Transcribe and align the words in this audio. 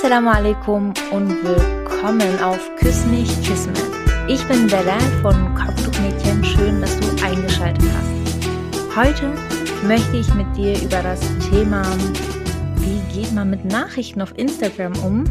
Assalamu 0.00 0.30
alaikum 0.30 0.92
und 1.10 1.28
willkommen 1.42 2.38
auf 2.40 2.60
Küss 2.76 3.04
mich, 3.06 3.28
Kiss 3.42 3.66
mich. 3.66 3.82
Ich 4.28 4.46
bin 4.46 4.68
Bella 4.68 4.96
von 5.22 5.52
Kopftuchmädchen. 5.56 6.44
Schön, 6.44 6.80
dass 6.80 7.00
du 7.00 7.24
eingeschaltet 7.24 7.82
hast. 7.82 8.96
Heute 8.96 9.34
möchte 9.88 10.18
ich 10.18 10.32
mit 10.34 10.56
dir 10.56 10.80
über 10.80 11.02
das 11.02 11.20
Thema, 11.50 11.82
wie 12.76 13.00
geht 13.12 13.32
man 13.32 13.50
mit 13.50 13.64
Nachrichten 13.64 14.22
auf 14.22 14.38
Instagram 14.38 14.92
um, 15.04 15.24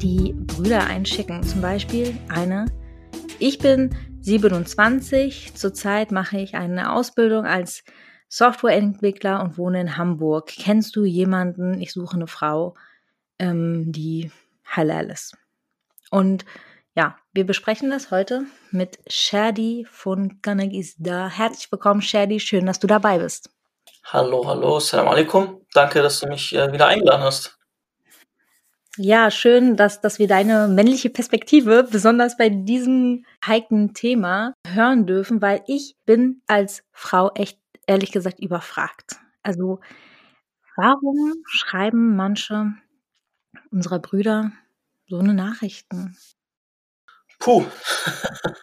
die 0.00 0.32
Brüder 0.46 0.86
einschicken. 0.86 1.42
Zum 1.42 1.60
Beispiel 1.60 2.16
eine, 2.28 2.66
ich 3.40 3.58
bin 3.58 3.90
27, 4.20 5.54
zurzeit 5.56 6.12
mache 6.12 6.38
ich 6.38 6.54
eine 6.54 6.92
Ausbildung 6.92 7.44
als 7.44 7.82
Softwareentwickler 8.28 9.42
und 9.42 9.58
wohne 9.58 9.80
in 9.80 9.96
Hamburg. 9.96 10.52
Kennst 10.56 10.94
du 10.94 11.04
jemanden? 11.04 11.80
Ich 11.80 11.92
suche 11.92 12.14
eine 12.14 12.28
Frau, 12.28 12.76
ähm, 13.38 13.92
die 13.92 14.30
halal 14.64 15.10
ist. 15.10 15.36
Und 16.10 16.44
ja, 16.94 17.18
wir 17.32 17.44
besprechen 17.44 17.90
das 17.90 18.10
heute 18.10 18.46
mit 18.70 18.98
Shadi 19.06 19.86
von 19.90 20.40
Kanak 20.40 20.72
ist 20.72 20.96
da. 20.98 21.28
Herzlich 21.28 21.70
willkommen, 21.70 22.00
Shadi. 22.00 22.40
Schön, 22.40 22.66
dass 22.66 22.78
du 22.78 22.86
dabei 22.86 23.18
bist. 23.18 23.50
Hallo, 24.04 24.46
hallo, 24.46 24.76
Assalamu 24.76 25.10
alaikum. 25.10 25.60
Danke, 25.74 26.00
dass 26.00 26.20
du 26.20 26.28
mich 26.28 26.54
äh, 26.54 26.72
wieder 26.72 26.86
eingeladen 26.86 27.22
hast. 27.22 27.58
Ja, 28.98 29.30
schön, 29.30 29.76
dass, 29.76 30.00
dass 30.00 30.18
wir 30.18 30.26
deine 30.26 30.68
männliche 30.68 31.10
Perspektive 31.10 31.82
besonders 31.82 32.38
bei 32.38 32.48
diesem 32.48 33.26
heiklen 33.44 33.92
Thema 33.92 34.54
hören 34.66 35.06
dürfen, 35.06 35.42
weil 35.42 35.62
ich 35.66 35.96
bin 36.06 36.40
als 36.46 36.82
Frau 36.92 37.30
echt 37.34 37.58
ehrlich 37.86 38.10
gesagt 38.10 38.40
überfragt. 38.40 39.16
Also, 39.42 39.80
warum 40.76 41.34
schreiben 41.46 42.16
manche 42.16 42.72
unserer 43.70 43.98
Brüder 43.98 44.52
so 45.08 45.18
eine 45.18 45.34
Nachrichten? 45.34 46.16
Puh. 47.38 47.64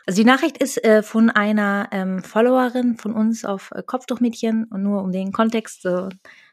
Also 0.06 0.22
die 0.22 0.28
Nachricht 0.28 0.58
ist 0.58 0.84
äh, 0.84 1.02
von 1.02 1.30
einer 1.30 1.88
ähm, 1.92 2.22
Followerin 2.24 2.98
von 2.98 3.14
uns 3.14 3.46
auf 3.46 3.72
äh, 3.72 3.82
Kopftuchmädchen 3.84 4.66
und 4.66 4.84
nur 4.84 5.02
um 5.02 5.14
den 5.14 5.32
Kontext 5.32 5.86
äh, 5.86 6.10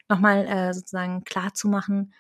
nochmal 0.09 0.47
äh, 0.47 0.73
sozusagen 0.73 1.25
klar 1.25 1.53
zu 1.53 1.69
machen. 1.69 2.15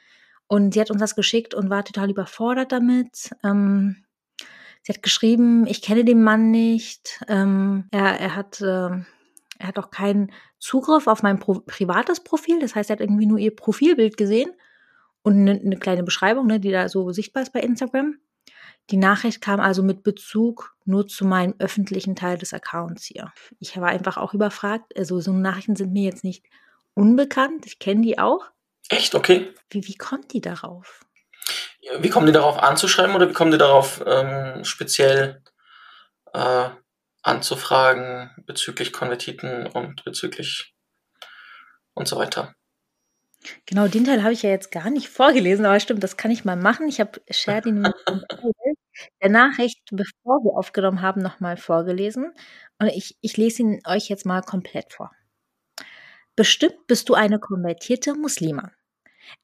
Und 0.49 0.75
sie 0.75 0.81
hat 0.81 0.91
uns 0.91 1.01
das 1.01 1.15
geschickt 1.15 1.55
und 1.55 1.71
war 1.71 1.85
total 1.85 2.11
überfordert 2.11 2.73
damit. 2.73 3.31
Ähm, 3.45 4.05
sie 4.83 4.93
hat 4.93 5.05
geschrieben, 5.05 5.69
ich 5.69 5.83
kenne 5.83 6.05
den 6.05 6.25
Mann 6.25 6.51
nicht. 6.51 7.25
Ähm, 7.29 7.87
er, 7.93 8.19
er 8.19 8.35
hat 8.35 8.61
äh, 8.61 8.91
er 9.61 9.69
hat 9.69 9.79
auch 9.79 9.91
keinen 9.91 10.33
Zugriff 10.59 11.07
auf 11.07 11.23
mein 11.23 11.39
Pro 11.39 11.61
privates 11.61 12.21
Profil. 12.21 12.59
Das 12.61 12.75
heißt, 12.75 12.91
er 12.91 12.95
hat 12.95 13.01
irgendwie 13.01 13.27
nur 13.27 13.39
ihr 13.39 13.55
Profilbild 13.55 14.17
gesehen 14.17 14.51
und 15.23 15.35
eine, 15.35 15.53
eine 15.53 15.77
kleine 15.77 16.03
Beschreibung, 16.03 16.47
ne, 16.47 16.61
die 16.61 16.71
da 16.71 16.89
so 16.89 17.11
sichtbar 17.13 17.43
ist 17.43 17.53
bei 17.53 17.61
Instagram. 17.61 18.17
Die 18.91 18.97
Nachricht 18.97 19.41
kam 19.41 19.61
also 19.61 19.83
mit 19.83 20.03
Bezug 20.03 20.75
nur 20.85 21.07
zu 21.07 21.25
meinem 21.25 21.55
öffentlichen 21.59 22.17
Teil 22.17 22.39
des 22.39 22.53
Accounts 22.53 23.05
hier. 23.05 23.33
Ich 23.61 23.77
war 23.81 23.89
einfach 23.89 24.17
auch 24.17 24.35
überfragt. 24.35 24.97
Also 24.97 25.21
so 25.21 25.33
Nachrichten 25.33 25.77
sind 25.77 25.93
mir 25.93 26.05
jetzt 26.05 26.25
nicht 26.25 26.45
unbekannt. 26.95 27.67
Ich 27.67 27.79
kenne 27.79 28.03
die 28.03 28.19
auch. 28.19 28.51
Echt? 28.89 29.15
Okay. 29.15 29.55
Wie, 29.71 29.87
wie 29.87 29.95
kommt 29.95 30.33
die 30.33 30.41
darauf? 30.41 31.01
Wie 31.99 32.11
kommen 32.11 32.27
die 32.27 32.33
darauf 32.33 32.59
anzuschreiben 32.59 33.15
oder 33.15 33.29
wie 33.29 33.33
kommen 33.33 33.53
die 33.53 33.59
darauf 33.59 34.03
ähm, 34.05 34.65
speziell 34.65 35.43
äh, 36.33 36.71
anzufragen 37.23 38.31
bezüglich 38.47 38.93
Konvertiten 38.93 39.67
und 39.67 40.05
bezüglich 40.05 40.75
und 41.95 42.09
so 42.09 42.17
weiter. 42.17 42.55
Genau, 43.67 43.89
den 43.89 44.05
Teil 44.05 44.23
habe 44.23 44.33
ich 44.33 44.43
ja 44.43 44.51
jetzt 44.51 44.71
gar 44.71 44.91
nicht 44.91 45.09
vorgelesen, 45.09 45.65
aber 45.65 45.81
stimmt, 45.81 46.03
das 46.03 46.17
kann 46.17 46.31
ich 46.31 46.45
mal 46.45 46.57
machen. 46.57 46.89
Ich 46.89 47.01
habe 47.01 47.21
Sherdin 47.31 47.89
der 49.23 49.31
Nachricht, 49.31 49.81
bevor 49.91 50.45
wir 50.45 50.59
aufgenommen 50.59 51.01
haben, 51.01 51.23
nochmal 51.23 51.57
vorgelesen. 51.57 52.33
Und 52.79 52.89
ich, 52.89 53.17
ich 53.21 53.37
lese 53.37 53.63
ihn 53.63 53.81
euch 53.87 54.09
jetzt 54.09 54.27
mal 54.27 54.43
komplett 54.43 54.93
vor. 54.93 55.11
Bestimmt 56.37 56.87
bist 56.87 57.09
du 57.09 57.15
eine 57.15 57.39
konvertierte 57.39 58.15
Muslima. 58.15 58.71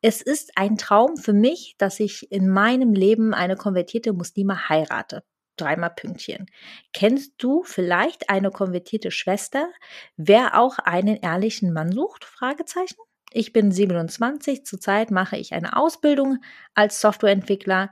Es 0.03 0.21
ist 0.23 0.53
ein 0.57 0.77
Traum 0.79 1.17
für 1.17 1.33
mich, 1.33 1.77
dass 1.79 2.01
ich 2.01 2.31
in 2.33 2.49
meinem 2.49 2.93
Leben 2.93 3.35
eine 3.35 3.57
konvertierte 3.57 4.13
Muslima 4.13 4.69
heirate 4.69 5.23
dreimal 5.57 5.91
Pünktchen. 5.91 6.47
Kennst 6.93 7.33
du 7.39 7.63
vielleicht 7.63 8.29
eine 8.31 8.51
konvertierte 8.51 9.11
Schwester, 9.11 9.73
wer 10.17 10.61
auch 10.61 10.79
einen 10.79 11.17
ehrlichen 11.17 11.73
Mann 11.73 11.93
sucht? 11.93 12.25
Fragezeichen. 12.25 13.06
Ich 13.33 13.53
bin 13.53 13.71
27, 13.71 14.65
zurzeit 14.65 15.11
mache 15.11 15.37
ich 15.37 15.53
eine 15.53 15.77
Ausbildung 15.77 16.39
als 16.75 17.01
Softwareentwickler. 17.01 17.91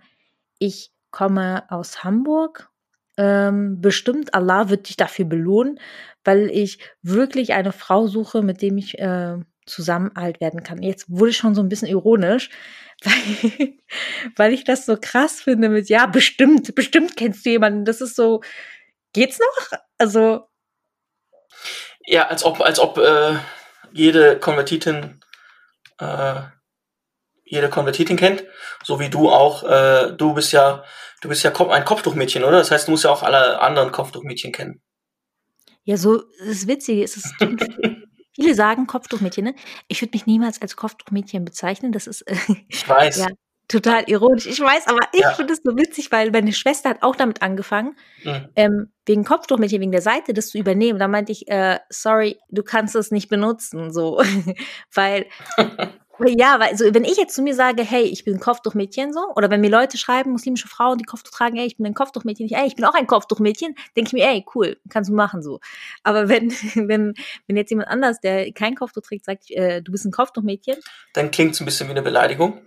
Ich 0.58 0.92
komme 1.10 1.64
aus 1.70 2.04
Hamburg. 2.04 2.70
Ähm, 3.16 3.80
bestimmt 3.80 4.34
Allah 4.34 4.70
wird 4.70 4.88
dich 4.88 4.96
dafür 4.96 5.24
belohnen, 5.24 5.78
weil 6.24 6.50
ich 6.50 6.78
wirklich 7.02 7.52
eine 7.52 7.72
Frau 7.72 8.08
suche, 8.08 8.42
mit 8.42 8.60
dem 8.60 8.76
ich 8.76 8.98
äh, 8.98 9.36
zusammen 9.66 10.10
alt 10.14 10.40
werden 10.40 10.62
kann. 10.62 10.82
Jetzt 10.82 11.08
wurde 11.08 11.30
ich 11.30 11.36
schon 11.36 11.54
so 11.54 11.62
ein 11.62 11.68
bisschen 11.68 11.88
ironisch, 11.88 12.50
weil, 13.04 13.74
weil 14.36 14.52
ich 14.52 14.64
das 14.64 14.86
so 14.86 14.96
krass 15.00 15.40
finde 15.40 15.68
mit, 15.68 15.88
ja, 15.88 16.06
bestimmt, 16.06 16.74
bestimmt 16.74 17.16
kennst 17.16 17.46
du 17.46 17.50
jemanden. 17.50 17.84
Das 17.84 18.00
ist 18.00 18.16
so, 18.16 18.42
geht's 19.12 19.38
noch? 19.38 19.78
Also. 19.98 20.48
Ja, 22.06 22.26
als 22.26 22.44
ob, 22.44 22.60
als 22.60 22.78
ob 22.78 22.98
äh, 22.98 23.36
jede 23.92 24.38
Konvertitin 24.38 25.20
äh, 25.98 26.42
jede 27.44 27.68
Konvertitin 27.68 28.16
kennt, 28.16 28.44
so 28.82 29.00
wie 29.00 29.10
du 29.10 29.30
auch, 29.30 29.64
äh, 29.64 30.12
du 30.16 30.34
bist 30.34 30.52
ja, 30.52 30.84
du 31.20 31.28
bist 31.28 31.42
ja 31.42 31.52
ein 31.68 31.84
Kopftuchmädchen, 31.84 32.44
oder? 32.44 32.58
Das 32.58 32.70
heißt, 32.70 32.88
du 32.88 32.92
musst 32.92 33.04
ja 33.04 33.10
auch 33.10 33.22
alle 33.22 33.60
anderen 33.60 33.92
Kopftuchmädchen 33.92 34.52
kennen. 34.52 34.82
Ja, 35.84 35.96
so, 35.96 36.22
das 36.38 36.64
ist, 36.64 37.16
es 37.16 37.34
Viele 38.34 38.54
sagen 38.54 38.88
Kopftuchmädchen, 38.88 39.44
ne? 39.44 39.54
Ich 39.86 40.02
würde 40.02 40.10
mich 40.12 40.26
niemals 40.26 40.60
als 40.60 40.74
Kopftuchmädchen 40.74 41.44
bezeichnen. 41.44 41.92
Das 41.92 42.08
ist 42.08 42.22
äh, 42.22 42.36
ich 42.68 42.88
weiß. 42.88 43.16
ja, 43.18 43.28
total 43.74 44.04
ironisch. 44.06 44.46
Ich 44.46 44.60
weiß, 44.60 44.86
aber 44.86 45.00
ich 45.12 45.20
ja. 45.20 45.32
finde 45.32 45.52
es 45.52 45.60
so 45.64 45.76
witzig, 45.76 46.10
weil 46.12 46.30
meine 46.30 46.52
Schwester 46.52 46.90
hat 46.90 47.02
auch 47.02 47.16
damit 47.16 47.42
angefangen, 47.42 47.96
mhm. 48.22 48.48
ähm, 48.56 48.92
wegen 49.06 49.24
Kopftuchmädchen, 49.24 49.80
wegen 49.80 49.92
der 49.92 50.02
Seite, 50.02 50.32
das 50.32 50.48
zu 50.48 50.58
übernehmen. 50.58 50.98
Da 50.98 51.08
meinte 51.08 51.32
ich, 51.32 51.48
äh, 51.48 51.78
sorry, 51.90 52.38
du 52.48 52.62
kannst 52.62 52.94
es 52.94 53.10
nicht 53.10 53.28
benutzen, 53.28 53.92
so, 53.92 54.22
weil 54.94 55.26
Ja, 56.20 56.60
weil 56.60 56.68
also 56.68 56.94
wenn 56.94 57.04
ich 57.04 57.16
jetzt 57.16 57.34
zu 57.34 57.42
mir 57.42 57.54
sage, 57.54 57.82
hey, 57.82 58.04
ich 58.04 58.24
bin 58.24 58.34
ein 58.34 58.40
Kopftuchmädchen 58.40 59.12
so, 59.12 59.32
oder 59.34 59.50
wenn 59.50 59.60
mir 59.60 59.70
Leute 59.70 59.98
schreiben, 59.98 60.30
muslimische 60.30 60.68
Frauen, 60.68 60.98
die 60.98 61.04
Kopftuch 61.04 61.32
tragen, 61.32 61.56
ey, 61.56 61.66
ich 61.66 61.76
bin 61.76 61.86
ein 61.86 61.94
Kopftuchmädchen, 61.94 62.46
ich, 62.46 62.54
ey, 62.54 62.66
ich 62.66 62.76
bin 62.76 62.84
auch 62.84 62.94
ein 62.94 63.06
Kopftuchmädchen, 63.06 63.74
denke 63.96 64.08
ich 64.08 64.12
mir, 64.12 64.28
ey, 64.28 64.44
cool, 64.54 64.76
kannst 64.88 65.10
du 65.10 65.14
machen 65.14 65.42
so. 65.42 65.58
Aber 66.02 66.28
wenn 66.28 66.50
wenn 66.88 67.14
wenn 67.46 67.56
jetzt 67.56 67.70
jemand 67.70 67.88
anders, 67.88 68.20
der 68.20 68.52
kein 68.52 68.76
Kopftuch 68.76 69.02
trägt, 69.02 69.24
sagt, 69.24 69.50
äh, 69.50 69.82
du 69.82 69.90
bist 69.90 70.04
ein 70.04 70.12
Kopftuchmädchen, 70.12 70.76
dann 71.14 71.30
klingt 71.30 71.54
es 71.54 71.60
ein 71.60 71.64
bisschen 71.64 71.88
wie 71.88 71.92
eine 71.92 72.02
Beleidigung. 72.02 72.60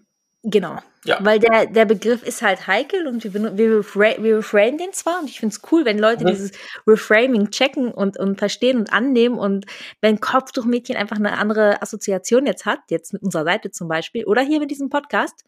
Genau. 0.50 0.78
Ja. 1.04 1.18
Weil 1.22 1.40
der, 1.40 1.66
der 1.66 1.84
Begriff 1.84 2.24
ist 2.24 2.42
halt 2.42 2.68
heikel 2.68 3.06
und 3.06 3.22
wir, 3.24 3.34
wir, 3.34 3.84
wir 4.24 4.38
reframen 4.38 4.78
den 4.78 4.94
zwar 4.94 5.20
und 5.20 5.30
ich 5.30 5.40
finde 5.42 5.54
es 5.54 5.62
cool, 5.72 5.84
wenn 5.84 6.00
Leute 6.00 6.24
mhm. 6.24 6.30
dieses 6.30 6.52
Reframing 6.88 7.52
checken 7.52 7.92
und, 7.92 8.18
und 8.18 8.40
verstehen 8.40 8.78
und 8.78 8.94
annehmen 8.94 9.38
und 9.38 9.66
wenn 10.00 10.22
Kopftuchmädchen 10.22 10.96
einfach 10.96 11.18
eine 11.18 11.38
andere 11.38 11.82
Assoziation 11.82 12.46
jetzt 12.46 12.66
hat, 12.66 12.80
jetzt 12.90 13.12
mit 13.12 13.24
unserer 13.24 13.44
Seite 13.44 13.72
zum 13.72 13.90
Beispiel 13.90 14.24
oder 14.24 14.42
hier 14.42 14.60
mit 14.60 14.72
diesem 14.72 14.90
Podcast. 14.90 15.44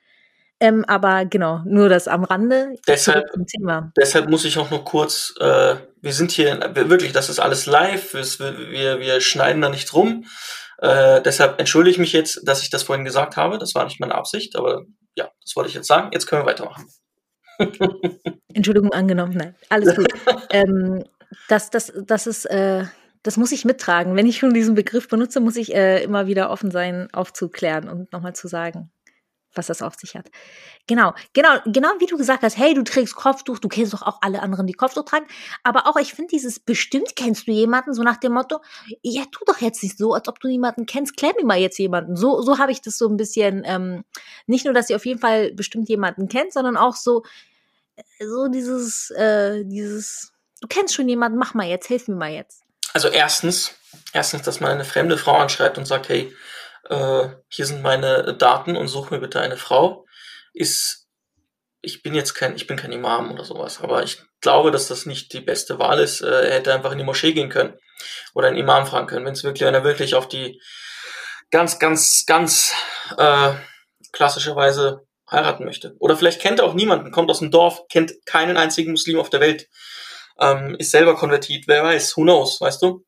Ähm, 0.59 0.83
aber 0.85 1.23
genau, 1.23 1.61
nur 1.65 1.87
das 1.87 2.09
am 2.09 2.25
Rande. 2.25 2.75
Deshalb, 2.85 3.25
deshalb 3.97 4.29
muss 4.29 4.43
ich 4.43 4.57
auch 4.57 4.69
noch 4.69 4.83
kurz, 4.83 5.33
äh, 5.39 5.75
wir 6.01 6.13
sind 6.13 6.31
hier, 6.31 6.59
wirklich, 6.75 7.13
das 7.13 7.29
ist 7.29 7.39
alles 7.39 7.65
live, 7.65 8.13
wir, 8.13 8.57
wir, 8.69 8.99
wir 8.99 9.21
schneiden 9.21 9.61
da 9.61 9.69
nicht 9.69 9.93
rum. 9.93 10.25
Äh, 10.81 11.21
deshalb 11.21 11.59
entschuldige 11.59 11.91
ich 11.91 11.99
mich 11.99 12.13
jetzt, 12.13 12.41
dass 12.45 12.61
ich 12.61 12.69
das 12.69 12.83
vorhin 12.83 13.05
gesagt 13.05 13.35
habe. 13.35 13.57
Das 13.57 13.75
war 13.75 13.83
nicht 13.83 13.99
meine 13.99 14.15
Absicht, 14.15 14.55
aber 14.55 14.85
ja, 15.19 15.31
das 15.41 15.55
wollte 15.55 15.69
ich 15.69 15.75
jetzt 15.75 15.87
sagen. 15.87 16.09
Jetzt 16.11 16.25
können 16.25 16.43
wir 16.43 16.47
weitermachen. 16.47 16.87
Entschuldigung 18.53 18.91
angenommen, 18.93 19.33
nein, 19.35 19.55
alles 19.69 19.95
gut. 19.95 20.07
ähm, 20.51 21.03
das, 21.47 21.69
das, 21.69 21.93
das 21.95 22.25
ist, 22.25 22.45
äh, 22.45 22.85
das 23.21 23.37
muss 23.37 23.51
ich 23.51 23.65
mittragen. 23.65 24.15
Wenn 24.15 24.25
ich 24.25 24.37
schon 24.37 24.53
diesen 24.53 24.75
Begriff 24.75 25.07
benutze, 25.07 25.39
muss 25.39 25.57
ich 25.57 25.75
äh, 25.75 26.03
immer 26.03 26.27
wieder 26.27 26.49
offen 26.49 26.71
sein, 26.71 27.09
aufzuklären 27.13 27.89
und 27.89 28.11
nochmal 28.13 28.33
zu 28.33 28.47
sagen 28.47 28.91
was 29.53 29.67
das 29.67 29.81
auf 29.81 29.95
sich 29.95 30.15
hat. 30.15 30.29
Genau, 30.87 31.13
genau, 31.33 31.57
genau 31.65 31.89
wie 31.99 32.05
du 32.05 32.17
gesagt 32.17 32.43
hast, 32.43 32.57
hey, 32.57 32.73
du 32.73 32.83
trägst 32.83 33.15
Kopftuch, 33.15 33.59
du 33.59 33.67
kennst 33.67 33.93
doch 33.93 34.01
auch 34.01 34.19
alle 34.21 34.41
anderen, 34.41 34.67
die 34.67 34.73
Kopftuch 34.73 35.05
tragen. 35.05 35.25
Aber 35.63 35.87
auch, 35.87 35.97
ich 35.97 36.13
finde 36.13 36.29
dieses 36.29 36.59
bestimmt 36.59 37.15
kennst 37.15 37.47
du 37.47 37.51
jemanden, 37.51 37.93
so 37.93 38.03
nach 38.03 38.17
dem 38.17 38.33
Motto, 38.33 38.59
ja, 39.01 39.23
tu 39.31 39.43
doch 39.45 39.59
jetzt 39.61 39.81
nicht 39.83 39.97
so, 39.97 40.13
als 40.13 40.27
ob 40.27 40.39
du 40.39 40.47
niemanden 40.47 40.85
kennst, 40.85 41.17
klär 41.17 41.33
mir 41.37 41.45
mal 41.45 41.57
jetzt 41.57 41.77
jemanden. 41.79 42.15
So, 42.15 42.41
so 42.41 42.57
habe 42.57 42.71
ich 42.71 42.81
das 42.81 42.97
so 42.97 43.07
ein 43.07 43.17
bisschen, 43.17 43.63
ähm, 43.65 44.03
nicht 44.47 44.65
nur, 44.65 44.73
dass 44.73 44.89
ihr 44.89 44.95
auf 44.95 45.05
jeden 45.05 45.19
Fall 45.19 45.51
bestimmt 45.53 45.89
jemanden 45.89 46.27
kennt, 46.27 46.53
sondern 46.53 46.77
auch 46.77 46.95
so, 46.95 47.23
äh, 47.95 48.25
so 48.25 48.47
dieses, 48.47 49.11
äh, 49.11 49.63
dieses, 49.65 50.33
du 50.61 50.67
kennst 50.67 50.93
schon 50.93 51.09
jemanden, 51.09 51.37
mach 51.37 51.53
mal 51.53 51.67
jetzt, 51.67 51.87
hilf 51.87 52.07
mir 52.07 52.15
mal 52.15 52.31
jetzt. 52.31 52.63
Also 52.93 53.07
erstens, 53.07 53.75
erstens, 54.13 54.43
dass 54.43 54.59
man 54.59 54.71
eine 54.71 54.85
fremde 54.85 55.17
Frau 55.17 55.35
anschreibt 55.37 55.77
und 55.77 55.85
sagt, 55.85 56.09
hey, 56.09 56.33
äh, 56.89 57.29
hier 57.47 57.65
sind 57.65 57.81
meine 57.81 58.35
Daten 58.35 58.75
und 58.75 58.87
such 58.87 59.09
mir 59.09 59.19
bitte 59.19 59.39
eine 59.39 59.57
Frau. 59.57 60.05
ist, 60.53 61.07
ich 61.81 62.03
bin 62.03 62.13
jetzt 62.13 62.33
kein, 62.33 62.55
ich 62.55 62.67
bin 62.67 62.77
kein 62.77 62.91
Imam 62.91 63.31
oder 63.31 63.45
sowas, 63.45 63.81
aber 63.81 64.03
ich 64.03 64.21
glaube, 64.41 64.71
dass 64.71 64.87
das 64.87 65.05
nicht 65.05 65.33
die 65.33 65.41
beste 65.41 65.79
Wahl 65.79 65.99
ist. 65.99 66.21
Äh, 66.21 66.49
er 66.49 66.55
hätte 66.55 66.73
einfach 66.73 66.91
in 66.91 66.97
die 66.97 67.03
Moschee 67.03 67.33
gehen 67.33 67.49
können 67.49 67.77
oder 68.33 68.47
einen 68.47 68.57
Imam 68.57 68.85
fragen 68.85 69.07
können, 69.07 69.25
wenn 69.25 69.33
es 69.33 69.43
wirklich, 69.43 69.65
wenn 69.65 69.73
er 69.73 69.83
wirklich 69.83 70.15
auf 70.15 70.27
die 70.27 70.61
ganz, 71.51 71.79
ganz, 71.79 72.25
ganz 72.25 72.73
äh, 73.17 73.53
klassischerweise 74.11 75.05
heiraten 75.29 75.65
möchte. 75.65 75.95
Oder 75.99 76.17
vielleicht 76.17 76.41
kennt 76.41 76.59
er 76.59 76.65
auch 76.65 76.73
niemanden, 76.73 77.11
kommt 77.11 77.29
aus 77.29 77.39
dem 77.39 77.51
Dorf, 77.51 77.87
kennt 77.89 78.13
keinen 78.25 78.57
einzigen 78.57 78.91
Muslim 78.91 79.19
auf 79.19 79.29
der 79.29 79.41
Welt, 79.41 79.67
ähm, 80.39 80.75
ist 80.79 80.91
selber 80.91 81.15
konvertiert, 81.15 81.65
wer 81.67 81.83
weiß, 81.83 82.17
who 82.17 82.23
knows, 82.23 82.59
weißt 82.61 82.81
du? 82.81 83.05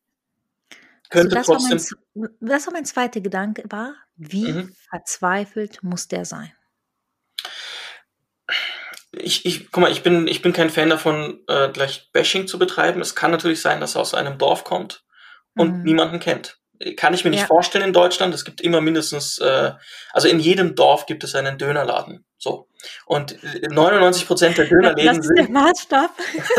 Könnte 1.11 1.37
also 1.37 1.53
das 1.53 1.67
trotzdem. 1.67 1.97
War 2.15 2.29
mein, 2.41 2.49
das 2.49 2.65
war 2.65 2.73
mein 2.73 2.85
zweiter 2.85 3.21
Gedanke, 3.21 3.63
war, 3.69 3.93
wie 4.15 4.51
mhm. 4.51 4.75
verzweifelt 4.89 5.83
muss 5.83 6.07
der 6.07 6.25
sein? 6.25 6.51
Ich, 9.11 9.45
ich, 9.45 9.71
guck 9.71 9.81
mal, 9.81 9.91
ich 9.91 10.03
bin, 10.03 10.27
ich 10.27 10.41
bin 10.41 10.53
kein 10.53 10.69
Fan 10.69 10.89
davon, 10.89 11.41
äh, 11.47 11.69
gleich 11.69 12.09
Bashing 12.13 12.47
zu 12.47 12.57
betreiben. 12.57 13.01
Es 13.01 13.13
kann 13.13 13.31
natürlich 13.31 13.61
sein, 13.61 13.81
dass 13.81 13.95
er 13.95 14.01
aus 14.01 14.13
einem 14.13 14.37
Dorf 14.37 14.63
kommt 14.63 15.03
und 15.55 15.79
mhm. 15.79 15.83
niemanden 15.83 16.19
kennt 16.19 16.60
kann 16.95 17.13
ich 17.13 17.23
mir 17.23 17.31
nicht 17.31 17.41
ja. 17.41 17.47
vorstellen 17.47 17.85
in 17.85 17.93
Deutschland. 17.93 18.33
Es 18.33 18.45
gibt 18.45 18.61
immer 18.61 18.81
mindestens, 18.81 19.37
äh, 19.39 19.71
also 20.11 20.27
in 20.27 20.39
jedem 20.39 20.75
Dorf 20.75 21.05
gibt 21.05 21.23
es 21.23 21.35
einen 21.35 21.57
Dönerladen. 21.57 22.25
So. 22.37 22.67
Und 23.05 23.37
99 23.43 24.27
Prozent 24.27 24.57
der 24.57 24.65
Dönerläden 24.69 25.17
das 25.17 25.25
ist 25.25 25.37
der 25.37 25.49
Maßstab. 25.49 26.11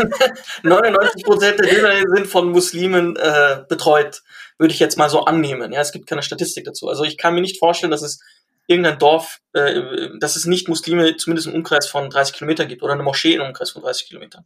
99 0.63 1.23
Prozent 1.23 1.59
der 1.59 1.67
Dönerläden 1.67 2.15
sind 2.15 2.27
von 2.27 2.49
Muslimen 2.51 3.15
äh, 3.17 3.63
betreut, 3.67 4.21
würde 4.57 4.73
ich 4.73 4.79
jetzt 4.79 4.97
mal 4.97 5.09
so 5.09 5.25
annehmen. 5.25 5.73
Ja, 5.73 5.81
es 5.81 5.91
gibt 5.91 6.07
keine 6.07 6.23
Statistik 6.23 6.65
dazu. 6.65 6.87
Also 6.87 7.03
ich 7.03 7.17
kann 7.17 7.35
mir 7.35 7.41
nicht 7.41 7.59
vorstellen, 7.59 7.91
dass 7.91 8.01
es 8.01 8.21
irgendein 8.67 8.99
Dorf, 8.99 9.39
äh, 9.53 10.09
dass 10.19 10.35
es 10.35 10.45
nicht 10.45 10.69
Muslime 10.69 11.17
zumindest 11.17 11.47
im 11.47 11.53
Umkreis 11.53 11.87
von 11.87 12.09
30 12.09 12.35
Kilometern 12.35 12.67
gibt 12.67 12.81
oder 12.81 12.93
eine 12.93 13.03
Moschee 13.03 13.33
im 13.33 13.41
Umkreis 13.41 13.71
von 13.71 13.81
30 13.81 14.07
Kilometern. 14.07 14.45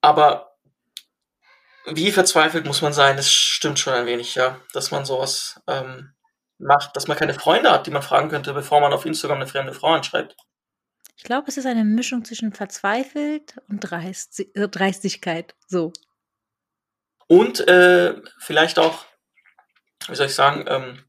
Aber 0.00 0.51
wie 1.86 2.12
verzweifelt 2.12 2.66
muss 2.66 2.82
man 2.82 2.92
sein? 2.92 3.16
Das 3.16 3.30
stimmt 3.30 3.78
schon 3.78 3.94
ein 3.94 4.06
wenig, 4.06 4.34
ja, 4.34 4.60
dass 4.72 4.90
man 4.90 5.04
sowas 5.04 5.60
ähm, 5.66 6.12
macht, 6.58 6.96
dass 6.96 7.08
man 7.08 7.16
keine 7.16 7.34
Freunde 7.34 7.70
hat, 7.70 7.86
die 7.86 7.90
man 7.90 8.02
fragen 8.02 8.28
könnte, 8.28 8.54
bevor 8.54 8.80
man 8.80 8.92
auf 8.92 9.04
Instagram 9.04 9.38
eine 9.38 9.46
fremde 9.46 9.72
Frau 9.72 9.88
anschreibt. 9.88 10.36
Ich 11.16 11.24
glaube, 11.24 11.48
es 11.48 11.56
ist 11.56 11.66
eine 11.66 11.84
Mischung 11.84 12.24
zwischen 12.24 12.52
verzweifelt 12.52 13.56
und 13.68 13.80
Dreist 13.80 14.40
äh, 14.54 14.68
Dreistigkeit. 14.68 15.54
So. 15.68 15.92
Und 17.26 17.66
äh, 17.68 18.14
vielleicht 18.38 18.78
auch, 18.78 19.04
wie 20.08 20.14
soll 20.14 20.26
ich 20.26 20.34
sagen, 20.34 20.64
ähm, 20.68 21.04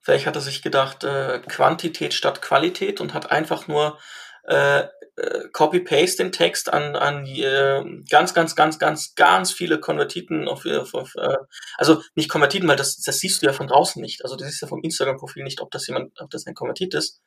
vielleicht 0.00 0.26
hat 0.26 0.36
er 0.36 0.42
sich 0.42 0.62
gedacht, 0.62 1.04
äh, 1.04 1.40
Quantität 1.40 2.14
statt 2.14 2.42
Qualität 2.42 3.00
und 3.00 3.14
hat 3.14 3.30
einfach 3.30 3.66
nur 3.66 3.98
äh, 4.44 4.84
äh, 5.16 5.48
Copy-Paste 5.52 6.22
den 6.22 6.32
Text 6.32 6.72
an, 6.72 6.94
an 6.96 7.26
äh, 7.26 7.82
ganz, 8.10 8.34
ganz, 8.34 8.54
ganz, 8.54 8.78
ganz, 8.78 9.14
ganz 9.14 9.52
viele 9.52 9.80
Konvertiten 9.80 10.48
auf, 10.48 10.66
auf, 10.66 10.94
auf 10.94 11.14
äh, 11.16 11.36
also 11.76 12.02
nicht 12.14 12.28
Konvertiten, 12.28 12.68
weil 12.68 12.76
das, 12.76 13.00
das 13.00 13.18
siehst 13.18 13.42
du 13.42 13.46
ja 13.46 13.52
von 13.52 13.66
draußen 13.66 14.00
nicht. 14.00 14.24
Also 14.24 14.36
du 14.36 14.44
siehst 14.44 14.62
ja 14.62 14.68
vom 14.68 14.82
Instagram-Profil 14.82 15.42
nicht, 15.42 15.60
ob 15.60 15.70
das 15.70 15.86
jemand, 15.86 16.20
ob 16.20 16.30
das 16.30 16.46
ein 16.46 16.54
Konvertit 16.54 16.94
ist. 16.94 17.22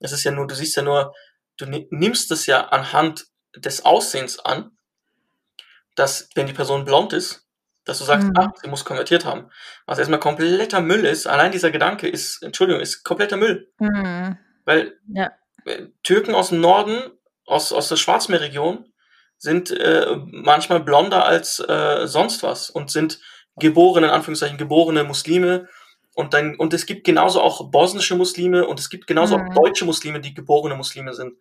Es 0.00 0.12
ist 0.12 0.24
ja 0.24 0.30
nur, 0.30 0.46
du 0.46 0.54
siehst 0.54 0.76
ja 0.76 0.82
nur, 0.82 1.14
du 1.56 1.66
nimmst 1.90 2.30
es 2.30 2.46
ja 2.46 2.68
anhand 2.68 3.26
des 3.56 3.84
Aussehens 3.84 4.38
an, 4.38 4.70
dass, 5.96 6.28
wenn 6.34 6.46
die 6.46 6.52
Person 6.52 6.84
blond 6.84 7.12
ist, 7.12 7.46
dass 7.84 7.98
du 7.98 8.04
sagst, 8.04 8.28
mhm. 8.28 8.34
ah, 8.36 8.52
sie 8.60 8.68
muss 8.68 8.84
konvertiert 8.84 9.24
haben. 9.24 9.50
Was 9.86 9.98
erstmal 9.98 10.20
kompletter 10.20 10.80
Müll 10.80 11.04
ist, 11.04 11.26
allein 11.26 11.52
dieser 11.52 11.70
Gedanke 11.70 12.06
ist, 12.06 12.42
Entschuldigung, 12.42 12.82
ist 12.82 13.02
kompletter 13.02 13.36
Müll. 13.36 13.72
Mhm. 13.78 14.36
Weil 14.64 14.98
ja. 15.08 15.32
Türken 16.02 16.34
aus 16.34 16.50
dem 16.50 16.60
Norden, 16.60 17.10
aus, 17.48 17.72
aus 17.72 17.88
der 17.88 17.96
Schwarzmeerregion, 17.96 18.92
sind 19.38 19.70
äh, 19.70 20.16
manchmal 20.26 20.80
blonder 20.80 21.24
als 21.24 21.60
äh, 21.60 22.06
sonst 22.06 22.42
was 22.42 22.70
und 22.70 22.90
sind 22.90 23.20
geborene, 23.56 24.08
in 24.08 24.12
Anführungszeichen, 24.12 24.58
geborene 24.58 25.04
Muslime. 25.04 25.68
Und 26.14 26.34
dann, 26.34 26.56
und 26.56 26.74
es 26.74 26.86
gibt 26.86 27.04
genauso 27.04 27.40
auch 27.40 27.70
bosnische 27.70 28.16
Muslime 28.16 28.66
und 28.66 28.80
es 28.80 28.90
gibt 28.90 29.06
genauso 29.06 29.38
mhm. 29.38 29.50
auch 29.50 29.54
deutsche 29.54 29.84
Muslime, 29.84 30.20
die 30.20 30.34
geborene 30.34 30.74
Muslime 30.74 31.14
sind, 31.14 31.34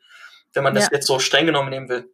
wenn 0.54 0.64
man 0.64 0.76
das 0.76 0.86
ja. 0.86 0.90
jetzt 0.94 1.08
so 1.08 1.18
streng 1.18 1.48
genommen 1.48 1.70
nehmen 1.70 1.90
will. 1.90 2.12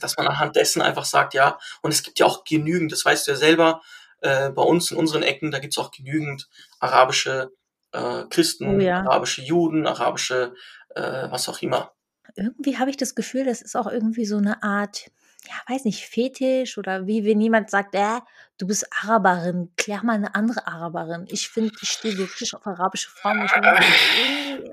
Dass 0.00 0.16
man 0.16 0.26
anhand 0.26 0.56
dessen 0.56 0.82
einfach 0.82 1.04
sagt, 1.04 1.34
ja, 1.34 1.58
und 1.82 1.92
es 1.92 2.02
gibt 2.02 2.18
ja 2.18 2.26
auch 2.26 2.42
genügend, 2.42 2.90
das 2.90 3.04
weißt 3.04 3.26
du 3.26 3.32
ja 3.32 3.36
selber, 3.36 3.80
äh, 4.22 4.50
bei 4.50 4.62
uns 4.62 4.90
in 4.90 4.96
unseren 4.96 5.22
Ecken, 5.22 5.52
da 5.52 5.60
gibt 5.60 5.74
es 5.74 5.78
auch 5.78 5.92
genügend 5.92 6.48
arabische 6.80 7.52
äh, 7.92 8.24
Christen, 8.30 8.76
oh 8.76 8.80
ja. 8.80 9.00
arabische 9.02 9.42
Juden, 9.42 9.86
arabische 9.86 10.54
äh, 10.96 11.30
was 11.30 11.48
auch 11.48 11.62
immer. 11.62 11.92
Irgendwie 12.36 12.78
habe 12.78 12.90
ich 12.90 12.96
das 12.96 13.14
Gefühl, 13.14 13.44
das 13.44 13.62
ist 13.62 13.76
auch 13.76 13.86
irgendwie 13.86 14.26
so 14.26 14.36
eine 14.36 14.62
Art, 14.62 15.10
ja, 15.46 15.54
weiß 15.68 15.84
nicht, 15.84 16.04
Fetisch 16.04 16.78
oder 16.78 17.06
wie 17.06 17.24
wenn 17.24 17.40
jemand 17.40 17.70
sagt, 17.70 17.94
äh, 17.94 18.20
du 18.58 18.66
bist 18.66 18.86
Araberin, 19.02 19.70
klär 19.76 20.02
mal 20.02 20.14
eine 20.14 20.34
andere 20.34 20.66
Araberin. 20.66 21.26
Ich 21.28 21.48
finde, 21.48 21.72
ich 21.80 21.90
stehe 21.90 22.16
wirklich 22.16 22.54
auf 22.54 22.66
arabische 22.66 23.10
Frauen. 23.10 23.48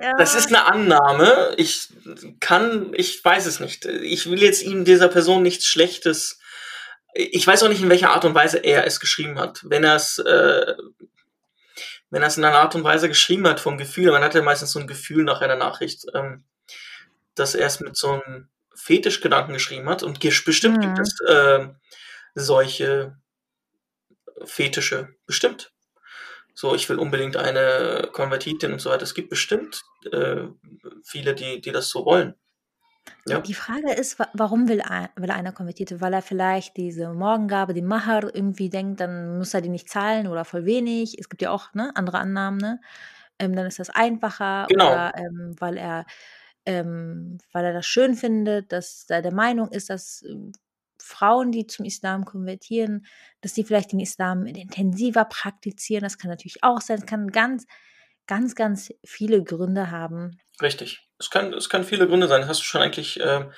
Ja. 0.02 0.14
Das 0.18 0.36
ist 0.36 0.48
eine 0.48 0.66
Annahme. 0.66 1.54
Ich 1.58 1.90
kann, 2.40 2.94
ich 2.96 3.24
weiß 3.24 3.46
es 3.46 3.60
nicht. 3.60 3.86
Ich 3.86 4.30
will 4.30 4.42
jetzt 4.42 4.64
ihm 4.64 4.86
dieser 4.86 5.08
Person 5.08 5.44
nichts 5.44 5.66
Schlechtes. 5.66 6.40
Ich 7.14 7.46
weiß 7.46 7.64
auch 7.64 7.70
nicht, 7.70 7.82
in 7.82 7.90
welcher 7.90 8.12
Art 8.12 8.26
und 8.26 8.34
Weise 8.34 8.58
er 8.60 8.88
es 8.88 9.00
geschrieben 9.00 9.38
hat. 9.38 9.62
Wenn 9.64 9.84
er 9.84 9.96
es 9.96 10.18
äh, 10.20 10.74
wenn 12.12 12.22
er 12.22 12.28
es 12.28 12.38
in 12.38 12.44
einer 12.44 12.60
Art 12.60 12.76
und 12.76 12.84
Weise 12.84 13.08
geschrieben 13.08 13.48
hat 13.48 13.60
vom 13.60 13.78
Gefühl, 13.78 14.12
man 14.12 14.22
hat 14.22 14.36
ja 14.36 14.42
meistens 14.42 14.72
so 14.72 14.80
ein 14.80 14.88
Gefühl 14.88 15.24
nach 15.24 15.42
einer 15.42 15.56
Nachricht, 15.56 16.06
ähm, 16.14 16.44
dass 17.36 17.56
er 17.56 17.68
es 17.68 17.80
mit 17.80 17.98
so 17.98 18.12
einem 18.12 18.50
Fetischgedanken 18.74 19.54
geschrieben 19.54 19.90
hat 19.90 20.04
und 20.04 20.20
bestimmt 20.20 20.78
mhm. 20.78 20.82
gibt 20.82 21.00
es 21.00 21.20
äh, 21.22 21.68
solche 22.36 23.18
Fetische, 24.44 25.10
bestimmt. 25.26 25.74
So, 26.54 26.76
ich 26.76 26.90
will 26.90 27.00
unbedingt 27.00 27.38
eine 27.38 28.10
Konvertitin 28.12 28.74
und 28.74 28.80
so 28.80 28.90
weiter. 28.90 29.04
Es 29.04 29.14
gibt 29.14 29.30
bestimmt 29.30 29.82
äh, 30.12 30.48
viele, 31.04 31.34
die, 31.34 31.62
die 31.62 31.72
das 31.72 31.90
so 31.90 32.06
wollen. 32.06 32.36
Ja. 33.26 33.40
Die 33.40 33.54
Frage 33.54 33.94
ist, 33.94 34.18
warum 34.34 34.68
will, 34.68 34.84
will 35.16 35.32
einer 35.32 35.52
Konvertierte? 35.54 36.02
Weil 36.02 36.14
er 36.14 36.22
vielleicht 36.22 36.78
diese 36.78 37.14
Morgengabe, 37.14 37.74
die 37.74 37.82
Mahar, 37.82 38.34
irgendwie 38.34 38.70
denkt, 38.70 39.00
dann 39.00 39.38
muss 39.38 39.54
er 39.54 39.62
die 39.62 39.70
nicht 39.70 39.90
zahlen 39.90 40.28
oder 40.28 40.46
voll 40.46 40.66
wenig. 40.66 41.18
Es 41.20 41.30
gibt 41.30 41.42
ja 41.42 41.52
auch 41.52 41.74
ne, 41.74 41.92
andere 41.96 42.20
Annahmen. 42.20 42.60
Ne? 42.60 42.82
Ähm, 43.40 43.56
dann 43.56 43.66
ist 43.66 43.80
das 43.80 43.90
einfacher. 43.90 44.68
Genau. 44.70 44.92
Oder 44.92 45.14
ähm, 45.18 45.56
weil, 45.60 45.78
er, 45.78 46.06
ähm, 46.66 47.38
weil 47.52 47.66
er 47.66 47.74
das 47.74 47.86
schön 47.86 48.16
findet, 48.16 48.72
dass 48.72 49.06
er 49.10 49.22
der 49.22 49.34
Meinung 49.34 49.70
ist, 49.70 49.90
dass 49.90 50.24
ähm, 50.24 50.52
Frauen, 51.02 51.52
die 51.52 51.68
zum 51.68 51.86
Islam 51.86 52.26
konvertieren, 52.26 53.06
dass 53.42 53.54
die 53.54 53.64
vielleicht 53.64 53.92
den 53.92 54.00
Islam 54.00 54.46
intensiver 54.46 55.26
praktizieren. 55.26 56.04
Das 56.04 56.18
kann 56.18 56.30
natürlich 56.30 56.64
auch 56.64 56.80
sein. 56.82 57.00
Es 57.00 57.06
kann 57.06 57.28
ganz, 57.30 57.66
ganz, 58.28 58.56
ganz 58.56 58.94
viele 59.04 59.44
Gründe 59.44 59.92
haben. 59.92 60.40
Richtig. 60.62 61.08
Es 61.18 61.30
kann, 61.30 61.54
es 61.54 61.70
kann 61.70 61.84
viele 61.84 62.08
Gründe 62.08 62.28
sein. 62.28 62.48
Hast 62.48 62.62
du 62.62 62.66
schon 62.66 62.82
eigentlich 62.82 63.20
äh, 63.20 63.50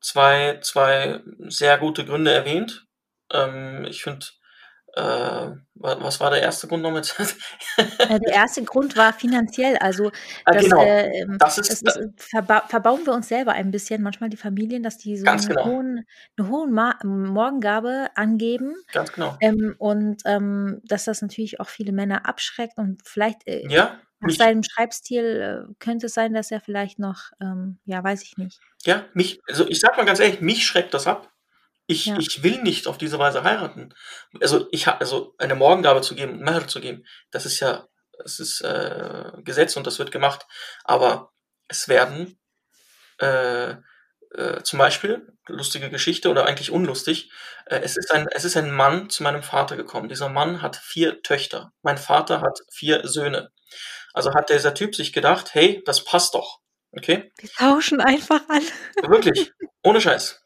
zwei, 0.00 0.58
zwei 0.62 1.20
sehr 1.48 1.78
gute 1.78 2.04
Gründe 2.04 2.32
erwähnt. 2.32 2.86
Ähm, 3.32 3.86
ich 3.88 4.02
finde, 4.02 4.26
äh, 4.94 5.50
was 5.74 6.20
war 6.20 6.30
der 6.30 6.42
erste 6.42 6.68
Grund 6.68 6.82
nochmal? 6.82 7.02
Äh, 7.98 8.20
der 8.20 8.34
erste 8.34 8.62
Grund 8.62 8.96
war 8.96 9.12
finanziell. 9.12 9.76
Also 9.78 10.10
ah, 10.44 10.52
das, 10.52 10.64
genau. 10.64 10.82
äh, 10.82 11.26
das 11.38 11.56
ist, 11.56 11.70
ist 11.70 11.98
verba 12.16 12.64
verbauen 12.68 13.06
wir 13.06 13.14
uns 13.14 13.28
selber 13.28 13.52
ein 13.52 13.70
bisschen, 13.70 14.02
manchmal 14.02 14.28
die 14.28 14.36
Familien, 14.36 14.82
dass 14.82 14.98
die 14.98 15.16
so 15.16 15.24
eine, 15.26 15.40
genau. 15.40 15.64
hohen, 15.64 16.06
eine 16.36 16.48
hohe 16.48 16.66
Morgengabe 16.68 18.08
angeben. 18.14 18.74
Ganz 18.92 19.12
genau. 19.12 19.36
Ähm, 19.40 19.74
und 19.78 20.22
ähm, 20.26 20.80
dass 20.84 21.04
das 21.04 21.22
natürlich 21.22 21.60
auch 21.60 21.68
viele 21.68 21.92
Männer 21.92 22.26
abschreckt 22.26 22.76
und 22.76 23.00
vielleicht 23.04 23.46
äh, 23.46 23.66
ja. 23.68 23.98
Nach 24.20 24.28
mich, 24.28 24.38
seinem 24.38 24.62
Schreibstil 24.62 25.66
äh, 25.70 25.74
könnte 25.80 26.06
es 26.06 26.14
sein, 26.14 26.32
dass 26.32 26.52
er 26.52 26.60
vielleicht 26.60 27.00
noch, 27.00 27.32
ähm, 27.40 27.78
ja, 27.86 28.04
weiß 28.04 28.22
ich 28.22 28.36
nicht. 28.36 28.60
Ja, 28.84 29.04
mich, 29.14 29.40
also 29.48 29.66
ich 29.66 29.80
sag 29.80 29.96
mal 29.96 30.06
ganz 30.06 30.20
ehrlich, 30.20 30.40
mich 30.40 30.64
schreckt 30.64 30.94
das 30.94 31.08
ab. 31.08 31.31
Ich, 31.92 32.06
ja. 32.06 32.16
ich 32.18 32.42
will 32.42 32.62
nicht 32.62 32.86
auf 32.86 32.96
diese 32.96 33.18
Weise 33.18 33.44
heiraten. 33.44 33.94
Also 34.40 34.66
ich 34.70 34.88
also 34.88 35.34
eine 35.38 35.54
Morgengabe 35.54 36.00
zu 36.00 36.14
geben, 36.14 36.38
Mehr 36.38 36.66
zu 36.66 36.80
geben, 36.80 37.04
das 37.30 37.44
ist 37.46 37.60
ja, 37.60 37.86
das 38.18 38.40
ist 38.40 38.62
äh, 38.62 39.30
Gesetz 39.44 39.76
und 39.76 39.86
das 39.86 39.98
wird 39.98 40.10
gemacht. 40.10 40.46
Aber 40.84 41.32
es 41.68 41.88
werden 41.88 42.38
äh, 43.18 43.72
äh, 44.34 44.62
zum 44.62 44.78
Beispiel 44.78 45.32
lustige 45.46 45.90
Geschichte 45.90 46.30
oder 46.30 46.46
eigentlich 46.46 46.70
unlustig. 46.70 47.30
Äh, 47.66 47.80
es 47.80 47.96
ist 47.96 48.10
ein 48.10 48.26
es 48.28 48.44
ist 48.44 48.56
ein 48.56 48.70
Mann 48.70 49.10
zu 49.10 49.22
meinem 49.22 49.42
Vater 49.42 49.76
gekommen. 49.76 50.08
Dieser 50.08 50.30
Mann 50.30 50.62
hat 50.62 50.76
vier 50.76 51.22
Töchter. 51.22 51.72
Mein 51.82 51.98
Vater 51.98 52.40
hat 52.40 52.60
vier 52.72 53.06
Söhne. 53.06 53.50
Also 54.14 54.34
hat 54.34 54.50
dieser 54.50 54.74
Typ 54.74 54.94
sich 54.94 55.12
gedacht, 55.12 55.54
hey, 55.54 55.82
das 55.84 56.04
passt 56.04 56.34
doch. 56.34 56.60
Okay? 56.92 57.32
Wir 57.38 57.50
tauschen 57.50 58.00
einfach 58.00 58.40
an. 58.48 58.62
Wirklich. 59.08 59.52
Ohne 59.82 60.00
Scheiß. 60.00 60.41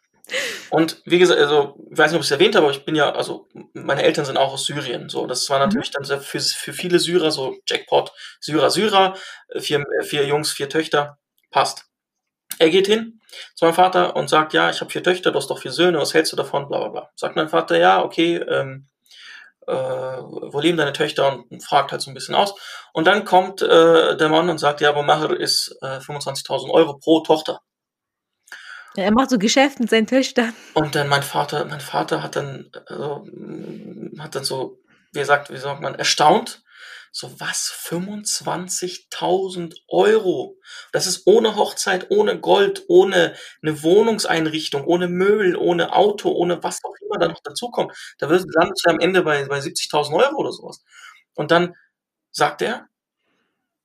Und 0.71 1.01
wie 1.05 1.19
gesagt, 1.19 1.41
also, 1.41 1.77
ich 1.91 1.97
weiß 1.97 2.11
nicht, 2.11 2.17
ob 2.17 2.23
ich 2.23 2.27
es 2.27 2.33
erwähnt 2.33 2.57
habe, 2.57 2.67
aber 2.67 2.75
ich 2.75 2.85
bin 2.85 2.97
ja, 2.97 3.13
also, 3.13 3.49
meine 3.75 4.03
Eltern 4.03 4.25
sind 4.25 4.37
auch 4.37 4.53
aus 4.53 4.67
Syrien. 4.67 5.09
So, 5.09 5.27
das 5.27 5.49
war 5.51 5.59
natürlich 5.59 5.91
mhm. 5.91 6.05
dann 6.09 6.21
für, 6.21 6.41
für 6.41 6.73
viele 6.73 6.99
Syrer 6.99 7.31
so 7.31 7.57
Jackpot, 7.69 8.13
Syrer, 8.41 8.71
Syrer, 8.71 9.15
vier, 9.57 9.85
vier 10.03 10.27
Jungs, 10.27 10.51
vier 10.51 10.69
Töchter, 10.69 11.19
passt. 11.51 11.85
Er 12.59 12.71
geht 12.71 12.87
hin 12.87 13.21
zu 13.55 13.65
meinem 13.65 13.75
Vater 13.75 14.17
und 14.17 14.29
sagt, 14.29 14.53
ja, 14.53 14.71
ich 14.71 14.81
habe 14.81 14.91
vier 14.91 15.03
Töchter, 15.03 15.31
du 15.31 15.39
hast 15.39 15.49
doch 15.49 15.61
vier 15.61 15.73
Söhne, 15.73 15.99
was 15.99 16.15
hältst 16.15 16.33
du 16.33 16.37
davon, 16.37 16.69
bla 16.69 16.79
bla 16.79 16.89
bla. 16.89 17.11
Sagt 17.15 17.37
mein 17.37 17.49
Vater, 17.49 17.79
ja, 17.79 18.03
okay, 18.03 18.37
ähm, 18.37 18.89
äh, 19.67 19.73
wo 19.73 20.61
leben 20.61 20.79
deine 20.79 20.93
Töchter 20.93 21.45
und 21.51 21.63
fragt 21.63 21.93
halt 21.93 22.01
so 22.03 22.11
ein 22.11 22.15
bisschen 22.15 22.35
aus. 22.35 22.55
Und 22.93 23.07
dann 23.07 23.25
kommt 23.25 23.63
äh, 23.63 24.17
der 24.17 24.29
Mann 24.29 24.49
und 24.49 24.59
sagt, 24.59 24.81
ja, 24.81 24.89
aber 24.91 25.03
Macher 25.03 25.39
ist 25.39 25.77
äh, 25.83 25.99
25.000 25.99 26.71
Euro 26.71 26.99
pro 26.99 27.21
Tochter. 27.21 27.61
Er 28.97 29.13
macht 29.13 29.31
so 29.31 29.39
Geschäfte 29.39 29.83
mit 29.83 29.91
seinen 29.91 30.07
Töchtern. 30.07 30.55
Und 30.75 30.95
dann 30.95 31.09
mein 31.09 31.23
Vater, 31.23 31.65
mein 31.67 31.81
Vater 31.81 32.23
hat 32.23 32.37
dann, 32.37 32.71
äh, 32.89 34.19
hat 34.21 34.35
dann 34.35 34.45
so, 34.45 34.81
wie 35.13 35.21
gesagt, 35.21 35.51
wie 35.51 35.59
sagt 35.59 35.81
man, 35.81 35.95
erstaunt 35.95 36.63
so 37.17 37.41
was? 37.41 37.73
25.000 37.89 39.75
Euro. 39.89 40.59
Das 40.93 41.07
ist 41.07 41.27
ohne 41.27 41.57
Hochzeit, 41.57 42.11
ohne 42.11 42.39
Gold, 42.39 42.85
ohne 42.89 43.35
eine 43.63 43.83
Wohnungseinrichtung, 43.83 44.85
ohne 44.85 45.09
Möbel, 45.09 45.57
ohne 45.57 45.95
Auto, 45.95 46.31
ohne 46.31 46.63
was 46.63 46.85
auch 46.85 46.95
immer 47.01 47.19
da 47.19 47.29
noch 47.29 47.41
dazukommt. 47.43 47.97
Da 48.19 48.29
wird 48.29 48.45
landet 48.53 48.79
du 48.85 48.91
am 48.91 49.01
Ende 49.01 49.23
bei, 49.23 49.47
bei 49.47 49.61
70.000 49.61 50.15
Euro 50.15 50.37
oder 50.37 50.53
sowas. 50.53 50.85
Und 51.35 51.51
dann 51.51 51.75
sagt 52.33 52.61
er 52.61 52.87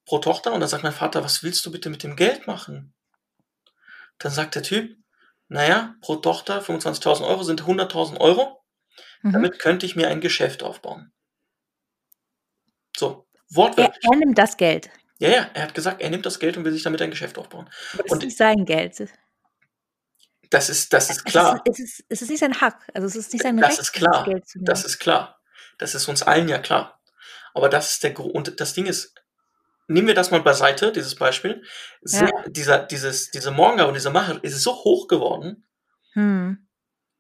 pro 0.05 0.19
Tochter 0.19 0.51
und 0.51 0.59
dann 0.59 0.67
sagt 0.67 0.83
mein 0.83 0.91
Vater, 0.91 1.23
was 1.23 1.41
willst 1.41 1.65
du 1.65 1.71
bitte 1.71 1.89
mit 1.89 2.03
dem 2.03 2.17
Geld 2.17 2.47
machen? 2.47 2.93
Dann 4.17 4.33
sagt 4.33 4.55
der 4.55 4.63
Typ, 4.63 4.97
naja, 5.51 5.95
pro 5.99 6.15
Tochter 6.15 6.61
25.000 6.61 7.27
Euro 7.27 7.43
sind 7.43 7.63
100.000 7.63 8.21
Euro. 8.21 8.63
Mhm. 9.21 9.33
Damit 9.33 9.59
könnte 9.59 9.85
ich 9.85 9.97
mir 9.97 10.07
ein 10.07 10.21
Geschäft 10.21 10.63
aufbauen. 10.63 11.11
So, 12.95 13.27
wortwörtlich. 13.49 14.01
Er, 14.01 14.13
er, 14.13 14.17
nimmt 14.17 14.37
das 14.37 14.55
Geld. 14.55 14.89
Ja, 15.19 15.29
ja, 15.29 15.49
er 15.53 15.63
hat 15.63 15.73
gesagt, 15.73 16.01
er 16.01 16.09
nimmt 16.09 16.25
das 16.25 16.39
Geld 16.39 16.55
und 16.55 16.63
will 16.63 16.71
sich 16.71 16.83
damit 16.83 17.01
ein 17.01 17.09
Geschäft 17.09 17.37
aufbauen. 17.37 17.69
Das 17.97 18.09
und 18.09 18.19
ist 18.19 18.23
nicht 18.23 18.37
sein 18.37 18.63
Geld. 18.63 19.09
Das 20.49 20.69
ist, 20.69 20.93
das 20.93 21.09
ist 21.09 21.25
klar. 21.25 21.61
Es 21.65 21.79
ist, 21.79 21.89
es, 21.89 21.99
ist, 21.99 22.05
es 22.07 22.21
ist 22.21 22.29
nicht 22.29 22.39
sein 22.39 22.61
Hack. 22.61 22.89
Also 22.93 23.07
es 23.07 23.15
ist 23.17 23.33
nicht 23.33 23.43
sein 23.43 23.57
das 23.57 23.71
Recht, 23.71 23.79
ist 23.81 23.91
klar. 23.91 24.13
Das, 24.13 24.25
Geld 24.25 24.47
zu 24.47 24.57
nehmen. 24.57 24.65
das 24.65 24.85
ist 24.85 24.99
klar. 24.99 25.41
Das 25.79 25.95
ist 25.95 26.07
uns 26.07 26.23
allen 26.23 26.47
ja 26.47 26.59
klar. 26.59 27.01
Aber 27.53 27.67
das 27.67 27.91
ist 27.91 28.03
der 28.03 28.11
Grund. 28.11 28.33
Und 28.33 28.61
das 28.61 28.73
Ding 28.73 28.85
ist, 28.85 29.20
nehmen 29.91 30.07
wir 30.07 30.15
das 30.15 30.31
mal 30.31 30.41
beiseite, 30.41 30.91
dieses 30.91 31.15
Beispiel. 31.15 31.63
Ja. 32.05 32.29
Dieser, 32.47 32.79
dieses, 32.79 33.31
diese 33.31 33.51
Morgengabe 33.51 33.89
und 33.89 33.95
diese 33.95 34.09
Mache 34.09 34.39
ist 34.41 34.61
so 34.61 34.73
hoch 34.73 35.07
geworden. 35.07 35.67
Hm. 36.13 36.67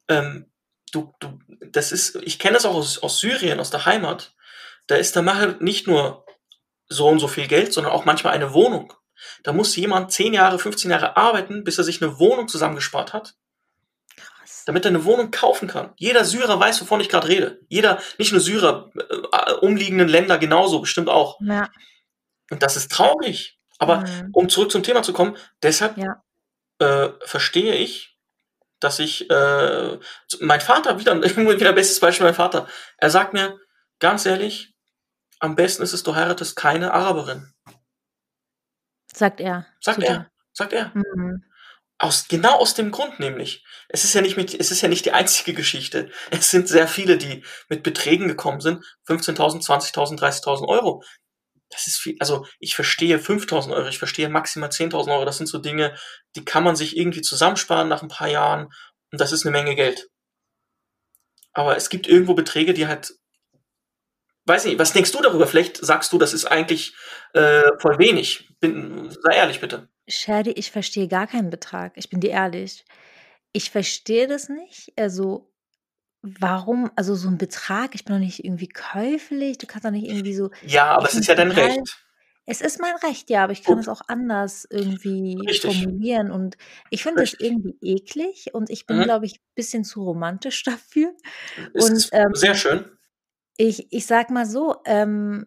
Ähm, 0.07 0.51
du, 0.91 1.13
du, 1.19 1.39
das 1.71 1.91
ist, 1.91 2.15
ich 2.23 2.39
kenne 2.39 2.55
das 2.55 2.65
auch 2.65 2.75
aus, 2.75 3.01
aus 3.01 3.19
Syrien, 3.19 3.59
aus 3.59 3.69
der 3.69 3.85
Heimat 3.85 4.35
da 4.91 4.97
ist 4.97 5.15
der 5.15 5.23
Macher 5.23 5.55
nicht 5.59 5.87
nur 5.87 6.25
so 6.89 7.07
und 7.07 7.19
so 7.19 7.29
viel 7.29 7.47
Geld, 7.47 7.73
sondern 7.73 7.93
auch 7.93 8.03
manchmal 8.03 8.33
eine 8.33 8.53
Wohnung. 8.53 8.93
Da 9.43 9.53
muss 9.53 9.75
jemand 9.75 10.11
10 10.11 10.33
Jahre, 10.33 10.59
15 10.59 10.91
Jahre 10.91 11.15
arbeiten, 11.15 11.63
bis 11.63 11.77
er 11.77 11.83
sich 11.83 12.01
eine 12.01 12.19
Wohnung 12.19 12.49
zusammengespart 12.49 13.13
hat. 13.13 13.35
Krass. 14.17 14.63
Damit 14.65 14.83
er 14.83 14.89
eine 14.89 15.05
Wohnung 15.05 15.31
kaufen 15.31 15.69
kann. 15.69 15.93
Jeder 15.95 16.25
Syrer 16.25 16.59
weiß, 16.59 16.81
wovon 16.81 16.99
ich 16.99 17.07
gerade 17.07 17.29
rede. 17.29 17.61
Jeder, 17.69 18.01
nicht 18.17 18.33
nur 18.33 18.41
Syrer, 18.41 18.91
äh, 18.97 19.53
umliegenden 19.61 20.09
Länder 20.09 20.37
genauso, 20.37 20.81
bestimmt 20.81 21.09
auch. 21.09 21.39
Ja. 21.39 21.69
Und 22.51 22.61
das 22.61 22.75
ist 22.75 22.91
traurig. 22.91 23.57
Aber 23.79 24.01
mhm. 24.01 24.29
um 24.33 24.49
zurück 24.49 24.69
zum 24.71 24.83
Thema 24.83 25.01
zu 25.01 25.13
kommen, 25.13 25.35
deshalb 25.63 25.97
ja. 25.97 26.21
äh, 26.77 27.09
verstehe 27.25 27.73
ich, 27.73 28.15
dass 28.79 28.99
ich, 28.99 29.29
äh, 29.29 29.97
mein 30.39 30.61
Vater, 30.61 30.99
wieder, 30.99 31.19
wieder 31.35 31.73
bestes 31.73 31.99
Beispiel, 31.99 32.25
mein 32.25 32.35
Vater, 32.35 32.67
er 32.97 33.09
sagt 33.09 33.33
mir, 33.33 33.59
ganz 33.99 34.25
ehrlich, 34.25 34.73
am 35.39 35.55
besten 35.55 35.81
ist 35.81 35.93
es, 35.93 36.03
du 36.03 36.13
heiratest 36.13 36.55
keine 36.55 36.93
Araberin. 36.93 37.53
Sagt 39.13 39.39
er. 39.39 39.65
Sagt 39.79 40.03
er. 40.03 40.29
Sagt 40.53 40.73
er. 40.73 40.91
Mhm. 40.93 41.43
Aus, 41.97 42.27
genau 42.27 42.57
aus 42.57 42.73
dem 42.73 42.91
Grund 42.91 43.19
nämlich. 43.19 43.63
Es 43.87 44.03
ist 44.03 44.13
ja 44.13 44.21
nicht 44.21 44.37
mit, 44.37 44.53
es 44.59 44.71
ist 44.71 44.81
ja 44.81 44.89
nicht 44.89 45.05
die 45.05 45.11
einzige 45.11 45.53
Geschichte. 45.53 46.09
Es 46.31 46.49
sind 46.49 46.67
sehr 46.67 46.87
viele, 46.87 47.17
die 47.17 47.43
mit 47.69 47.83
Beträgen 47.83 48.27
gekommen 48.27 48.61
sind. 48.61 48.83
15.000, 49.07 49.63
20.000, 49.63 50.19
30.000 50.19 50.67
Euro. 50.67 51.03
Das 51.71 51.87
ist 51.87 51.97
viel, 51.97 52.15
also 52.19 52.45
ich 52.59 52.75
verstehe 52.75 53.17
5.000 53.17 53.73
Euro, 53.73 53.87
ich 53.87 53.97
verstehe 53.97 54.29
maximal 54.29 54.69
10.000 54.69 55.13
Euro. 55.13 55.25
Das 55.25 55.37
sind 55.37 55.47
so 55.47 55.57
Dinge, 55.57 55.95
die 56.35 56.45
kann 56.45 56.63
man 56.63 56.75
sich 56.75 56.95
irgendwie 56.97 57.21
zusammensparen 57.21 57.87
nach 57.87 58.03
ein 58.03 58.09
paar 58.09 58.27
Jahren. 58.27 58.65
Und 59.11 59.19
das 59.19 59.31
ist 59.31 59.45
eine 59.45 59.51
Menge 59.51 59.75
Geld. 59.75 60.07
Aber 61.53 61.75
es 61.75 61.89
gibt 61.89 62.07
irgendwo 62.07 62.33
Beträge, 62.33 62.73
die 62.73 62.87
halt 62.87 63.13
weiß 64.45 64.65
nicht, 64.65 64.79
was 64.79 64.93
denkst 64.93 65.11
du 65.11 65.21
darüber? 65.21 65.47
Vielleicht 65.47 65.77
sagst 65.77 66.11
du, 66.13 66.17
das 66.17 66.33
ist 66.33 66.45
eigentlich 66.45 66.95
äh, 67.33 67.63
voll 67.79 67.97
wenig. 67.99 68.49
Bin, 68.59 69.09
sei 69.09 69.35
ehrlich 69.35 69.59
bitte. 69.59 69.87
Shadi, 70.07 70.51
ich 70.51 70.71
verstehe 70.71 71.07
gar 71.07 71.27
keinen 71.27 71.49
Betrag. 71.49 71.93
Ich 71.95 72.09
bin 72.09 72.19
dir 72.19 72.31
ehrlich. 72.31 72.85
Ich 73.53 73.71
verstehe 73.71 74.27
das 74.27 74.49
nicht. 74.49 74.91
Also, 74.97 75.50
warum, 76.23 76.91
also 76.95 77.15
so 77.15 77.27
ein 77.29 77.37
Betrag, 77.37 77.95
ich 77.95 78.05
bin 78.05 78.15
doch 78.15 78.19
nicht 78.19 78.43
irgendwie 78.45 78.69
käuflich, 78.69 79.57
du 79.57 79.67
kannst 79.67 79.85
doch 79.85 79.91
nicht 79.91 80.05
irgendwie 80.07 80.35
so. 80.35 80.51
Ja, 80.61 80.85
aber 80.95 81.07
es 81.07 81.15
ist 81.15 81.27
ja 81.27 81.35
dein 81.35 81.51
Recht. 81.51 81.79
Es 82.47 82.61
ist 82.61 82.79
mein 82.79 82.95
Recht, 82.97 83.29
ja, 83.29 83.43
aber 83.43 83.53
ich 83.53 83.63
kann 83.63 83.77
es 83.77 83.87
auch 83.87 84.01
anders 84.07 84.67
irgendwie 84.69 85.47
Richtig. 85.47 85.61
formulieren. 85.61 86.31
Und 86.31 86.57
ich 86.89 87.03
finde 87.03 87.21
das 87.23 87.33
irgendwie 87.39 87.77
eklig 87.81 88.53
und 88.53 88.69
ich 88.69 88.87
bin, 88.87 88.97
mhm. 88.97 89.03
glaube 89.03 89.25
ich, 89.27 89.35
ein 89.35 89.53
bisschen 89.55 89.83
zu 89.83 90.03
romantisch 90.03 90.63
dafür. 90.63 91.15
Ist 91.73 91.91
und, 91.91 92.09
ähm, 92.13 92.33
sehr 92.33 92.55
schön. 92.55 92.97
Ich 93.57 93.87
ich 93.93 94.05
sage 94.05 94.33
mal 94.33 94.45
so, 94.45 94.81
ähm, 94.85 95.45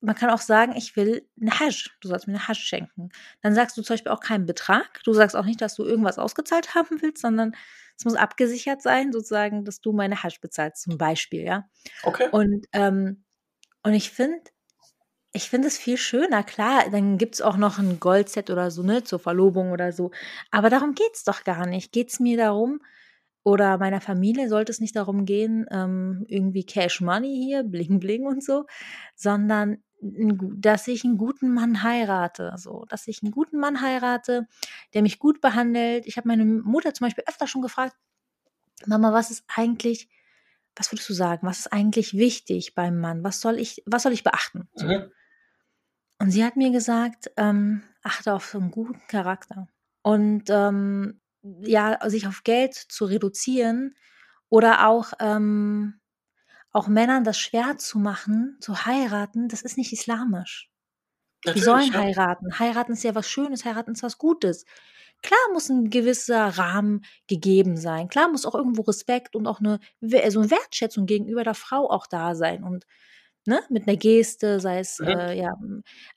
man 0.00 0.14
kann 0.14 0.30
auch 0.30 0.40
sagen: 0.40 0.74
„Ich 0.76 0.96
will 0.96 1.28
'ne 1.36 1.58
Hajj. 1.60 1.90
Du 2.00 2.08
sollst 2.08 2.26
mir 2.26 2.32
'ne 2.34 2.48
Hajj 2.48 2.58
schenken.“ 2.60 3.10
Dann 3.42 3.54
sagst 3.54 3.76
du 3.76 3.82
zum 3.82 3.94
Beispiel 3.94 4.12
auch 4.12 4.20
keinen 4.20 4.46
Betrag. 4.46 5.02
Du 5.04 5.12
sagst 5.12 5.36
auch 5.36 5.44
nicht, 5.44 5.60
dass 5.60 5.74
du 5.74 5.84
irgendwas 5.84 6.18
ausgezahlt 6.18 6.74
haben 6.74 7.02
willst, 7.02 7.22
sondern 7.22 7.54
es 8.00 8.04
muss 8.06 8.14
abgesichert 8.14 8.80
sein 8.80 9.12
sozusagen, 9.12 9.66
dass 9.66 9.82
du 9.82 9.92
meine 9.92 10.22
Hajj 10.22 10.38
bezahlst 10.40 10.82
zum 10.82 10.96
Beispiel, 10.96 11.42
ja? 11.42 11.68
Okay. 12.02 12.28
Und, 12.32 12.66
ähm 12.72 13.24
und 13.82 13.92
ich 13.92 14.10
finde 14.10 14.40
ich 15.32 15.48
finde 15.50 15.68
es 15.68 15.78
viel 15.78 15.96
schöner. 15.96 16.42
Klar, 16.42 16.90
dann 16.90 17.18
gibt 17.18 17.34
es 17.34 17.42
auch 17.42 17.56
noch 17.56 17.78
ein 17.78 18.00
Goldset 18.00 18.50
oder 18.50 18.70
so, 18.70 18.82
ne, 18.82 19.04
zur 19.04 19.20
Verlobung 19.20 19.70
oder 19.70 19.92
so. 19.92 20.10
Aber 20.50 20.70
darum 20.70 20.94
geht 20.94 21.12
es 21.14 21.22
doch 21.24 21.44
gar 21.44 21.66
nicht. 21.66 21.92
Geht 21.92 22.08
es 22.10 22.20
mir 22.20 22.36
darum 22.36 22.80
oder 23.44 23.78
meiner 23.78 24.00
Familie 24.00 24.48
sollte 24.48 24.72
es 24.72 24.80
nicht 24.80 24.96
darum 24.96 25.26
gehen, 25.26 25.66
ähm, 25.70 26.24
irgendwie 26.26 26.64
Cash 26.64 27.02
Money 27.02 27.36
hier, 27.36 27.64
Bling 27.64 28.00
Bling 28.00 28.26
und 28.26 28.42
so, 28.42 28.64
sondern 29.14 29.82
dass 30.00 30.88
ich 30.88 31.04
einen 31.04 31.18
guten 31.18 31.52
Mann 31.52 31.82
heirate, 31.82 32.54
so, 32.56 32.86
dass 32.88 33.06
ich 33.06 33.22
einen 33.22 33.32
guten 33.32 33.58
Mann 33.58 33.82
heirate, 33.82 34.46
der 34.94 35.02
mich 35.02 35.18
gut 35.18 35.40
behandelt. 35.40 36.06
Ich 36.06 36.16
habe 36.16 36.28
meine 36.28 36.44
Mutter 36.44 36.94
zum 36.94 37.06
Beispiel 37.06 37.24
öfter 37.26 37.46
schon 37.46 37.62
gefragt, 37.62 37.96
Mama, 38.86 39.12
was 39.12 39.30
ist 39.30 39.44
eigentlich, 39.54 40.08
was 40.74 40.90
würdest 40.90 41.08
du 41.08 41.12
sagen, 41.12 41.46
was 41.46 41.60
ist 41.60 41.72
eigentlich 41.72 42.14
wichtig 42.14 42.74
beim 42.74 42.98
Mann? 42.98 43.22
Was 43.24 43.40
soll 43.40 43.58
ich, 43.58 43.82
was 43.86 44.02
soll 44.02 44.12
ich 44.12 44.24
beachten? 44.24 44.68
So. 44.74 44.86
Mhm. 44.86 45.10
Und 46.18 46.30
sie 46.30 46.44
hat 46.44 46.56
mir 46.56 46.70
gesagt, 46.70 47.30
ähm, 47.36 47.82
achte 48.02 48.32
auf 48.34 48.46
so 48.46 48.58
einen 48.58 48.70
guten 48.70 49.00
Charakter. 49.08 49.68
Und 50.02 50.44
ähm, 50.48 51.20
ja, 51.42 51.98
sich 52.08 52.26
auf 52.26 52.42
Geld 52.44 52.74
zu 52.74 53.04
reduzieren 53.04 53.94
oder 54.48 54.86
auch, 54.86 55.12
ähm, 55.18 56.00
auch 56.72 56.88
Männern 56.88 57.24
das 57.24 57.38
schwer 57.38 57.78
zu 57.78 57.98
machen, 57.98 58.56
zu 58.60 58.84
heiraten, 58.84 59.48
das 59.48 59.62
ist 59.62 59.76
nicht 59.76 59.92
islamisch. 59.92 60.70
Die 61.54 61.60
sollen 61.60 61.92
ja. 61.92 62.00
heiraten. 62.00 62.58
Heiraten 62.58 62.92
ist 62.92 63.02
ja 63.02 63.14
was 63.14 63.28
Schönes, 63.28 63.64
heiraten 63.64 63.92
ist 63.92 64.02
was 64.02 64.18
Gutes. 64.18 64.66
Klar 65.22 65.40
muss 65.52 65.68
ein 65.68 65.90
gewisser 65.90 66.46
Rahmen 66.58 67.04
gegeben 67.28 67.76
sein. 67.76 68.08
Klar 68.08 68.30
muss 68.30 68.46
auch 68.46 68.54
irgendwo 68.54 68.82
Respekt 68.82 69.36
und 69.36 69.46
auch 69.46 69.60
eine, 69.60 69.80
so 70.00 70.40
eine 70.40 70.50
Wertschätzung 70.50 71.06
gegenüber 71.06 71.44
der 71.44 71.54
Frau 71.54 71.90
auch 71.90 72.06
da 72.06 72.34
sein. 72.34 72.62
Und 72.62 72.86
ne, 73.46 73.62
mit 73.68 73.86
einer 73.86 73.96
Geste, 73.96 74.60
sei 74.60 74.78
es, 74.78 74.98
mhm. 74.98 75.08
äh, 75.08 75.38
ja. 75.38 75.54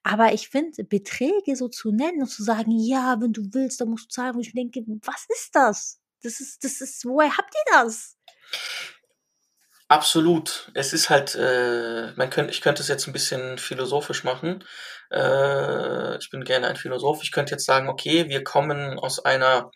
Aber 0.03 0.33
ich 0.33 0.50
finde, 0.50 0.83
Beträge 0.83 1.55
so 1.55 1.67
zu 1.67 1.91
nennen 1.91 2.22
und 2.22 2.27
zu 2.27 2.43
sagen, 2.43 2.72
ja, 2.72 3.19
wenn 3.19 3.33
du 3.33 3.43
willst, 3.51 3.81
dann 3.81 3.89
musst 3.89 4.05
du 4.05 4.10
zahlen, 4.10 4.36
wo 4.36 4.39
ich 4.39 4.53
denke, 4.53 4.83
was 5.03 5.25
ist 5.29 5.55
das? 5.55 6.00
Das 6.22 6.39
ist, 6.39 6.63
das 6.63 6.79
ist, 6.79 7.05
woher 7.05 7.36
habt 7.38 7.53
ihr 7.53 7.74
das? 7.74 8.17
Absolut. 9.93 10.71
Es 10.73 10.91
ist 10.91 11.12
halt, 11.12 11.35
äh, 11.35 12.07
man 12.15 12.31
könnte, 12.31 12.51
ich 12.51 12.62
könnte 12.62 12.81
es 12.81 12.88
jetzt 12.88 13.05
ein 13.05 13.13
bisschen 13.13 13.59
philosophisch 13.59 14.23
machen. 14.23 14.63
Äh, 15.12 16.17
ich 16.17 16.31
bin 16.31 16.43
gerne 16.45 16.65
ein 16.65 16.77
Philosoph. 16.77 17.21
Ich 17.21 17.31
könnte 17.31 17.51
jetzt 17.51 17.65
sagen, 17.65 17.88
okay, 17.89 18.27
wir 18.27 18.43
kommen 18.43 18.97
aus 18.97 19.23
einer 19.23 19.69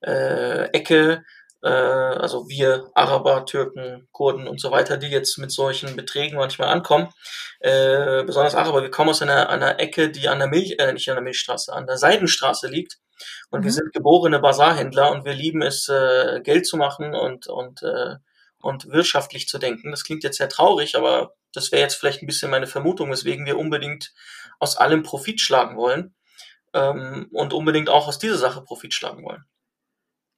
äh, 0.00 0.70
Ecke, 0.70 1.22
äh, 1.62 1.68
also 1.68 2.48
wir 2.48 2.90
Araber, 2.94 3.44
Türken, 3.44 4.08
Kurden 4.10 4.48
und 4.48 4.58
so 4.58 4.70
weiter, 4.70 4.96
die 4.96 5.08
jetzt 5.08 5.36
mit 5.36 5.52
solchen 5.52 5.96
Beträgen 5.96 6.38
manchmal 6.38 6.70
ankommen, 6.70 7.10
äh, 7.60 8.24
besonders 8.24 8.54
Araber, 8.54 8.80
wir 8.80 8.90
kommen 8.90 9.10
aus 9.10 9.20
einer, 9.20 9.50
einer 9.50 9.78
Ecke, 9.80 10.08
die 10.08 10.30
an 10.30 10.38
der 10.38 10.48
Milch, 10.48 10.76
äh, 10.78 10.94
nicht 10.94 11.10
an 11.10 11.16
der 11.16 11.24
Milchstraße, 11.24 11.74
an 11.74 11.86
der 11.86 11.98
Seidenstraße 11.98 12.68
liegt. 12.68 12.96
Und 13.50 13.60
mhm. 13.60 13.64
wir 13.64 13.72
sind 13.72 13.92
geborene 13.92 14.38
Bazarhändler 14.38 15.10
und 15.10 15.26
wir 15.26 15.34
lieben 15.34 15.60
es, 15.60 15.90
äh, 15.90 16.40
Geld 16.42 16.66
zu 16.66 16.78
machen 16.78 17.14
und, 17.14 17.48
und, 17.48 17.82
äh, 17.82 18.14
und 18.60 18.88
wirtschaftlich 18.88 19.48
zu 19.48 19.58
denken. 19.58 19.90
Das 19.90 20.04
klingt 20.04 20.24
jetzt 20.24 20.38
sehr 20.38 20.48
traurig, 20.48 20.96
aber 20.96 21.34
das 21.52 21.72
wäre 21.72 21.82
jetzt 21.82 21.94
vielleicht 21.94 22.22
ein 22.22 22.26
bisschen 22.26 22.50
meine 22.50 22.66
Vermutung, 22.66 23.10
weswegen 23.10 23.46
wir 23.46 23.58
unbedingt 23.58 24.12
aus 24.58 24.76
allem 24.76 25.02
Profit 25.02 25.40
schlagen 25.40 25.76
wollen. 25.76 26.14
ähm, 26.74 27.28
und 27.32 27.54
unbedingt 27.54 27.88
auch 27.88 28.08
aus 28.08 28.18
dieser 28.18 28.36
Sache 28.36 28.62
Profit 28.62 28.92
schlagen 28.92 29.24
wollen. 29.24 29.44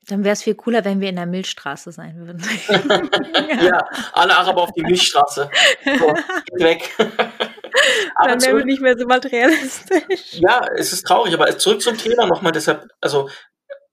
Dann 0.06 0.24
wäre 0.24 0.32
es 0.32 0.42
viel 0.42 0.54
cooler, 0.54 0.84
wenn 0.84 1.00
wir 1.00 1.08
in 1.08 1.16
der 1.16 1.26
Milchstraße 1.26 1.92
sein 1.92 2.16
würden. 2.16 2.42
ja, 3.62 3.78
alle 4.12 4.36
Araber 4.36 4.62
auf 4.62 4.72
die 4.72 4.82
Milchstraße. 4.82 5.50
So, 5.84 6.14
geht 6.46 6.60
weg. 6.60 6.94
Dann 8.24 8.42
wären 8.42 8.58
wir 8.58 8.64
nicht 8.64 8.80
mehr 8.80 8.96
so 8.98 9.06
materialistisch. 9.06 10.40
Ja, 10.40 10.66
es 10.76 10.92
ist 10.92 11.06
traurig, 11.06 11.34
aber 11.34 11.56
zurück 11.58 11.80
zum 11.82 11.96
Thema 11.96 12.26
nochmal, 12.26 12.52
deshalb, 12.52 12.88
also 13.00 13.28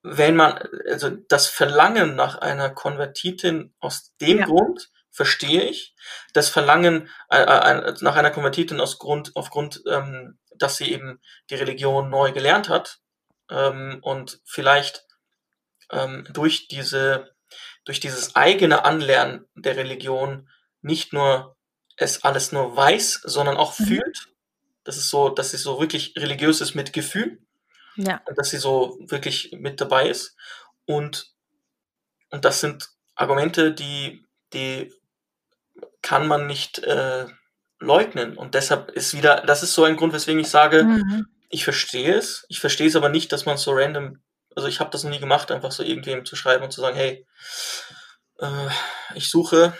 wenn 0.10 0.36
man, 0.36 0.60
also 0.90 1.10
das 1.10 1.48
Verlangen 1.48 2.16
nach 2.16 2.38
einer 2.38 2.70
Konvertitin 2.70 3.74
aus 3.80 4.14
dem 4.22 4.40
ja. 4.40 4.46
Grund 4.46 4.90
verstehe 5.12 5.64
ich. 5.64 5.96
Das 6.34 6.50
Verlangen 6.50 7.10
äh, 7.30 7.42
äh, 7.42 7.94
nach 8.02 8.16
einer 8.16 8.32
Konvertitin 8.32 8.80
aus 8.80 9.00
Grund, 9.00 9.32
aufgrund, 9.36 9.82
ähm, 9.88 10.38
dass 10.56 10.78
sie 10.78 10.92
eben 10.92 11.20
die 11.50 11.56
Religion 11.56 12.10
neu 12.10 12.32
gelernt 12.32 12.70
hat 12.70 13.00
ähm, 13.50 14.00
und 14.02 14.40
vielleicht 14.46 15.06
ähm, 15.92 16.28
durch 16.32 16.68
diese, 16.68 17.34
durch 17.86 18.00
dieses 18.00 18.36
eigene 18.36 18.86
Anlernen 18.86 19.46
der 19.56 19.76
Religion 19.76 20.50
nicht 20.82 21.14
nur 21.14 21.58
es 21.98 22.24
alles 22.24 22.52
nur 22.52 22.76
weiß, 22.76 23.22
sondern 23.24 23.58
auch 23.58 23.78
mhm. 23.80 23.86
fühlt. 23.86 24.28
Das 24.84 24.98
ist 24.98 25.10
so, 25.10 25.30
dass 25.30 25.52
sie 25.52 25.58
so 25.58 25.80
wirklich 25.80 26.14
religiös 26.16 26.62
ist 26.62 26.76
mit 26.76 26.94
Gefühl. 26.94 27.40
Ja. 27.98 28.22
Dass 28.36 28.50
sie 28.50 28.58
so 28.58 28.98
wirklich 29.02 29.52
mit 29.60 29.82
dabei 29.82 30.10
ist. 30.10 30.36
Und, 30.86 31.34
und 32.30 32.46
das 32.46 32.62
sind 32.62 32.90
Argumente, 33.16 33.74
die, 33.74 34.26
die 34.54 34.94
kann 36.02 36.28
man 36.28 36.48
nicht 36.48 36.80
äh, 36.80 37.26
leugnen. 37.80 38.38
Und 38.38 38.54
deshalb 38.54 38.92
ist 38.92 39.14
wieder, 39.16 39.42
das 39.42 39.64
ist 39.64 39.74
so 39.74 39.84
ein 39.84 39.98
Grund, 39.98 40.14
weswegen 40.14 40.40
ich 40.40 40.50
sage, 40.50 40.84
mhm. 40.84 41.28
ich 41.50 41.64
verstehe 41.64 42.16
es. 42.16 42.46
Ich 42.50 42.60
verstehe 42.60 42.88
es 42.88 42.96
aber 42.96 43.10
nicht, 43.10 43.32
dass 43.32 43.46
man 43.46 43.58
so 43.58 43.72
random, 43.74 44.22
also 44.56 44.68
ich 44.68 44.80
habe 44.80 44.92
das 44.92 45.04
noch 45.04 45.12
nie 45.12 45.20
gemacht, 45.20 45.52
einfach 45.52 45.72
so 45.72 45.84
irgendwem 45.84 46.26
zu 46.26 46.36
schreiben 46.36 46.64
und 46.64 46.72
zu 46.72 46.82
sagen, 46.82 46.96
hey, 46.96 47.26
äh, 48.40 48.70
ich 49.16 49.30
suche, 49.30 49.74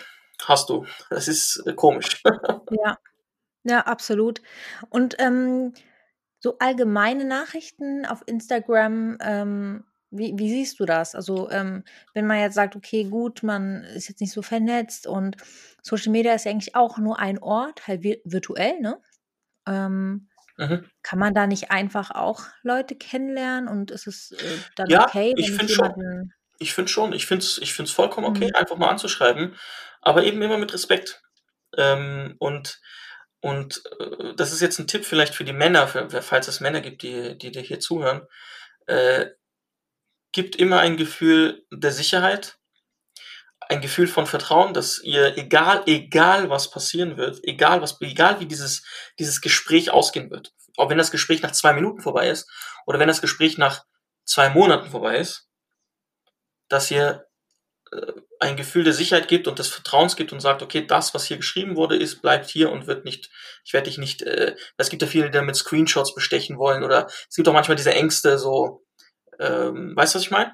hast 0.44 0.68
du. 0.68 0.86
Das 1.10 1.28
ist 1.28 1.62
äh, 1.66 1.72
komisch. 1.72 2.22
ja. 2.84 2.98
Ja, 3.64 3.80
absolut. 3.80 4.40
Und 4.88 5.16
ähm, 5.18 5.74
so 6.40 6.58
allgemeine 6.58 7.24
Nachrichten 7.24 8.06
auf 8.06 8.22
Instagram, 8.26 9.18
ähm, 9.20 9.84
wie, 10.10 10.34
wie 10.36 10.48
siehst 10.48 10.80
du 10.80 10.86
das? 10.86 11.14
Also, 11.14 11.50
ähm, 11.50 11.84
wenn 12.14 12.26
man 12.26 12.40
jetzt 12.40 12.54
sagt, 12.54 12.76
okay, 12.76 13.04
gut, 13.04 13.42
man 13.42 13.84
ist 13.84 14.08
jetzt 14.08 14.20
nicht 14.20 14.32
so 14.32 14.42
vernetzt 14.42 15.06
und 15.06 15.36
Social 15.82 16.12
Media 16.12 16.34
ist 16.34 16.44
ja 16.44 16.50
eigentlich 16.50 16.74
auch 16.74 16.98
nur 16.98 17.18
ein 17.18 17.38
Ort, 17.38 17.86
halt 17.86 18.02
virtuell, 18.02 18.80
ne? 18.80 19.00
Ähm, 19.66 20.28
mhm. 20.56 20.84
Kann 21.02 21.18
man 21.18 21.34
da 21.34 21.46
nicht 21.46 21.70
einfach 21.70 22.10
auch 22.10 22.44
Leute 22.62 22.96
kennenlernen 22.96 23.68
und 23.68 23.90
ist 23.90 24.06
es 24.06 24.32
äh, 24.32 24.58
dann 24.76 24.88
ja, 24.88 25.04
okay, 25.04 25.34
wenn 25.36 25.44
ich, 25.44 25.60
ich 25.60 25.76
jemanden. 25.76 26.32
Ich 26.58 26.72
finde 26.72 26.90
schon, 26.90 27.12
ich 27.12 27.26
finde 27.26 27.44
es 27.44 27.58
ich 27.58 27.74
find's 27.74 27.92
vollkommen 27.92 28.26
okay, 28.26 28.46
mhm. 28.46 28.54
einfach 28.54 28.76
mal 28.76 28.88
anzuschreiben, 28.88 29.54
aber 30.00 30.24
eben 30.24 30.40
immer 30.40 30.58
mit 30.58 30.72
Respekt. 30.72 31.22
Ähm, 31.76 32.34
und 32.38 32.80
und 33.40 33.82
äh, 33.98 34.34
das 34.36 34.52
ist 34.52 34.60
jetzt 34.60 34.78
ein 34.78 34.86
Tipp 34.86 35.04
vielleicht 35.04 35.34
für 35.34 35.44
die 35.44 35.52
Männer, 35.52 35.88
für, 35.88 36.08
falls 36.22 36.48
es 36.48 36.60
Männer 36.60 36.80
gibt, 36.80 37.02
die, 37.02 37.36
die 37.38 37.52
dir 37.52 37.62
hier 37.62 37.80
zuhören. 37.80 38.26
Äh, 38.86 39.26
gibt 40.32 40.56
immer 40.56 40.80
ein 40.80 40.96
Gefühl 40.96 41.64
der 41.70 41.92
Sicherheit, 41.92 42.58
ein 43.68 43.80
Gefühl 43.80 44.06
von 44.06 44.26
Vertrauen, 44.26 44.74
dass 44.74 45.02
ihr, 45.02 45.36
egal, 45.36 45.82
egal 45.86 46.50
was 46.50 46.70
passieren 46.70 47.16
wird, 47.16 47.40
egal 47.44 47.82
was, 47.82 48.00
egal 48.00 48.40
wie 48.40 48.46
dieses, 48.46 48.84
dieses 49.18 49.40
Gespräch 49.40 49.90
ausgehen 49.90 50.30
wird, 50.30 50.54
auch 50.76 50.90
wenn 50.90 50.98
das 50.98 51.10
Gespräch 51.10 51.42
nach 51.42 51.52
zwei 51.52 51.72
Minuten 51.72 52.00
vorbei 52.00 52.28
ist 52.30 52.50
oder 52.86 52.98
wenn 52.98 53.08
das 53.08 53.20
Gespräch 53.20 53.58
nach 53.58 53.84
zwei 54.24 54.50
Monaten 54.50 54.90
vorbei 54.90 55.18
ist, 55.18 55.48
dass 56.68 56.90
ihr 56.90 57.26
äh, 57.92 58.12
ein 58.40 58.56
Gefühl 58.56 58.84
der 58.84 58.92
Sicherheit 58.92 59.28
gibt 59.28 59.48
und 59.48 59.58
des 59.58 59.68
Vertrauens 59.68 60.16
gibt 60.16 60.32
und 60.32 60.40
sagt, 60.40 60.62
okay, 60.62 60.86
das, 60.86 61.14
was 61.14 61.24
hier 61.24 61.36
geschrieben 61.36 61.76
wurde, 61.76 61.96
ist, 61.96 62.22
bleibt 62.22 62.48
hier 62.48 62.70
und 62.70 62.86
wird 62.86 63.04
nicht, 63.04 63.30
ich 63.64 63.72
werde 63.72 63.88
dich 63.88 63.98
nicht, 63.98 64.22
äh, 64.22 64.54
es 64.76 64.90
gibt 64.90 65.02
ja 65.02 65.08
viele, 65.08 65.26
die 65.26 65.32
damit 65.32 65.56
Screenshots 65.56 66.14
bestechen 66.14 66.58
wollen 66.58 66.84
oder 66.84 67.06
es 67.28 67.36
gibt 67.36 67.48
auch 67.48 67.52
manchmal 67.52 67.76
diese 67.76 67.94
Ängste, 67.94 68.38
so, 68.38 68.84
ähm, 69.38 69.94
weißt 69.96 70.14
du, 70.14 70.18
was 70.18 70.24
ich 70.24 70.30
meine? 70.30 70.52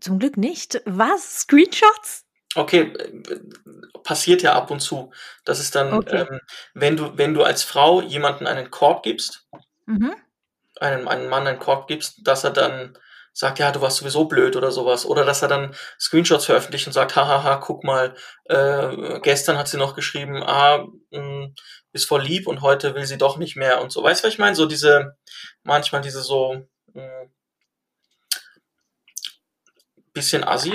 Zum 0.00 0.18
Glück 0.18 0.36
nicht. 0.36 0.80
Was? 0.86 1.40
Screenshots? 1.40 2.24
Okay, 2.54 2.92
äh, 2.92 3.40
passiert 4.02 4.42
ja 4.42 4.54
ab 4.54 4.70
und 4.70 4.80
zu. 4.80 5.12
Das 5.44 5.60
ist 5.60 5.74
dann, 5.74 5.92
okay. 5.92 6.26
ähm, 6.28 6.40
wenn 6.74 6.96
du, 6.96 7.16
wenn 7.16 7.34
du 7.34 7.42
als 7.42 7.62
Frau 7.62 8.00
jemanden 8.00 8.46
einen 8.46 8.70
Korb 8.70 9.02
gibst, 9.02 9.46
mhm. 9.86 10.14
einem, 10.80 11.06
einem 11.06 11.28
Mann 11.28 11.46
einen 11.46 11.58
Korb 11.58 11.86
gibst, 11.86 12.26
dass 12.26 12.44
er 12.44 12.50
dann 12.50 12.98
sagt, 13.32 13.58
ja, 13.58 13.70
du 13.70 13.80
warst 13.80 13.98
sowieso 13.98 14.24
blöd 14.24 14.56
oder 14.56 14.70
sowas. 14.70 15.06
Oder 15.06 15.24
dass 15.24 15.42
er 15.42 15.48
dann 15.48 15.74
Screenshots 15.98 16.44
veröffentlicht 16.44 16.86
und 16.86 16.92
sagt, 16.92 17.16
hahaha, 17.16 17.56
guck 17.56 17.84
mal, 17.84 18.14
äh, 18.44 19.20
gestern 19.20 19.58
hat 19.58 19.68
sie 19.68 19.78
noch 19.78 19.94
geschrieben, 19.94 20.42
ah, 20.42 20.86
mh, 21.10 21.20
mm, 21.20 21.54
ist 21.92 22.06
voll 22.06 22.22
lieb 22.22 22.46
und 22.46 22.60
heute 22.60 22.94
will 22.94 23.06
sie 23.06 23.18
doch 23.18 23.36
nicht 23.36 23.56
mehr 23.56 23.80
und 23.80 23.90
so. 23.90 24.02
Weißt 24.02 24.22
du, 24.22 24.26
was 24.26 24.34
ich 24.34 24.38
meine? 24.38 24.54
So 24.54 24.66
diese, 24.66 25.16
manchmal 25.62 26.02
diese 26.02 26.22
so, 26.22 26.66
hm, 26.94 27.30
bisschen 30.12 30.44
assi. 30.44 30.72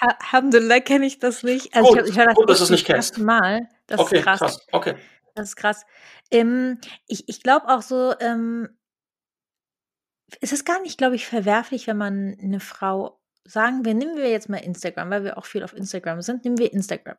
Alhamdulillah 0.00 0.80
kenne 0.80 1.06
ich 1.06 1.18
das 1.18 1.42
nicht. 1.42 1.74
Also 1.74 1.90
gut, 1.90 2.02
ich, 2.02 2.10
ich 2.10 2.18
höre 2.18 2.26
das, 2.26 2.34
gut, 2.34 2.50
dass 2.50 2.58
du 2.58 2.64
es 2.64 2.70
nicht 2.70 2.86
kennst. 2.86 3.18
Mal. 3.18 3.68
Das 3.86 4.00
okay, 4.00 4.18
ist 4.18 4.24
krass. 4.24 4.38
krass. 4.38 4.66
Okay. 4.72 4.96
Das 5.34 5.48
ist 5.48 5.56
krass. 5.56 5.84
Ähm, 6.30 6.80
ich 7.06 7.28
ich 7.28 7.42
glaube 7.42 7.68
auch 7.68 7.82
so, 7.82 8.14
ähm, 8.20 8.77
es 10.40 10.52
ist 10.52 10.64
gar 10.64 10.80
nicht, 10.82 10.98
glaube 10.98 11.16
ich, 11.16 11.26
verwerflich, 11.26 11.86
wenn 11.86 11.96
man 11.96 12.36
eine 12.40 12.60
Frau 12.60 13.18
sagen 13.44 13.84
wir, 13.84 13.94
nehmen 13.94 14.16
wir 14.16 14.30
jetzt 14.30 14.48
mal 14.50 14.58
Instagram, 14.58 15.10
weil 15.10 15.24
wir 15.24 15.38
auch 15.38 15.46
viel 15.46 15.64
auf 15.64 15.74
Instagram 15.74 16.20
sind, 16.20 16.44
nehmen 16.44 16.58
wir 16.58 16.72
Instagram. 16.72 17.16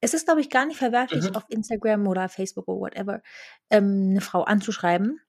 Es 0.00 0.14
ist, 0.14 0.26
glaube 0.26 0.40
ich, 0.40 0.50
gar 0.50 0.66
nicht 0.66 0.78
verwerflich, 0.78 1.28
mhm. 1.30 1.36
auf 1.36 1.44
Instagram 1.48 2.06
oder 2.06 2.28
Facebook 2.28 2.68
oder 2.68 2.80
whatever 2.80 3.22
ähm, 3.70 4.12
'ne 4.12 4.20
Frau 4.20 4.44
anzuschreiben. 4.44 5.20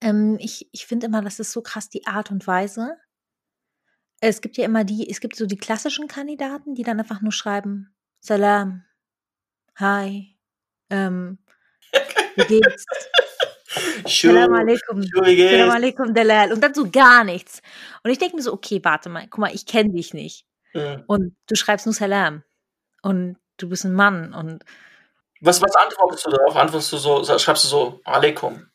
Ähm, 0.00 0.38
ich 0.40 0.68
ich 0.72 0.86
finde 0.86 1.06
immer, 1.06 1.22
das 1.22 1.38
ist 1.40 1.52
so 1.52 1.62
krass 1.62 1.90
die 1.90 2.06
Art 2.06 2.30
und 2.30 2.46
Weise. 2.46 2.96
Es 4.20 4.40
gibt 4.40 4.56
ja 4.56 4.64
immer 4.64 4.84
die 4.84 5.08
es 5.10 5.20
gibt 5.20 5.36
so 5.36 5.46
die 5.46 5.58
klassischen 5.58 6.08
Kandidaten, 6.08 6.74
die 6.74 6.82
dann 6.82 6.98
einfach 7.00 7.20
nur 7.20 7.32
schreiben: 7.32 7.94
„Salam, 8.20 8.84
hi, 9.76 10.36
ähm, 10.90 11.38
wie 12.36 12.44
geht's?“ 12.46 12.86
Salam 14.06 14.52
alaikum, 14.54 15.02
Salam 15.02 15.70
alaikum 15.70 16.14
Dalal 16.14 16.52
und 16.52 16.60
dann 16.62 16.74
so 16.74 16.90
gar 16.90 17.24
nichts. 17.24 17.60
Und 18.02 18.10
ich 18.10 18.18
denke 18.18 18.36
mir 18.36 18.42
so: 18.42 18.52
„Okay, 18.52 18.80
warte 18.82 19.08
mal, 19.08 19.26
guck 19.28 19.38
mal, 19.38 19.54
ich 19.54 19.66
kenne 19.66 19.90
dich 19.92 20.14
nicht 20.14 20.44
Mhm. 20.74 21.04
und 21.06 21.36
du 21.48 21.54
schreibst 21.54 21.86
nur 21.86 21.94
Salam 21.94 22.42
und 23.02 23.36
du 23.56 23.68
bist 23.68 23.84
ein 23.84 23.92
Mann 23.94 24.34
und“ 24.34 24.64
Was 25.40 25.60
was 25.62 25.74
antwortest 25.76 26.26
du 26.26 26.30
darauf? 26.30 26.56
Antwortest 26.56 26.92
du 26.92 26.96
so 26.98 27.24
schreibst 27.38 27.64
du 27.64 27.68
so: 27.68 28.00
„Alaikum“? 28.04 28.66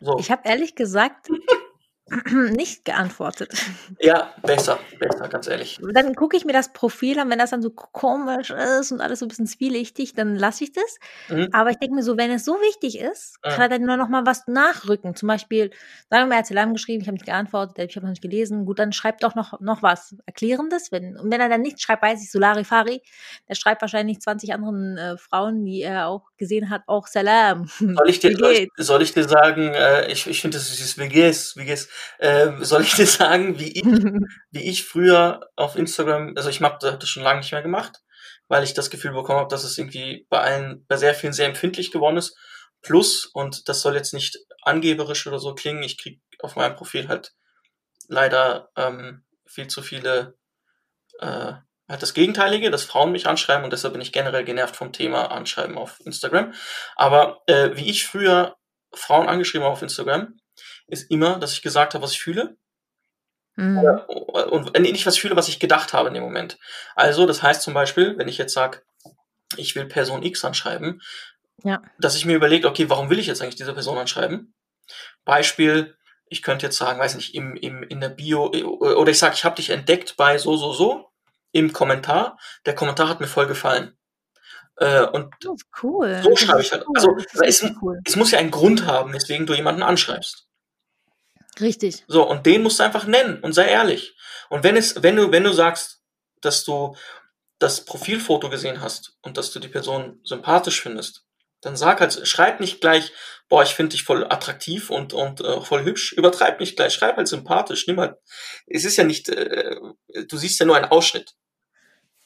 So. 0.00 0.16
Ich 0.18 0.30
habe 0.30 0.42
ehrlich 0.44 0.74
gesagt 0.74 1.28
nicht 2.50 2.84
geantwortet. 2.84 3.50
Ja, 3.98 4.34
besser, 4.42 4.78
besser, 4.98 5.26
ganz 5.28 5.46
ehrlich. 5.46 5.80
Dann 5.94 6.14
gucke 6.14 6.36
ich 6.36 6.44
mir 6.44 6.52
das 6.52 6.72
Profil 6.72 7.18
an, 7.18 7.30
wenn 7.30 7.38
das 7.38 7.50
dann 7.50 7.62
so 7.62 7.70
komisch 7.70 8.50
ist 8.50 8.92
und 8.92 9.00
alles 9.00 9.20
so 9.20 9.24
ein 9.24 9.28
bisschen 9.28 9.46
zwielichtig, 9.46 10.12
dann 10.12 10.36
lasse 10.36 10.64
ich 10.64 10.72
das. 10.72 10.98
Mhm. 11.30 11.48
Aber 11.52 11.70
ich 11.70 11.78
denke 11.78 11.94
mir 11.94 12.02
so, 12.02 12.18
wenn 12.18 12.30
es 12.30 12.44
so 12.44 12.54
wichtig 12.60 12.98
ist, 12.98 13.36
mhm. 13.42 13.50
kann 13.50 13.60
er 13.62 13.68
dann 13.70 13.82
nur 13.82 13.96
noch 13.96 14.08
mal 14.08 14.26
was 14.26 14.46
nachrücken. 14.46 15.16
Zum 15.16 15.28
Beispiel, 15.28 15.70
sagen 16.10 16.24
wir 16.24 16.26
mal, 16.26 16.34
er 16.34 16.38
hat 16.40 16.46
Salam 16.46 16.74
geschrieben, 16.74 17.00
ich 17.00 17.08
habe 17.08 17.14
nicht 17.14 17.24
geantwortet, 17.24 17.90
ich 17.90 17.96
habe 17.96 18.04
noch 18.04 18.10
nicht 18.10 18.22
gelesen. 18.22 18.66
Gut, 18.66 18.78
dann 18.78 18.92
schreibt 18.92 19.24
doch 19.24 19.34
noch, 19.34 19.60
noch 19.60 19.82
was 19.82 20.14
Erklärendes. 20.26 20.92
Wenn, 20.92 21.16
und 21.16 21.32
wenn 21.32 21.40
er 21.40 21.48
dann 21.48 21.62
nicht 21.62 21.80
schreibt, 21.80 22.02
weiß 22.02 22.22
ich, 22.22 22.30
Solari 22.30 22.64
Fari, 22.64 23.00
der 23.48 23.54
schreibt 23.54 23.80
wahrscheinlich 23.80 24.20
20 24.20 24.52
anderen 24.52 24.98
äh, 24.98 25.16
Frauen, 25.16 25.64
die 25.64 25.80
er 25.80 26.08
auch 26.08 26.28
gesehen 26.36 26.68
hat, 26.68 26.82
auch 26.86 27.06
Salam. 27.06 27.66
Soll 27.78 28.10
ich 28.10 28.18
dir, 28.20 28.36
soll 28.36 28.52
ich, 28.52 28.68
soll 28.76 29.02
ich 29.02 29.14
dir 29.14 29.24
sagen, 29.24 29.72
äh, 29.72 30.12
ich, 30.12 30.26
ich 30.26 30.42
finde, 30.42 30.58
das 30.58 30.68
ist 30.68 30.98
wie 30.98 31.08
geht's, 31.08 31.56
wie 31.56 31.64
geht's? 31.64 31.88
Ähm, 32.18 32.64
soll 32.64 32.82
ich 32.82 32.94
dir 32.94 33.06
sagen, 33.06 33.58
wie 33.58 33.72
ich, 33.72 33.84
wie 34.50 34.62
ich 34.62 34.84
früher 34.84 35.48
auf 35.56 35.76
Instagram, 35.76 36.34
also 36.36 36.48
ich 36.48 36.60
habe 36.60 36.78
das 36.80 37.08
schon 37.08 37.22
lange 37.22 37.40
nicht 37.40 37.52
mehr 37.52 37.62
gemacht, 37.62 38.00
weil 38.48 38.64
ich 38.64 38.74
das 38.74 38.90
Gefühl 38.90 39.12
bekommen 39.12 39.40
habe, 39.40 39.50
dass 39.50 39.64
es 39.64 39.78
irgendwie 39.78 40.26
bei 40.28 40.40
allen, 40.40 40.84
bei 40.86 40.96
sehr 40.96 41.14
vielen 41.14 41.32
sehr 41.32 41.46
empfindlich 41.46 41.90
geworden 41.90 42.16
ist. 42.16 42.36
Plus, 42.82 43.26
und 43.26 43.68
das 43.68 43.80
soll 43.80 43.94
jetzt 43.94 44.12
nicht 44.12 44.38
angeberisch 44.62 45.26
oder 45.26 45.38
so 45.38 45.54
klingen, 45.54 45.82
ich 45.82 45.98
krieg 45.98 46.20
auf 46.40 46.56
meinem 46.56 46.76
Profil 46.76 47.08
halt 47.08 47.32
leider 48.08 48.70
ähm, 48.76 49.24
viel 49.46 49.68
zu 49.68 49.82
viele 49.82 50.36
äh, 51.20 51.54
halt 51.88 52.02
das 52.02 52.14
Gegenteilige, 52.14 52.70
dass 52.70 52.84
Frauen 52.84 53.12
mich 53.12 53.26
anschreiben 53.26 53.64
und 53.64 53.72
deshalb 53.72 53.92
bin 53.92 54.02
ich 54.02 54.12
generell 54.12 54.44
genervt 54.44 54.76
vom 54.76 54.92
Thema 54.92 55.30
Anschreiben 55.30 55.76
auf 55.76 56.00
Instagram. 56.04 56.54
Aber 56.96 57.42
äh, 57.46 57.70
wie 57.74 57.90
ich 57.90 58.06
früher 58.06 58.56
Frauen 58.92 59.28
angeschrieben 59.28 59.64
habe 59.64 59.72
auf 59.72 59.82
Instagram, 59.82 60.36
ist 60.86 61.10
immer, 61.10 61.38
dass 61.38 61.52
ich 61.52 61.62
gesagt 61.62 61.94
habe, 61.94 62.04
was 62.04 62.12
ich 62.12 62.20
fühle. 62.20 62.56
Mhm. 63.56 63.78
Und 63.78 64.78
nicht, 64.80 65.06
was 65.06 65.14
ich 65.14 65.20
fühle, 65.20 65.36
was 65.36 65.48
ich 65.48 65.60
gedacht 65.60 65.92
habe 65.92 66.08
in 66.08 66.14
dem 66.14 66.24
Moment. 66.24 66.58
Also, 66.96 67.26
das 67.26 67.42
heißt 67.42 67.62
zum 67.62 67.74
Beispiel, 67.74 68.18
wenn 68.18 68.28
ich 68.28 68.38
jetzt 68.38 68.52
sage, 68.52 68.82
ich 69.56 69.76
will 69.76 69.86
Person 69.86 70.22
X 70.22 70.44
anschreiben, 70.44 71.00
ja. 71.62 71.82
dass 71.98 72.16
ich 72.16 72.24
mir 72.24 72.34
überlege, 72.34 72.68
okay, 72.68 72.90
warum 72.90 73.10
will 73.10 73.18
ich 73.18 73.26
jetzt 73.26 73.42
eigentlich 73.42 73.56
diese 73.56 73.72
Person 73.72 73.98
anschreiben? 73.98 74.54
Beispiel, 75.24 75.96
ich 76.26 76.42
könnte 76.42 76.66
jetzt 76.66 76.76
sagen, 76.76 76.98
weiß 76.98 77.14
nicht, 77.14 77.34
im, 77.34 77.54
im, 77.54 77.82
in 77.84 78.00
der 78.00 78.08
Bio, 78.08 78.48
oder 78.48 79.10
ich 79.10 79.18
sage, 79.18 79.34
ich 79.34 79.44
habe 79.44 79.56
dich 79.56 79.70
entdeckt 79.70 80.16
bei 80.16 80.38
so, 80.38 80.56
so, 80.56 80.72
so, 80.72 81.10
im 81.52 81.72
Kommentar. 81.72 82.38
Der 82.66 82.74
Kommentar 82.74 83.08
hat 83.08 83.20
mir 83.20 83.28
voll 83.28 83.46
gefallen. 83.46 83.96
Äh, 84.76 85.04
und 85.06 85.32
das 85.40 85.54
ist 85.54 85.66
cool. 85.82 86.20
so 86.22 86.34
schreibe 86.34 86.60
ich 86.60 86.72
halt. 86.72 86.84
Also 86.94 87.16
es, 87.40 87.64
cool. 87.80 88.00
es 88.04 88.16
muss 88.16 88.32
ja 88.32 88.40
einen 88.40 88.50
Grund 88.50 88.86
haben, 88.86 89.12
weswegen 89.12 89.46
du 89.46 89.54
jemanden 89.54 89.84
anschreibst. 89.84 90.48
Richtig. 91.60 92.04
So, 92.06 92.28
und 92.28 92.46
den 92.46 92.62
musst 92.62 92.80
du 92.80 92.84
einfach 92.84 93.06
nennen 93.06 93.40
und 93.40 93.52
sei 93.52 93.66
ehrlich. 93.66 94.16
Und 94.50 94.64
wenn 94.64 94.76
es, 94.76 95.02
wenn 95.02 95.16
du, 95.16 95.30
wenn 95.32 95.44
du 95.44 95.52
sagst, 95.52 96.02
dass 96.40 96.64
du 96.64 96.96
das 97.58 97.84
Profilfoto 97.84 98.50
gesehen 98.50 98.80
hast 98.80 99.16
und 99.22 99.36
dass 99.36 99.50
du 99.52 99.60
die 99.60 99.68
Person 99.68 100.20
sympathisch 100.24 100.80
findest, 100.80 101.24
dann 101.60 101.76
sag 101.76 102.00
halt, 102.00 102.26
schreib 102.28 102.60
nicht 102.60 102.80
gleich, 102.80 103.12
boah, 103.48 103.62
ich 103.62 103.74
finde 103.74 103.92
dich 103.92 104.04
voll 104.04 104.24
attraktiv 104.24 104.90
und, 104.90 105.12
und 105.14 105.40
äh, 105.40 105.60
voll 105.62 105.84
hübsch. 105.84 106.12
Übertreib 106.12 106.60
nicht 106.60 106.76
gleich, 106.76 106.92
schreib 106.92 107.16
halt 107.16 107.28
sympathisch. 107.28 107.86
Nimm 107.86 108.00
halt, 108.00 108.16
es 108.66 108.84
ist 108.84 108.96
ja 108.96 109.04
nicht, 109.04 109.28
äh, 109.30 109.76
du 110.28 110.36
siehst 110.36 110.60
ja 110.60 110.66
nur 110.66 110.76
einen 110.76 110.90
Ausschnitt. 110.90 111.34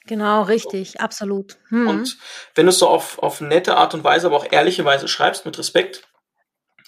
Genau, 0.06 0.42
richtig, 0.42 0.92
so. 0.92 0.98
absolut. 1.00 1.58
Hm. 1.68 1.86
Und 1.86 2.18
wenn 2.54 2.66
du 2.66 2.70
es 2.70 2.78
so 2.78 2.88
auf, 2.88 3.18
auf 3.18 3.40
nette 3.40 3.76
Art 3.76 3.94
und 3.94 4.04
Weise, 4.04 4.26
aber 4.26 4.36
auch 4.38 4.50
ehrliche 4.50 4.84
Weise 4.84 5.06
schreibst, 5.06 5.44
mit 5.44 5.58
Respekt, 5.58 6.08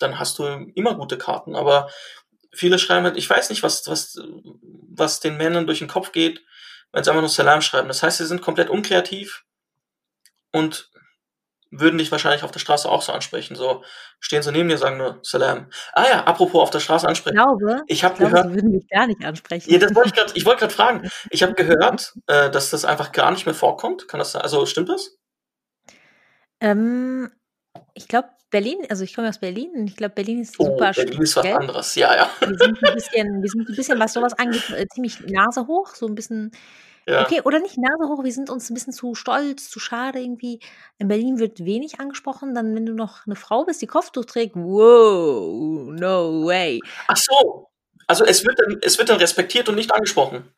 dann 0.01 0.19
hast 0.19 0.39
du 0.39 0.45
immer 0.75 0.95
gute 0.95 1.19
Karten. 1.19 1.55
Aber 1.55 1.91
viele 2.53 2.79
schreiben 2.79 3.05
halt, 3.05 3.17
ich 3.17 3.29
weiß 3.29 3.51
nicht, 3.51 3.63
was, 3.63 3.87
was, 3.89 4.19
was 4.89 5.21
den 5.21 5.37
Männern 5.37 5.67
durch 5.67 5.79
den 5.79 5.89
Kopf 5.89 6.13
geht, 6.13 6.45
wenn 6.93 7.05
sie 7.05 7.11
einfach 7.11 7.23
nur 7.23 7.29
Salam 7.29 7.63
schreiben. 7.63 7.89
Das 7.89 8.03
heißt, 8.03 8.19
sie 8.19 8.27
sind 8.27 8.43
komplett 8.43 8.69
unkreativ 8.69 9.45
und 10.53 10.91
würden 11.71 11.99
dich 11.99 12.11
wahrscheinlich 12.11 12.43
auf 12.43 12.51
der 12.51 12.59
Straße 12.59 12.89
auch 12.89 13.03
so 13.03 13.13
ansprechen. 13.13 13.55
So 13.55 13.85
stehen 14.19 14.43
sie 14.43 14.51
neben 14.51 14.69
dir, 14.69 14.77
sagen 14.77 14.97
nur 14.97 15.21
Salam. 15.23 15.71
Ah 15.93 16.05
ja, 16.09 16.25
apropos 16.25 16.61
auf 16.61 16.71
der 16.71 16.81
Straße 16.81 17.07
ansprechen. 17.07 17.37
Ich 17.37 17.43
glaube, 17.43 17.83
ich 17.87 18.05
habe 18.05 18.19
gehört, 18.19 18.49
sie 18.49 18.55
würden 18.55 18.73
mich 18.73 18.89
gar 18.89 19.07
nicht 19.07 19.25
ansprechen. 19.25 19.71
Ja, 19.71 19.79
das 19.79 19.95
wollte 19.95 20.09
ich 20.09 20.15
gerade. 20.15 20.33
Ich 20.35 20.45
wollte 20.45 20.61
gerade 20.61 20.75
fragen. 20.75 21.11
Ich 21.31 21.43
habe 21.45 21.55
gehört, 21.55 22.15
äh, 22.27 22.51
dass 22.51 22.71
das 22.71 22.85
einfach 22.85 23.13
gar 23.13 23.31
nicht 23.31 23.47
mehr 23.47 23.55
vorkommt. 23.55 24.09
Kann 24.09 24.19
das? 24.19 24.35
Also 24.35 24.67
stimmt 24.67 24.89
das? 24.89 25.17
Ähm, 26.61 27.31
ich 27.95 28.09
glaube, 28.09 28.31
Berlin, 28.51 28.79
also 28.89 29.05
ich 29.05 29.15
komme 29.15 29.29
aus 29.29 29.39
Berlin 29.39 29.71
und 29.75 29.87
ich 29.87 29.97
glaube, 29.97 30.15
Berlin 30.15 30.41
ist 30.41 30.57
oh, 30.59 30.65
super 30.65 30.93
Berlin 30.93 31.23
ist 31.23 31.37
was 31.37 31.47
anderes, 31.47 31.95
ja, 31.95 32.17
ja. 32.17 32.31
Wir 32.41 32.59
sind 32.59 32.83
ein 32.83 32.95
bisschen, 32.95 33.43
wir 33.43 33.49
sind 33.49 33.69
ein 33.69 33.77
bisschen, 33.77 33.99
was 34.01 34.13
sowas 34.13 34.33
angeht, 34.39 34.71
äh, 34.71 34.87
ziemlich 34.93 35.21
Nase 35.27 35.67
hoch, 35.67 35.95
so 35.95 36.07
ein 36.07 36.15
bisschen 36.15 36.51
ja. 37.07 37.23
Okay, 37.23 37.41
oder 37.45 37.59
nicht 37.61 37.79
Nase 37.79 38.09
hoch, 38.09 38.23
wir 38.23 38.33
sind 38.33 38.51
uns 38.51 38.71
ein 38.71 38.75
bisschen 38.75 38.93
zu 38.93 39.15
stolz, 39.15 39.71
zu 39.71 39.81
schade 39.81 40.21
irgendwie. 40.21 40.61
In 40.99 41.09
Berlin 41.09 41.39
wird 41.39 41.65
wenig 41.65 41.99
angesprochen, 41.99 42.55
dann 42.55 42.75
wenn 42.75 42.87
du 42.87 42.93
noch 42.95 43.27
eine 43.27 43.37
Frau 43.37 43.65
bist, 43.65 43.83
die 43.83 43.87
Kopftuch 43.87 44.27
trägt, 44.27 44.55
wow, 44.55 45.91
no 45.93 46.45
way. 46.45 46.79
Ach 47.09 47.17
so, 47.17 47.69
also 48.07 48.25
es 48.25 48.45
wird 48.45 48.59
dann, 48.59 48.79
es 48.83 48.99
wird 48.99 49.09
dann 49.09 49.19
respektiert 49.19 49.69
und 49.69 49.77
nicht 49.77 49.93
angesprochen. 49.93 50.53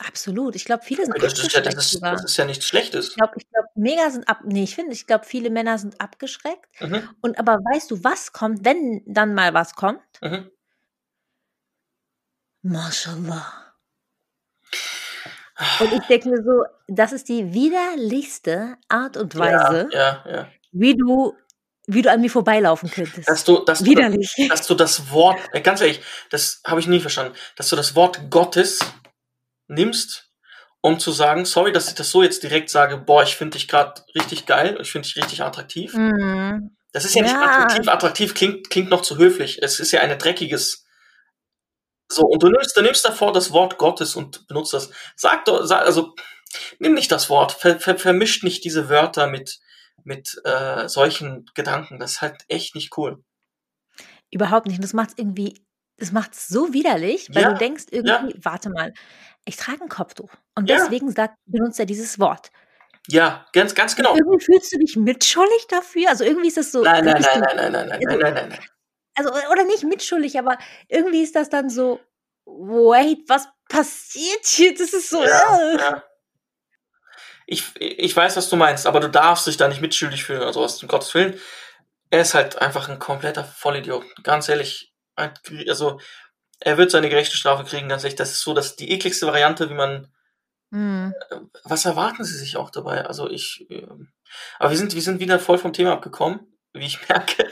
Absolut. 0.00 0.56
Ich 0.56 0.64
glaube, 0.64 0.82
viele 0.84 1.04
sind 1.04 1.22
das, 1.22 1.38
ist 1.38 1.52
ja, 1.52 1.60
das, 1.60 1.92
ist, 1.92 2.02
das 2.02 2.24
ist 2.24 2.36
ja 2.36 2.44
nichts 2.44 2.66
Schlechtes. 2.66 3.10
Ich 3.10 3.14
glaube, 3.14 3.34
ich 3.36 3.48
glaube, 3.48 3.68
mega 3.76 4.10
sind 4.10 4.28
ab. 4.28 4.40
Nee, 4.44 4.64
ich 4.64 4.74
finde, 4.74 4.92
ich 4.92 5.06
glaube, 5.06 5.24
viele 5.24 5.50
Männer 5.50 5.78
sind 5.78 6.00
abgeschreckt. 6.00 6.80
Mhm. 6.80 7.08
Und 7.20 7.38
aber 7.38 7.58
weißt 7.58 7.92
du, 7.92 8.02
was 8.02 8.32
kommt, 8.32 8.64
wenn 8.64 9.02
dann 9.06 9.34
mal 9.34 9.54
was 9.54 9.74
kommt? 9.74 10.00
Mhm. 10.20 10.50
Mashallah. 12.62 13.64
Und 15.78 15.92
ich 15.92 16.02
denke 16.08 16.30
mir 16.30 16.42
so, 16.42 16.64
das 16.88 17.12
ist 17.12 17.28
die 17.28 17.52
widerlichste 17.52 18.76
Art 18.88 19.16
und 19.16 19.38
Weise, 19.38 19.88
ja, 19.92 20.24
ja, 20.26 20.32
ja. 20.32 20.48
wie 20.72 20.96
du 20.96 21.36
wie 21.86 22.00
du 22.00 22.10
an 22.10 22.20
mir 22.20 22.30
vorbeilaufen 22.30 22.90
könntest. 22.90 23.28
Dass 23.28 23.44
du, 23.44 23.58
dass 23.58 23.84
Widerlich. 23.84 24.32
Du, 24.36 24.48
dass 24.48 24.66
du 24.66 24.74
das 24.74 25.10
Wort, 25.10 25.38
äh, 25.52 25.60
ganz 25.60 25.82
ehrlich, 25.82 26.00
das 26.30 26.62
habe 26.66 26.80
ich 26.80 26.86
nie 26.86 26.98
verstanden, 26.98 27.34
dass 27.56 27.68
du 27.68 27.76
das 27.76 27.94
Wort 27.94 28.30
Gottes 28.30 28.78
nimmst, 29.74 30.30
um 30.80 30.98
zu 30.98 31.12
sagen, 31.12 31.44
sorry, 31.44 31.72
dass 31.72 31.88
ich 31.88 31.94
das 31.94 32.10
so 32.10 32.22
jetzt 32.22 32.42
direkt 32.42 32.70
sage, 32.70 32.98
boah, 32.98 33.22
ich 33.22 33.36
finde 33.36 33.56
dich 33.56 33.68
gerade 33.68 34.02
richtig 34.14 34.46
geil, 34.46 34.78
ich 34.80 34.92
finde 34.92 35.06
dich 35.06 35.16
richtig 35.16 35.42
attraktiv. 35.42 35.94
Mhm. 35.94 36.76
Das 36.92 37.04
ist 37.04 37.14
ja, 37.14 37.24
ja, 37.24 37.32
nicht 37.32 37.42
attraktiv, 37.42 37.88
attraktiv 37.88 38.34
klingt, 38.34 38.70
klingt 38.70 38.90
noch 38.90 39.02
zu 39.02 39.16
höflich. 39.16 39.62
Es 39.62 39.80
ist 39.80 39.92
ja 39.92 40.00
ein 40.00 40.16
dreckiges 40.18 40.84
so, 42.10 42.22
und 42.22 42.42
du 42.42 42.48
nimmst, 42.48 42.76
du 42.76 42.82
nimmst 42.82 43.04
davor 43.04 43.32
das 43.32 43.52
Wort 43.52 43.78
Gottes 43.78 44.14
und 44.14 44.46
benutzt 44.46 44.72
das. 44.72 44.90
Sag 45.16 45.44
doch, 45.46 45.64
sag, 45.64 45.82
also, 45.82 46.14
nimm 46.78 46.94
nicht 46.94 47.10
das 47.10 47.30
Wort, 47.30 47.52
ver, 47.52 47.80
ver, 47.80 47.98
vermischt 47.98 48.44
nicht 48.44 48.64
diese 48.64 48.88
Wörter 48.88 49.26
mit, 49.26 49.60
mit 50.04 50.40
äh, 50.44 50.88
solchen 50.88 51.46
Gedanken. 51.54 51.98
Das 51.98 52.12
ist 52.12 52.22
halt 52.22 52.42
echt 52.48 52.74
nicht 52.74 52.96
cool. 52.96 53.24
Überhaupt 54.30 54.66
nicht. 54.66 54.76
Und 54.76 54.84
das 54.84 54.92
macht 54.92 55.10
es 55.10 55.18
irgendwie, 55.18 55.64
das 55.96 56.12
macht 56.12 56.34
so 56.34 56.72
widerlich, 56.72 57.28
weil 57.32 57.42
ja, 57.42 57.52
du 57.52 57.58
denkst 57.58 57.84
irgendwie, 57.90 58.34
ja. 58.34 58.44
warte 58.44 58.70
mal, 58.70 58.92
ich 59.44 59.56
trage 59.56 59.82
ein 59.82 59.88
Kopftuch. 59.88 60.30
Und 60.54 60.68
deswegen 60.68 61.08
ja. 61.08 61.14
sagt, 61.14 61.36
benutzt 61.46 61.78
er 61.78 61.86
dieses 61.86 62.18
Wort. 62.18 62.50
Ja, 63.08 63.46
ganz, 63.52 63.74
ganz 63.74 63.96
genau. 63.96 64.14
Irgendwie 64.14 64.42
fühlst 64.42 64.72
du 64.72 64.78
dich 64.78 64.96
mitschuldig 64.96 65.66
dafür? 65.68 66.08
Also 66.08 66.24
irgendwie 66.24 66.48
ist 66.48 66.56
das 66.56 66.72
so. 66.72 66.82
Nein, 66.82 67.04
nein, 67.04 67.20
nein, 67.20 67.40
nein, 67.40 67.56
nein, 67.56 67.72
nein, 67.72 67.88
nein, 67.88 68.00
nein, 68.00 68.18
nein, 68.18 68.34
nein, 68.34 68.48
nein 68.48 68.58
also 69.14 69.30
oder 69.50 69.64
nicht 69.64 69.84
mitschuldig, 69.84 70.38
aber 70.38 70.58
irgendwie 70.88 71.22
ist 71.22 71.36
das 71.36 71.48
dann 71.48 71.70
so, 71.70 72.00
wait, 72.44 73.20
was 73.28 73.48
passiert 73.68 74.44
hier? 74.44 74.74
Das 74.74 74.92
ist 74.92 75.08
so. 75.08 75.22
Ja, 75.22 75.58
äh. 75.58 75.78
ja. 75.78 76.04
Ich, 77.46 77.64
ich 77.78 78.16
weiß, 78.16 78.36
was 78.36 78.48
du 78.48 78.56
meinst, 78.56 78.86
aber 78.86 79.00
du 79.00 79.08
darfst 79.08 79.46
dich 79.46 79.56
da 79.56 79.68
nicht 79.68 79.82
mitschuldig 79.82 80.24
fühlen 80.24 80.40
oder 80.40 80.52
sowas, 80.52 80.82
um 80.82 80.88
Gottes 80.88 81.14
Willen. 81.14 81.38
Er 82.10 82.22
ist 82.22 82.34
halt 82.34 82.60
einfach 82.60 82.88
ein 82.88 82.98
kompletter 82.98 83.44
Vollidiot. 83.44 84.04
Ganz 84.22 84.48
ehrlich. 84.48 84.94
Also, 85.16 86.00
er 86.60 86.78
wird 86.78 86.90
seine 86.90 87.08
gerechte 87.08 87.36
Strafe 87.36 87.64
kriegen, 87.64 87.88
ganz 87.88 88.04
ehrlich. 88.04 88.16
Das 88.16 88.32
ist 88.32 88.42
so 88.42 88.54
dass 88.54 88.76
die 88.76 88.90
ekligste 88.90 89.26
Variante, 89.26 89.70
wie 89.70 89.74
man. 89.74 90.08
Mhm. 90.70 91.14
Was 91.64 91.84
erwarten 91.84 92.24
sie 92.24 92.36
sich 92.36 92.56
auch 92.56 92.70
dabei? 92.70 93.06
Also 93.06 93.30
ich. 93.30 93.66
Ähm, 93.70 94.08
aber 94.58 94.70
wir 94.70 94.78
sind, 94.78 94.94
wir 94.94 95.02
sind 95.02 95.20
wieder 95.20 95.38
voll 95.38 95.58
vom 95.58 95.72
Thema 95.72 95.92
abgekommen, 95.92 96.40
wie 96.72 96.86
ich 96.86 96.98
merke. 97.08 97.48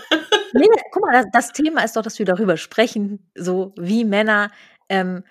Nee, 0.55 0.67
guck 0.91 1.03
mal, 1.03 1.13
das, 1.13 1.27
das, 1.33 1.53
Thema 1.53 1.83
ist 1.83 1.97
doch, 1.97 2.03
dass 2.03 2.19
wir 2.19 2.27
darüber 2.27 2.57
sprechen, 2.57 3.31
so 3.35 3.73
wie 3.79 4.05
Männer 4.05 4.51
ähm, 4.93 5.25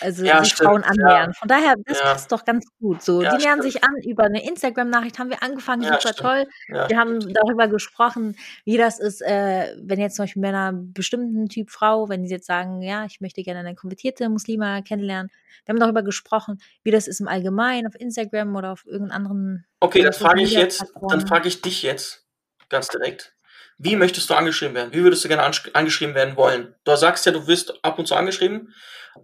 also 0.00 0.24
ja, 0.24 0.42
sich 0.42 0.54
Frauen 0.54 0.82
annähern. 0.82 1.30
Ja. 1.30 1.32
Von 1.32 1.48
daher, 1.48 1.74
das 1.86 1.98
ja. 1.98 2.04
passt 2.04 2.32
doch 2.32 2.44
ganz 2.44 2.66
gut. 2.78 3.02
So, 3.02 3.20
die 3.20 3.36
nähern 3.38 3.62
sich 3.62 3.82
an 3.84 3.96
über 4.04 4.24
eine 4.24 4.46
Instagram-Nachricht, 4.46 5.18
haben 5.18 5.30
wir 5.30 5.42
angefangen, 5.42 5.82
super 5.82 6.00
stimmt. 6.00 6.16
toll. 6.18 6.46
Wir 6.68 6.98
haben 6.98 7.32
darüber 7.32 7.68
gesprochen, 7.68 8.36
wie 8.64 8.76
das 8.76 8.98
ist, 8.98 9.22
äh, 9.22 9.74
wenn 9.80 9.98
jetzt 9.98 10.16
zum 10.16 10.24
Beispiel 10.24 10.42
Männer 10.42 10.68
einen 10.68 10.92
bestimmten 10.92 11.48
Typ 11.48 11.70
Frau, 11.70 12.08
wenn 12.08 12.26
sie 12.26 12.34
jetzt 12.34 12.46
sagen, 12.46 12.82
ja, 12.82 13.04
ich 13.04 13.20
möchte 13.20 13.42
gerne 13.42 13.60
eine 13.60 13.74
konvertierte 13.74 14.28
Muslima 14.28 14.82
kennenlernen. 14.82 15.30
Wir 15.64 15.72
haben 15.72 15.80
darüber 15.80 16.02
gesprochen, 16.02 16.60
wie 16.82 16.90
das 16.90 17.08
ist 17.08 17.20
im 17.20 17.28
Allgemeinen 17.28 17.86
auf 17.86 17.98
Instagram 17.98 18.54
oder 18.56 18.72
auf 18.72 18.84
irgendeinen 18.86 19.26
anderen. 19.26 19.66
Okay, 19.80 20.02
dann 20.02 20.12
frage 20.12 20.42
ich 20.42 20.52
jetzt, 20.52 20.84
dann 21.08 21.26
frage 21.26 21.48
ich 21.48 21.62
dich 21.62 21.82
jetzt 21.82 22.26
ganz 22.68 22.88
direkt. 22.88 23.34
Wie 23.78 23.96
möchtest 23.96 24.28
du 24.28 24.34
angeschrieben 24.34 24.74
werden? 24.74 24.92
Wie 24.92 25.02
würdest 25.02 25.24
du 25.24 25.28
gerne 25.28 25.44
angeschrieben 25.72 26.14
werden 26.14 26.36
wollen? 26.36 26.74
Du 26.84 26.96
sagst 26.96 27.24
ja, 27.26 27.32
du 27.32 27.46
wirst 27.46 27.84
ab 27.84 27.98
und 27.98 28.06
zu 28.06 28.16
angeschrieben. 28.16 28.74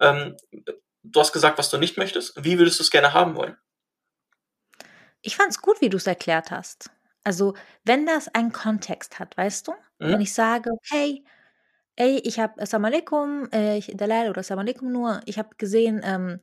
Ähm, 0.01 0.37
du 1.03 1.21
hast 1.21 1.33
gesagt, 1.33 1.59
was 1.59 1.71
du 1.71 1.79
nicht 1.79 1.99
möchtest. 1.99 2.43
Wie 2.43 2.59
würdest 2.59 2.79
du 2.79 2.85
es 2.85 2.91
gerne 2.91 3.13
haben 3.13 3.35
wollen? 3.35 3.57
Ich 5.23 5.37
fand 5.37 5.51
es 5.51 5.61
gut, 5.61 5.81
wie 5.81 5.89
du 5.89 5.97
es 5.97 6.07
erklärt 6.07 6.51
hast. 6.51 6.91
Also, 7.25 7.55
wenn 7.85 8.07
das 8.07 8.29
einen 8.29 8.53
Kontext 8.53 9.19
hat, 9.19 9.37
weißt 9.37 9.69
du? 9.69 9.73
Mhm. 9.73 10.13
Wenn 10.13 10.21
ich 10.21 10.35
sage, 10.35 10.71
okay, 10.71 11.25
ey, 11.97 12.21
ich 12.25 12.39
habe 12.39 12.61
Assalamu 12.61 12.89
alaikum, 12.89 13.49
äh, 13.53 13.79
ich, 13.79 13.93
Dalal 13.95 14.29
oder 14.29 14.41
Assalamu 14.41 14.69
alaikum 14.69 14.93
nur, 14.93 15.21
ich 15.25 15.39
habe 15.39 15.57
gesehen, 15.57 16.01
ähm, 16.05 16.41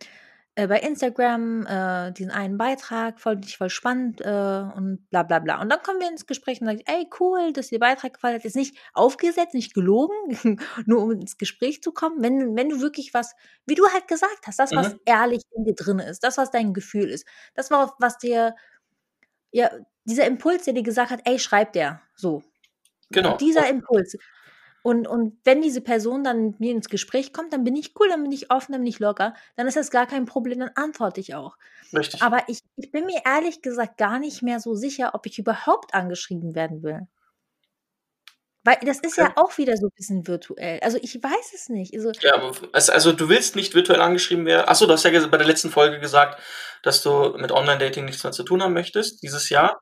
äh, 0.62 0.68
bei 0.68 0.80
Instagram 0.80 1.66
äh, 1.66 2.12
diesen 2.12 2.32
einen 2.32 2.58
Beitrag, 2.58 3.20
fand 3.20 3.46
ich 3.46 3.58
voll 3.58 3.70
spannend 3.70 4.22
äh, 4.22 4.64
und 4.76 5.08
bla 5.10 5.24
bla 5.24 5.40
bla. 5.40 5.60
Und 5.62 5.70
dann 5.70 5.82
kommen 5.82 6.00
wir 6.00 6.08
ins 6.08 6.28
Gespräch 6.28 6.62
und 6.62 6.68
sagen, 6.68 6.82
ey, 6.86 7.10
cool, 7.20 7.52
dass 7.54 7.70
dir 7.70 7.80
der 7.80 7.88
Beitrag 7.88 8.14
gefallen 8.14 8.36
hat. 8.36 8.46
Ist 8.46 8.56
nicht 8.56 8.78
aufgesetzt, 8.94 9.54
nicht 9.54 9.74
gelogen, 9.74 10.16
nur 10.86 11.02
um 11.02 11.12
ins 11.12 11.38
Gespräch 11.38 11.82
zu 11.82 11.92
kommen. 11.92 12.22
Wenn, 12.22 12.56
wenn 12.56 12.70
du 12.70 12.82
wirklich 12.82 13.14
was, 13.14 13.34
wie 13.66 13.76
du 13.76 13.88
halt 13.88 14.08
gesagt 14.08 14.46
hast, 14.46 14.60
das, 14.60 14.72
was 14.74 14.94
mhm. 14.94 15.00
ehrlich 15.06 15.42
in 15.56 15.66
dir 15.66 15.76
drin 15.76 16.00
ist, 16.00 16.24
das, 16.24 16.38
was 16.38 16.52
dein 16.52 16.74
Gefühl 16.74 17.10
ist, 17.10 17.26
das 17.56 17.72
war, 17.72 17.96
was 18.00 18.18
dir, 18.18 18.56
ja, 19.52 19.72
dieser 20.06 20.26
Impuls, 20.26 20.66
der 20.66 20.74
dir 20.74 20.84
gesagt 20.84 21.12
hat, 21.12 21.22
ey, 21.26 21.40
schreib 21.40 21.74
der, 21.74 22.02
so. 22.16 22.44
Genau. 23.10 23.34
Und 23.34 23.42
dieser 23.42 23.68
Impuls. 23.68 24.16
Und, 24.84 25.08
und 25.08 25.38
wenn 25.44 25.62
diese 25.62 25.82
Person 25.82 26.24
dann 26.24 26.48
mit 26.48 26.60
mir 26.60 26.72
ins 26.72 26.90
Gespräch 26.90 27.34
kommt, 27.34 27.54
dann 27.54 27.64
bin 27.64 27.76
ich 27.76 27.94
cool, 28.00 28.10
dann 28.10 28.24
bin 28.24 28.32
ich 28.32 28.52
offen, 28.52 28.72
dann 28.72 28.82
bin 28.82 28.88
ich 28.88 29.00
locker, 29.00 29.36
dann 29.56 29.68
ist 29.68 29.78
das 29.78 29.92
gar 29.92 30.08
kein 30.08 30.26
Problem, 30.26 30.60
dann 30.60 30.72
antworte 30.76 31.20
ich 31.20 31.36
auch. 31.36 31.56
Richtig. 31.96 32.22
Aber 32.22 32.44
ich, 32.48 32.62
ich 32.78 32.92
bin 32.92 33.06
mir 33.06 33.22
ehrlich 33.26 33.62
gesagt 33.62 33.98
gar 33.98 34.18
nicht 34.18 34.42
mehr 34.42 34.60
so 34.60 34.74
sicher, 34.74 35.12
ob 35.14 35.26
ich 35.26 35.38
überhaupt 35.38 35.94
angeschrieben 35.94 36.56
werden 36.56 36.82
will. 36.82 37.08
Weil 38.64 38.78
das 38.86 39.00
ist 39.00 39.18
ja, 39.18 39.26
ja 39.26 39.34
auch 39.38 39.58
wieder 39.58 39.76
so 39.76 39.88
ein 39.88 39.94
bisschen 39.96 40.28
virtuell. 40.28 40.80
Also 40.82 41.00
ich 41.02 41.16
weiß 41.16 41.54
es 41.56 41.70
nicht. 41.70 41.96
Also, 41.96 42.12
ja, 42.22 42.52
also 42.74 43.12
du 43.12 43.28
willst 43.28 43.56
nicht 43.56 43.74
virtuell 43.74 44.02
angeschrieben 44.02 44.46
werden. 44.46 44.68
Achso, 44.68 44.86
du 44.86 44.94
hast 44.94 45.04
ja 45.04 45.28
bei 45.28 45.38
der 45.38 45.48
letzten 45.48 45.72
Folge 45.72 46.00
gesagt, 46.00 46.40
dass 46.84 47.02
du 47.02 47.36
mit 47.38 47.52
Online-Dating 47.52 48.06
nichts 48.06 48.24
mehr 48.24 48.32
zu 48.32 48.44
tun 48.44 48.62
haben 48.62 48.74
möchtest 48.74 49.24
dieses 49.24 49.50
Jahr. 49.50 49.82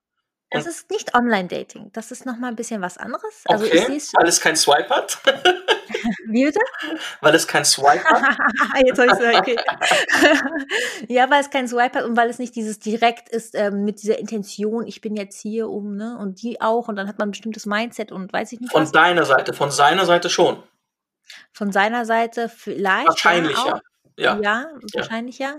Das 0.52 0.66
Und 0.66 0.68
ist 0.68 0.90
nicht 0.90 1.14
Online-Dating. 1.16 1.92
Das 1.94 2.12
ist 2.12 2.26
noch 2.26 2.38
mal 2.38 2.50
'n 2.52 2.56
bisschen 2.56 2.82
was 2.82 2.98
anderes. 2.98 3.46
Also, 3.50 3.66
ich 3.66 3.86
Okay, 3.86 3.88
es 3.88 4.14
weil 4.14 4.28
es 4.28 4.40
keinen 4.42 4.56
Swipe 4.56 4.90
hat? 4.90 5.20
Wie 6.26 6.46
bitte? 6.46 6.60
Weil 7.22 7.36
es 7.36 7.48
keinen 7.48 7.66
Swipe 7.66 8.06
hat? 8.12 8.28
Jetzt 8.86 9.00
habe 9.00 9.10
ich's 9.10 9.20
okay. 9.22 9.62
Ja, 11.10 11.30
weil 11.30 11.42
es 11.42 11.50
keinen 11.50 11.68
Swipe 11.68 12.00
hat 12.00 12.06
und 12.06 12.18
weil 12.18 12.30
es 12.30 12.40
nicht 12.40 12.56
dieses 12.56 12.80
direkt 12.80 13.30
ist, 13.30 13.56
ähm, 13.56 13.84
mit 13.86 14.02
dieser 14.04 14.20
Intention: 14.20 14.88
„Ich 14.88 15.02
bin 15.02 15.16
jetzt 15.16 15.40
hier, 15.42 15.70
um“ 15.70 15.96
ne, 15.98 16.18
und 16.20 16.42
die 16.44 16.62
auch 16.62 16.88
und 16.90 16.96
dann 16.98 17.08
hat 17.08 17.20
man 17.20 17.30
'n 17.30 17.32
bestimmtes 17.32 17.66
Mindset 17.66 18.12
und 18.12 18.34
weiß 18.34 18.52
ich 18.54 18.62
nicht 18.62 18.76
Von 18.76 18.92
was. 18.92 18.92
deiner 18.92 19.26
Seite, 19.26 19.54
von 19.54 19.72
seiner 19.72 20.06
Seite 20.06 20.30
schon? 20.30 20.62
Von 21.56 21.72
seiner 21.72 22.06
Seite 22.06 22.50
vielleicht, 22.50 23.20
Wahrscheinlich. 23.26 23.66
Ja. 23.66 23.82
Ja, 24.28 24.68
Ja. 24.96 25.10
wahrscheinlich 25.10 25.40
ja. 25.40 25.56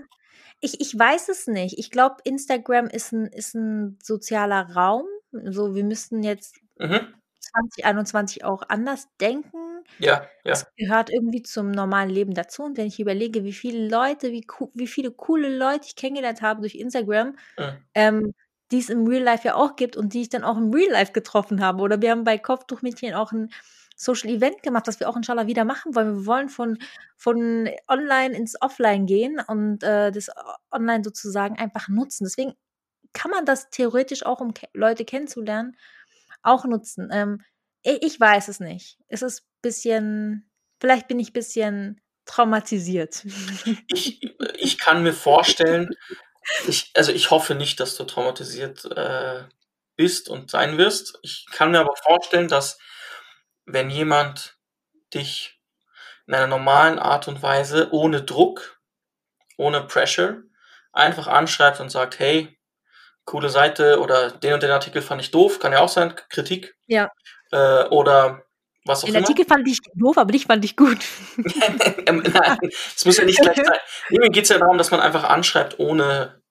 Ich 0.63 0.79
ich 0.79 0.97
weiß 0.97 1.29
es 1.29 1.47
nicht. 1.47 1.79
Ich 1.79 1.89
glaube, 1.89 2.17
Instagram 2.23 2.85
ist 2.87 3.11
'n 3.13 3.25
ist 3.25 3.55
'n 3.55 3.97
sozialer 4.03 4.69
Raum. 4.75 5.05
So, 5.31 5.73
wir 5.73 5.83
müssten 5.83 6.21
jetzt 6.21 6.59
Mhm. 6.79 7.21
2021 7.41 8.45
auch 8.45 8.63
anders 8.69 9.07
denken. 9.21 9.83
Ja, 9.99 10.27
Es 10.49 10.65
ja. 10.65 10.71
gehört 10.77 11.09
irgendwie 11.11 11.43
zum 11.43 11.71
normalen 11.71 12.09
Leben 12.11 12.33
dazu 12.35 12.63
und 12.63 12.77
wenn 12.77 12.87
ich 12.87 12.99
überlege, 12.99 13.43
wie 13.45 13.53
viele 13.53 13.87
Leute, 13.89 14.31
wie 14.31 14.45
wie 14.75 14.87
viele 14.87 15.11
coole 15.11 15.49
Leute 15.57 15.87
ich 15.87 15.95
kennengelernt 15.97 16.41
habe 16.43 16.61
durch 16.61 16.75
Instagram, 16.75 17.35
Mhm. 17.57 17.81
ähm, 17.95 18.33
die 18.71 18.79
es 18.79 18.89
im 18.91 19.07
Real 19.07 19.23
Life 19.23 19.47
ja 19.47 19.55
auch 19.55 19.75
gibt 19.77 19.97
und 19.97 20.13
die 20.15 20.21
ich 20.23 20.29
dann 20.29 20.43
auch 20.45 20.57
im 20.57 20.73
Real 20.73 20.91
Life 20.93 21.13
getroffen 21.13 21.61
habe. 21.61 21.81
Oder 21.83 22.01
wir 22.01 22.11
haben 22.11 22.23
bei 22.25 22.37
Kopftuchmädchen 22.39 23.13
auch 23.15 23.31
'n 23.33 23.49
Social 24.03 24.29
Event 24.29 24.63
gemacht, 24.63 24.87
das 24.87 24.99
wir 24.99 25.09
auch 25.09 25.15
inshallah 25.15 25.47
wieder 25.47 25.65
machen 25.65 25.95
wollen. 25.95 26.15
Wir 26.19 26.25
wollen 26.25 26.49
von 26.49 26.77
von 27.17 27.69
online 27.87 28.35
ins 28.35 28.59
Offline 28.61 29.05
gehen 29.05 29.39
und, 29.47 29.83
äh, 29.83 30.11
das 30.11 30.29
online 30.71 31.03
sozusagen 31.03 31.57
einfach 31.57 31.87
nutzen. 31.87 32.23
Deswegen 32.25 32.53
kann 33.13 33.31
man 33.31 33.45
das 33.45 33.69
theoretisch 33.69 34.25
auch, 34.25 34.41
um 34.41 34.53
ke 34.53 34.67
Leute 34.73 35.05
kennenzulernen, 35.05 35.77
auch 36.43 36.65
nutzen. 36.65 37.09
Ähm, 37.11 37.41
ich 37.83 38.19
weiß 38.19 38.47
es 38.47 38.59
nicht. 38.59 38.97
Es 39.07 39.21
ist 39.21 39.43
bisschen 39.61 40.49
vielleicht 40.79 41.07
bin 41.07 41.19
ich 41.19 41.33
bisschen 41.33 42.01
traumatisiert. 42.25 43.25
Ich 43.87 44.21
ich 44.57 44.77
kann 44.79 45.03
mir 45.03 45.13
vorstellen 45.13 45.89
ich 46.67 46.91
also, 46.95 47.11
ich 47.11 47.31
hoffe 47.31 47.55
nicht, 47.55 47.79
dass 47.79 47.95
du 47.95 48.03
traumatisiert, 48.03 48.85
äh, 48.85 49.43
bist 49.95 50.29
und 50.29 50.49
sein 50.49 50.77
wirst. 50.77 51.19
Ich 51.21 51.45
kann 51.51 51.71
mir 51.71 51.79
aber 51.79 51.95
vorstellen, 52.03 52.47
dass 52.47 52.79
wenn 53.65 53.89
jemand 53.89 54.57
dich 55.13 55.59
in 56.27 56.33
einer 56.33 56.47
normalen 56.47 56.99
Art 56.99 57.27
und 57.27 57.41
Weise 57.41 57.89
ohne 57.91 58.23
Druck, 58.23 58.79
ohne 59.57 59.81
Pressure 59.83 60.43
einfach 60.93 61.27
anschreibt 61.27 61.79
und 61.79 61.89
sagt: 61.89 62.19
„Hey, 62.19 62.57
coole 63.25 63.49
Seite“ 63.49 63.99
oder 63.99 64.31
„den 64.31 64.53
und 64.53 64.63
den 64.63 64.71
Artikel 64.71 65.01
fand 65.01 65.21
ich 65.21 65.31
doof“, 65.31 65.59
kann 65.59 65.73
ja 65.73 65.79
auch 65.79 65.89
sein, 65.89 66.15
Kritik, 66.29 66.75
Ja. 66.87 67.09
äh, 67.51 67.83
oder 67.85 68.43
was 68.85 69.03
auch 69.03 69.07
Den 69.07 69.15
immer. 69.15 69.27
Artikel 69.27 69.45
fand 69.45 69.67
ich 69.67 69.79
doof, 69.95 70.17
aber 70.17 70.31
dich 70.31 70.45
fand 70.45 70.65
ich 70.65 70.75
gut. 70.75 70.99
Nein, 71.37 72.57
es 72.95 73.05
muss 73.05 73.17
ja 73.17 73.25
nicht 73.25 73.39
gleich 73.41 73.57
sein. 73.57 73.79
Mir 74.09 74.29
geht's 74.29 74.49
ja 74.49 74.57
darum, 74.57 74.77
dass 74.77 74.91
man 74.91 74.99
einfach 74.99 75.23
anschreibt, 75.23 75.79
ohne 75.79 76.41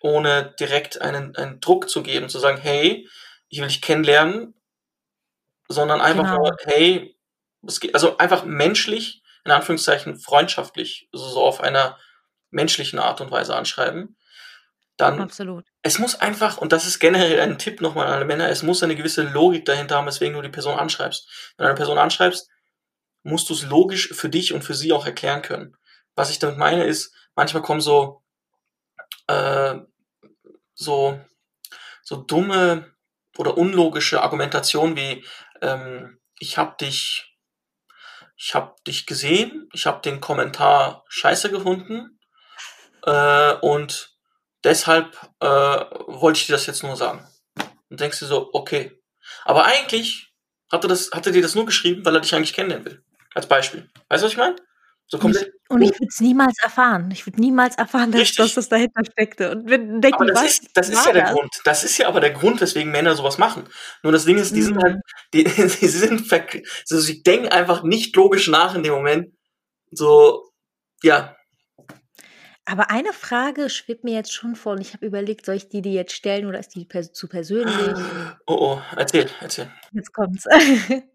ohne 0.00 0.54
direkt 0.60 1.00
einen 1.00 1.34
einen 1.36 1.60
Druck 1.60 1.88
zu 1.88 2.02
geben, 2.02 2.28
zu 2.28 2.38
sagen: 2.38 2.58
„Hey, 2.58 3.08
ich 3.48 3.60
will 3.60 3.68
dich 3.68 3.82
kennenlernen“, 3.82 4.54
sondern 5.68 6.00
einfach 6.00 6.24
Genau. 6.24 6.38
nur: 6.38 6.56
„Hey, 6.64 7.16
es 7.66 7.80
geht“ 7.80 7.94
also, 7.94 8.18
einfach 8.18 8.44
menschlich, 8.44 9.22
in 9.44 9.52
Anführungszeichen 9.52 10.16
freundschaftlich, 10.18 11.08
so 11.12 11.28
so 11.28 11.42
auf 11.42 11.60
einer 11.60 11.98
menschlichen 12.50 12.98
Art 12.98 13.20
und 13.20 13.30
Weise 13.30 13.54
anschreiben. 13.56 14.16
Dann 14.96 15.20
Absolut. 15.20 15.66
es 15.82 15.98
muss 15.98 16.14
einfach 16.20 16.58
und 16.58 16.72
das 16.72 16.86
ist 16.86 16.98
generell 17.00 17.40
ein 17.40 17.58
Tipp 17.58 17.80
noch 17.80 17.94
mal 17.94 18.06
an 18.06 18.12
alle 18.14 18.24
Männer, 18.24 18.48
es 18.48 18.62
muss 18.62 18.82
eine 18.82 18.96
gewisse 18.96 19.22
Logik 19.22 19.64
dahinter 19.66 19.96
haben, 19.96 20.06
weswegen 20.06 20.34
du 20.34 20.42
die 20.42 20.48
Person 20.50 20.78
anschreibst. 20.78 21.28
Wenn 21.56 21.64
du 21.64 21.68
eine 21.70 21.76
Person 21.76 21.98
anschreibst, 21.98 22.48
musst 23.24 23.50
du's 23.50 23.64
logisch 23.64 24.10
für 24.14 24.28
dich 24.28 24.52
und 24.52 24.62
für 24.62 24.74
sie 24.74 24.92
auch 24.92 25.06
erklären 25.06 25.42
können. 25.42 25.76
Was 26.14 26.30
ich 26.30 26.38
damit 26.38 26.58
meine, 26.58 26.84
ist, 26.84 27.14
manchmal 27.34 27.62
kommen 27.62 27.80
so 27.80 28.22
äh, 29.28 29.76
so 30.74 31.20
so 32.02 32.16
dumme 32.16 32.92
oder 33.38 33.56
unlogische 33.58 34.22
Argumentationen 34.22 34.96
wie, 34.96 35.24
ähm: 35.62 36.20
„Ich 36.38 36.58
habe 36.58 36.76
dich 36.80 37.30
ich 38.36 38.54
habe 38.54 38.74
dich 38.86 39.06
gesehen, 39.06 39.68
ich 39.72 39.86
habe 39.86 40.02
den 40.02 40.20
Kommentar 40.20 41.04
scheiße 41.08 41.50
gefunden, 41.50 42.18
äh, 43.04 43.54
und 43.56 44.10
deshalb, 44.64 45.16
äh, 45.40 45.46
wollte 45.46 46.40
ich 46.40 46.46
dir 46.46 46.52
das 46.52 46.66
jetzt 46.66 46.82
nur 46.82 46.96
sagen.“ 46.96 47.26
Und 47.90 48.00
denkst 48.00 48.18
dir 48.20 48.26
so: 48.26 48.50
„Okay.“ 48.52 49.00
Aber 49.44 49.66
eigentlich 49.66 50.32
hat 50.72 50.84
er 50.84 50.88
das 50.88 51.10
hat 51.12 51.26
er 51.26 51.32
dir 51.32 51.42
das 51.42 51.54
nur 51.54 51.66
geschrieben, 51.66 52.04
weil 52.04 52.16
er 52.16 52.20
dich 52.20 52.34
eigentlich 52.34 52.54
kennenlernen 52.54 52.86
will, 52.86 53.04
als 53.34 53.46
Beispiel. 53.48 53.90
Weißt 54.08 54.22
du, 54.22 54.26
was 54.26 54.32
ich 54.32 54.38
meine? 54.38 54.56
So 55.06 55.18
komplett 55.18 55.53
und 55.68 55.82
ich 55.82 55.92
würde 55.92 56.08
es 56.08 56.20
niemals 56.20 56.56
erfahren. 56.62 57.10
Ich 57.12 57.26
würde 57.26 57.40
niemals 57.40 57.76
erfahren, 57.76 58.12
dass 58.12 58.34
dass 58.34 58.54
das 58.54 58.68
dahinter 58.68 59.02
steckte 59.10 59.50
und 59.52 59.66
denken: 59.68 60.12
Aber 60.12 60.26
das 60.26 60.42
„Was 60.42 60.58
ist 60.60 60.68
das 60.74 60.88
ist 60.90 61.06
ja 61.06 61.12
der 61.12 61.22
das?“ 61.22 61.32
Grund. 61.32 61.50
Das 61.64 61.84
ist 61.84 61.98
ja 61.98 62.08
aber 62.08 62.20
der 62.20 62.32
Grund, 62.32 62.60
weswegen 62.60 62.92
Männer 62.92 63.14
so 63.16 63.24
was 63.24 63.38
machen. 63.38 63.64
Nur 64.02 64.12
das 64.12 64.24
Ding 64.26 64.38
ist, 64.38 64.54
die 64.54 64.62
sind 64.62 64.78
halt 64.82 64.96
Mhm. 64.96 65.00
die 65.32 65.46
sie 65.68 65.88
sind 65.88 66.26
verk 66.26 66.62
so 66.84 66.98
sie 67.00 67.22
denken 67.22 67.48
einfach 67.48 67.82
nicht 67.82 68.14
logisch 68.16 68.48
nach 68.48 68.74
in 68.74 68.82
dem 68.82 68.92
Moment. 68.94 69.32
So, 69.92 70.50
ja. 71.02 71.36
Aber 72.66 72.90
eine 72.90 73.12
Frage 73.12 73.68
schwebt 73.70 74.04
mir 74.04 74.14
jetzt 74.14 74.32
schon 74.32 74.56
vor 74.56 74.72
und 74.72 74.80
ich 74.80 74.94
habe 74.94 75.04
überlegt, 75.06 75.44
soll 75.46 75.56
ich 75.56 75.68
die 75.68 75.82
dir 75.82 75.92
jetzt 75.92 76.12
stellen 76.14 76.46
oder 76.46 76.58
ist 76.58 76.74
die 76.74 76.84
pers 76.86 77.12
zu 77.12 77.28
persönlich? 77.28 77.98
Oh, 78.46 78.76
oh, 78.76 78.82
erzähl, 78.96 79.28
erzähl. 79.40 79.70
Jetzt 79.92 80.12
kommt's. 80.12 80.44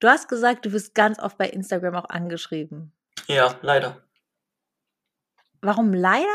Du 0.00 0.08
hast 0.08 0.28
gesagt, 0.28 0.66
du 0.66 0.72
wirst 0.72 0.94
ganz 0.94 1.18
oft 1.18 1.38
bei 1.38 1.48
Instagram 1.48 1.94
auch 1.94 2.10
angeschrieben. 2.10 2.92
Ja, 3.28 3.58
leider. 3.62 4.02
Warum 5.62 5.92
leider? 5.94 6.26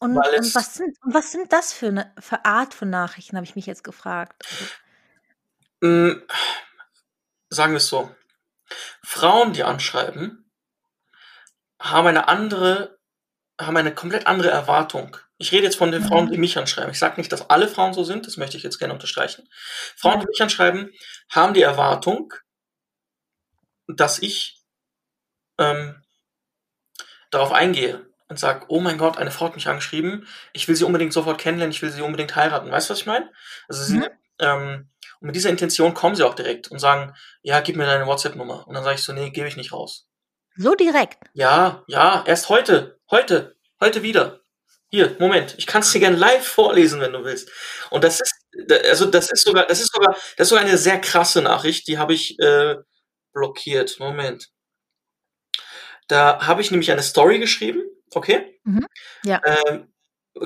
Und 0.00 0.28
und 0.36 0.54
es 0.54 0.54
was 0.54 0.74
sind 0.74 0.96
und 1.02 1.14
was 1.14 1.32
sind 1.32 1.52
das 1.52 1.72
für 1.72 1.92
'ne 1.92 2.12
für 2.20 2.44
Art 2.44 2.74
von 2.74 2.90
Nachrichten, 2.90 3.36
habe 3.36 3.46
ich 3.46 3.56
mich 3.56 3.66
jetzt 3.66 3.84
gefragt. 3.84 4.44
Also 4.50 4.68
Hm, 5.82 6.22
sagen 7.50 7.74
wir's 7.74 7.88
so: 7.88 8.10
Frauen, 9.04 9.52
die 9.54 9.64
anschreiben 9.64 10.44
haben 11.80 12.06
eine 12.06 12.28
andere 12.28 12.98
haben 13.60 13.76
eine 13.76 13.94
komplett 13.94 14.26
andere 14.26 14.50
Erwartung. 14.50 15.16
Ich 15.38 15.52
rede 15.52 15.64
jetzt 15.64 15.76
von 15.76 15.92
den 15.92 16.02
Frauen, 16.02 16.26
Mhm. 16.26 16.32
die 16.32 16.38
mich 16.38 16.58
anschreiben. 16.58 16.90
Ich 16.92 16.98
sage 16.98 17.16
nicht, 17.18 17.32
dass 17.32 17.50
alle 17.50 17.68
Frauen 17.68 17.94
so 17.94 18.04
sind, 18.04 18.26
das 18.26 18.36
möchte 18.36 18.56
ich 18.56 18.64
jetzt 18.64 18.78
gerne 18.78 18.94
unterstreichen. 18.94 19.48
Frauen, 19.96 20.20
die 20.20 20.26
mich 20.26 20.42
anschreiben, 20.42 20.90
haben 21.30 21.54
die 21.54 21.62
Erwartung 21.62 22.34
dass 23.88 24.20
ich 24.20 24.58
ähm 25.58 26.01
darauf 27.32 27.52
eingehe 27.52 28.06
und 28.28 28.38
sage: 28.40 28.66
„Oh 28.68 28.80
mein 28.80 28.98
Gott, 28.98 29.18
eine 29.18 29.32
Frau 29.32 29.46
hat 29.46 29.56
mich 29.56 29.68
angeschrieben. 29.68 30.28
Ich 30.54 30.68
will 30.68 30.76
sie 30.76 30.84
unbedingt 30.84 31.14
sofort 31.14 31.40
kennenlernen, 31.40 31.72
ich 31.72 31.82
will 31.82 31.92
sie 31.92 32.02
unbedingt 32.02 32.36
heiraten.“ 32.36 32.70
Weißt 32.72 32.90
du, 32.90 32.92
was 32.94 33.00
ich 33.00 33.06
meine? 33.06 33.30
Also, 33.68 33.84
sie 33.84 33.98
Mhm. 33.98 34.06
ähm, 34.40 34.90
und 35.20 35.26
mit 35.28 35.36
dieser 35.36 35.50
Intention 35.50 35.94
kommen 35.94 36.16
sie 36.16 36.24
auch 36.24 36.34
direkt 36.34 36.68
und 36.70 36.80
sagen: 36.80 37.14
„Ja, 37.42 37.60
gib 37.62 37.76
mir 37.76 37.86
deine 37.86 38.06
WhatsApp-Nummer.“ 38.06 38.68
Und 38.68 38.74
dann 38.74 38.84
sage 38.84 38.96
ich 38.96 39.02
so: 39.04 39.12
„Ne, 39.14 39.30
gebe 39.32 39.48
ich 39.48 39.56
nicht 39.56 39.72
raus.“ 39.72 40.06
So 40.56 40.74
direkt? 40.76 41.18
Ja, 41.34 41.82
ja, 41.86 42.24
erst 42.26 42.48
heute, 42.50 42.98
heute, 43.10 43.56
heute 43.80 44.02
wieder. 44.02 44.40
Hier, 44.90 45.16
Moment, 45.18 45.54
ich 45.56 45.66
kann's 45.66 45.90
dir 45.92 46.00
gerne 46.00 46.16
live 46.16 46.46
vorlesen, 46.46 47.00
wenn 47.00 47.12
du 47.12 47.24
willst. 47.24 47.50
Und 47.90 48.04
das 48.04 48.20
ist 48.20 48.34
also, 48.90 49.06
das 49.06 49.30
ist 49.32 49.44
sogar 49.44 49.66
das 49.66 49.80
ist 49.80 49.92
sogar 49.94 50.12
das 50.14 50.46
ist 50.46 50.48
sogar 50.50 50.64
eine 50.64 50.76
sehr 50.76 51.00
krasse 51.00 51.40
Nachricht, 51.40 51.88
die 51.88 51.96
habe 51.98 52.12
ich, 52.12 52.38
äh, 52.38 52.76
blockiert. 53.32 53.98
Moment. 54.00 54.48
Da 56.12 56.46
habe 56.46 56.60
ich 56.60 56.70
nämlich 56.70 56.90
eine 56.92 57.02
Story 57.02 57.38
geschrieben, 57.38 57.82
okay? 58.14 58.60
Mhm. 58.64 58.86
Ja. 59.24 59.40
Ähm, 59.46 59.88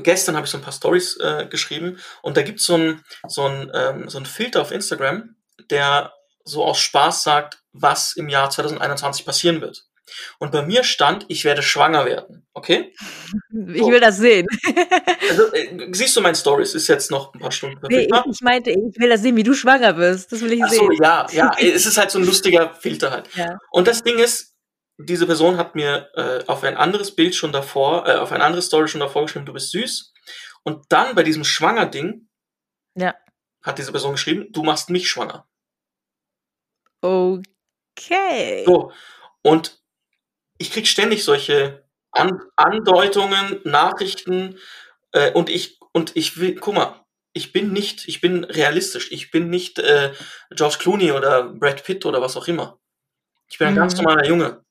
gestern 0.02 0.36
habe 0.36 0.46
ich 0.46 0.52
so 0.52 0.58
'n 0.58 0.62
paar 0.62 0.72
Storys, 0.72 1.16
äh, 1.18 1.46
geschrieben 1.50 1.98
und 2.22 2.36
da 2.36 2.42
gibt's 2.42 2.66
so 2.66 2.76
'n 2.76 3.02
so 3.28 3.46
'n 3.46 3.70
ähm, 3.74 4.08
so 4.08 4.18
'n 4.18 4.26
Filter 4.26 4.62
auf 4.62 4.72
Instagram, 4.72 5.36
der 5.70 6.12
so 6.44 6.64
aus 6.64 6.78
Spaß 6.80 7.24
sagt, 7.24 7.62
was 7.72 8.14
im 8.16 8.28
Jahr 8.28 8.50
2021 8.50 9.26
passieren 9.26 9.60
wird. 9.60 9.84
Und 10.38 10.52
bei 10.52 10.62
mir 10.62 10.84
stand: 10.84 11.26
„Ich 11.28 11.44
werde 11.44 11.62
schwanger 11.62 12.06
werden“, 12.06 12.46
okay? 12.54 12.94
Ich 13.74 13.80
So. 13.80 13.88
will 13.90 14.00
das 14.00 14.18
sehen. 14.18 14.46
Also, 15.28 15.52
äh, 15.52 15.88
siehst 15.92 16.16
du 16.16 16.20
meine 16.20 16.36
Storys? 16.36 16.74
Ist 16.74 16.88
jetzt 16.88 17.10
noch 17.10 17.34
'n 17.34 17.40
paar 17.40 17.52
Stunden 17.52 17.80
Ne, 17.88 18.04
ich 18.06 18.10
ich 18.32 18.40
meinte, 18.42 18.70
ich 18.70 18.98
will 19.00 19.10
das 19.10 19.22
sehen, 19.22 19.36
wie 19.36 19.42
du 19.42 19.54
schwanger 19.54 19.96
wirst. 19.96 20.32
Das 20.32 20.40
will 20.42 20.52
ich 20.52 20.62
Ach 20.62 20.68
so, 20.72 20.90
sehen. 20.90 20.92
ja, 21.02 21.26
ja, 21.32 21.50
es 21.60 21.86
ist 21.86 21.98
halt 21.98 22.10
so 22.10 22.18
'n 22.18 22.24
lustiger 22.24 22.72
Filter 22.74 23.10
halt. 23.10 23.28
Ja. 23.34 23.58
Und 23.70 23.86
das 23.88 24.02
Ding 24.02 24.18
ist, 24.18 24.54
diese 24.98 25.26
Person 25.26 25.56
hat 25.56 25.74
mir, 25.74 26.10
äh, 26.14 26.44
auf 26.46 26.64
ein 26.64 26.76
anderes 26.76 27.14
Bild 27.14 27.34
schon 27.34 27.52
davor 27.52 28.06
äh, 28.08 28.14
auf 28.16 28.32
eine 28.32 28.44
andere 28.44 28.62
Story 28.62 28.88
schon 28.88 29.00
davor 29.00 29.22
geschrieben: 29.22 29.46
„Du 29.46 29.52
bist 29.52 29.70
süß.“ 29.70 30.12
Und 30.62 30.86
dann 30.90 31.14
bei 31.14 31.22
diesem 31.22 31.44
Schwanger-Ding 31.44 32.28
Ja. 32.96 33.14
hat 33.62 33.78
diese 33.78 33.92
Person 33.92 34.12
geschrieben: 34.12 34.48
„Du 34.52 34.62
machst 34.62 34.90
mich 34.90 35.08
schwanger.“ 35.08 35.46
Okay. 37.02 38.64
So, 38.66 38.92
und 39.42 39.80
ich 40.58 40.72
kriege 40.72 40.86
ständig 40.86 41.24
solche 41.24 41.84
An 42.12 42.40
Andeutungen, 42.56 43.60
Nachrichten, 43.64 44.58
äh, 45.12 45.32
und 45.32 45.50
ich 45.50 45.78
und 45.92 46.16
ich 46.16 46.38
will 46.38 46.54
guck 46.56 46.74
mal, 46.74 47.04
ich 47.32 47.52
bin 47.52 47.72
nicht, 47.72 48.08
ich 48.08 48.20
bin 48.20 48.44
realistisch. 48.44 49.12
Ich 49.12 49.30
bin 49.30 49.50
nicht 49.50 49.78
äh, 49.78 50.12
George 50.50 50.76
Clooney 50.80 51.12
oder 51.12 51.44
Brad 51.44 51.84
Pitt 51.84 52.06
oder 52.06 52.22
was 52.22 52.36
auch 52.36 52.48
immer. 52.48 52.78
Ich 53.48 53.58
bin 53.58 53.68
ein 53.68 53.74
mhm. 53.74 53.78
ganz 53.80 53.96
normaler 53.96 54.26
Junge. 54.26 54.65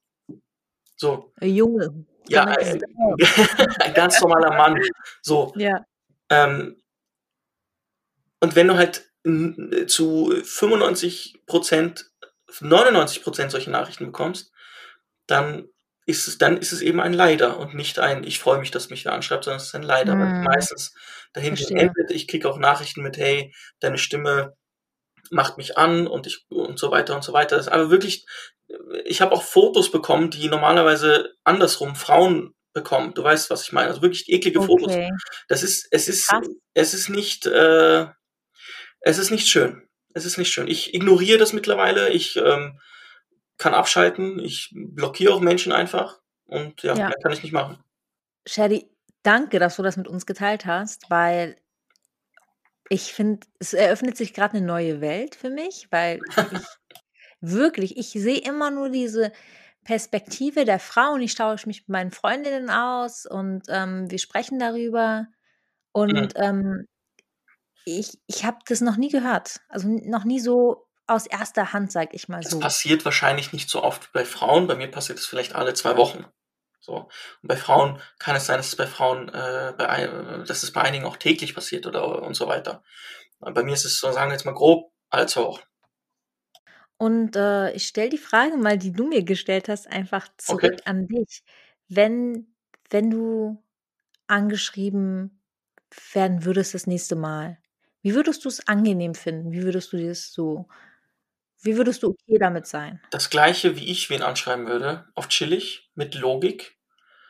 So. 0.96 1.34
Ein 1.40 1.56
Junge. 1.56 2.06
Ja, 2.28 2.46
ein, 2.46 2.82
ein, 3.80 3.94
ganz 3.94 4.20
normaler 4.22 4.56
Mann. 4.56 4.82
So. 5.22 5.54
Ja. 5.56 5.86
Ähm, 6.30 6.82
und 8.40 8.56
wenn 8.56 8.68
du 8.68 8.76
halt 8.76 9.12
zu 9.88 10.32
95 10.44 11.42
Prozent, 11.46 12.12
99 12.60 13.24
Prozent 13.24 13.52
solche 13.52 13.72
Nachrichten 13.72 14.06
bekommst, 14.06 14.52
dann 15.28 15.68
ist 16.06 16.28
es, 16.28 16.38
dann 16.38 16.58
ist 16.58 16.72
es 16.72 16.82
eben 16.82 17.00
ein 17.00 17.14
Leider 17.14 17.58
und 17.58 17.74
nicht 17.74 17.98
ein, 17.98 18.24
ich 18.24 18.40
freue 18.40 18.60
mich, 18.60 18.70
dass 18.70 18.92
mich 18.92 19.04
da 19.04 19.14
anschreibt, 19.14 19.44
sondern 19.44 19.58
es 19.60 19.68
ist 19.68 19.76
ein 19.76 19.84
Leider, 19.84 20.14
hm. 20.14 20.20
weil 20.20 20.44
meistens 20.44 20.94
dahin 21.34 21.58
endet. 21.58 22.12
Ich 22.12 22.28
kriege 22.28 22.50
auch 22.50 22.58
Nachrichten 22.58 23.02
mit, 23.02 23.18
hey, 23.18 23.54
deine 23.80 23.98
Stimme 23.98 24.56
macht 25.32 25.58
mich 25.58 25.78
an 25.78 26.06
und 26.06 26.28
ich 26.28 26.46
und 26.50 26.78
so 26.78 26.92
weiter 26.92 27.16
und 27.16 27.24
so 27.24 27.34
weiter. 27.34 27.56
Das 27.56 27.66
ist 27.66 27.72
aber 27.72 27.90
wirklich, 27.90 28.28
ich 29.06 29.22
habe 29.22 29.34
auch 29.34 29.44
Fotos 29.44 29.92
bekommen, 29.92 30.30
die 30.30 30.48
normalerweise 30.48 31.36
andersrum 31.44 31.96
Frauen 31.96 32.54
bekommen. 32.74 33.14
Du 33.14 33.24
weißt, 33.24 33.50
was 33.50 33.64
ich 33.64 33.72
meine. 33.72 33.88
Also 33.88 34.02
wirklich 34.02 34.30
eklige 34.30 34.60
okay. 34.60 34.68
Fotos. 34.68 34.96
Das 35.48 35.64
ist, 35.64 35.88
es 35.92 36.08
ist, 36.08 36.28
Krass. 36.28 36.48
es 36.74 36.94
ist 36.94 37.10
nicht, 37.10 37.46
äh, 37.46 38.06
es 39.02 39.18
ist 39.18 39.32
nicht 39.32 39.48
schön. 39.48 39.88
Es 40.14 40.26
ist 40.26 40.38
nicht 40.38 40.52
schön. 40.52 40.68
Ich 40.68 40.94
ignoriere 40.94 41.38
das 41.38 41.54
mittlerweile. 41.54 42.10
Ich 42.10 42.36
ähm, 42.38 42.80
kann 43.58 43.74
abschalten. 43.74 44.40
Ich 44.40 44.72
blockiere 44.74 45.34
auch 45.34 45.40
Menschen 45.42 45.72
einfach. 45.72 46.20
Und 46.46 46.84
ja, 46.84 46.96
ja. 46.96 47.12
kann 47.22 47.32
ich 47.32 47.44
nicht 47.44 47.52
machen. 47.52 47.80
Shadi, 48.48 48.88
danke, 49.24 49.60
dass 49.60 49.76
du 49.76 49.84
das 49.84 49.98
mit 49.98 50.08
uns 50.08 50.26
geteilt 50.26 50.66
hast, 50.66 51.10
weil 51.10 51.56
ich 52.90 53.14
finde, 53.14 53.48
es 53.60 53.74
eröffnet 53.74 54.16
sich 54.16 54.34
gerade 54.34 54.58
eine 54.58 54.66
neue 54.66 55.02
Welt 55.02 55.36
für 55.36 55.50
mich, 55.50 55.88
weil 55.90 56.20
ich 56.28 56.62
wirklich, 57.42 57.98
ich 57.98 58.10
sehe 58.10 58.40
immer 58.40 58.72
nur 58.72 58.90
diese 58.90 59.32
Perspektive 59.84 60.66
der 60.66 60.80
Frau 60.80 61.14
und 61.14 61.22
ich 61.22 61.36
tausche 61.36 61.68
mich 61.68 61.82
mit 61.82 61.90
meinen 61.90 62.12
Freundinnen 62.12 62.70
aus 62.70 63.26
und 63.26 63.64
ähm, 63.70 64.10
wir 64.10 64.18
sprechen 64.18 64.60
darüber. 64.60 65.28
Und 65.92 66.14
mhm. 66.14 66.30
ähm, 66.36 66.88
ich, 67.86 68.18
ich 68.26 68.44
habe 68.44 68.58
das 68.68 68.82
noch 68.82 68.98
nie 68.98 69.10
gehört. 69.10 69.62
Also 69.70 69.88
noch 69.88 70.26
nie 70.26 70.40
so 70.40 70.88
aus 71.08 71.28
erster 71.28 71.72
Hand, 71.72 71.92
sag 71.92 72.14
ich 72.14 72.28
mal 72.28 72.42
so. 72.42 72.58
Das 72.58 72.60
passiert 72.60 73.06
wahrscheinlich 73.06 73.54
nicht 73.54 73.70
so 73.70 73.84
oft 73.84 74.12
bei 74.12 74.26
Frauen. 74.26 74.66
Bei 74.66 74.76
mir 74.76 74.90
passiert 74.90 75.20
es 75.20 75.28
vielleicht 75.28 75.54
alle 75.54 75.76
zwei 75.76 75.98
Wochen. 75.98 76.26
So. 76.80 77.10
Und 77.42 77.48
bei 77.48 77.58
Frauen 77.58 78.02
kann 78.18 78.36
es 78.36 78.48
sein, 78.48 78.58
dass 78.58 78.68
es 78.68 78.76
bei 78.76 78.88
Frauen, 78.88 79.30
äh, 79.30 79.74
bei, 79.78 80.08
dass 80.48 80.64
es 80.64 80.72
bei 80.72 80.82
einigen 80.82 81.06
auch 81.06 81.18
täglich 81.18 81.54
passiert 81.54 81.86
oder 81.86 82.24
und 82.24 82.34
so 82.34 82.48
weiter. 82.48 82.84
bei 83.40 83.64
mir 83.64 83.74
ist 83.74 83.86
es 83.86 84.00
so, 84.00 84.12
sagen 84.12 84.30
wir 84.30 84.36
jetzt 84.36 84.46
mal 84.46 84.54
grob, 84.54 84.92
alle 85.10 85.28
zwei 85.28 85.42
Wochen. 85.44 85.64
Und 86.98 87.36
äh, 87.36 87.72
ich 87.74 87.88
stelle 87.88 88.10
die 88.10 88.18
Frage 88.18 88.58
mal, 88.58 88.78
die 88.78 88.92
du 88.92 89.08
mir 89.08 89.24
gestellt 89.24 89.68
hast, 89.70 89.88
einfach 89.88 90.30
zurück 90.38 90.64
okay. 90.64 90.82
an 90.86 91.08
dich. 91.08 91.44
Wenn, 91.90 92.48
wenn 92.90 93.12
du 93.12 93.62
angeschrieben 94.28 95.42
werden 96.14 96.46
würdest 96.46 96.74
das 96.74 96.88
nächste 96.88 97.16
Mal, 97.16 97.58
wie 98.02 98.16
würdest 98.16 98.46
du 98.46 98.50
es 98.50 98.68
angenehm 98.68 99.16
finden? 99.16 99.52
Wie 99.52 99.64
würdest 99.64 99.92
du 99.92 99.98
das 99.98 100.32
so 100.32 100.68
wie 101.66 101.78
würdest 101.78 102.04
du 102.04 102.10
okay 102.10 102.38
damit 102.40 102.68
sein? 102.68 103.02
Das 103.10 103.32
Gleiche, 103.32 103.76
wie 103.76 103.90
ich 103.90 104.10
wen 104.12 104.22
anschreiben 104.22 104.68
würde, 104.68 105.06
auf 105.16 105.30
chillig, 105.30 105.90
mit 105.96 106.14
Logik. 106.14 106.75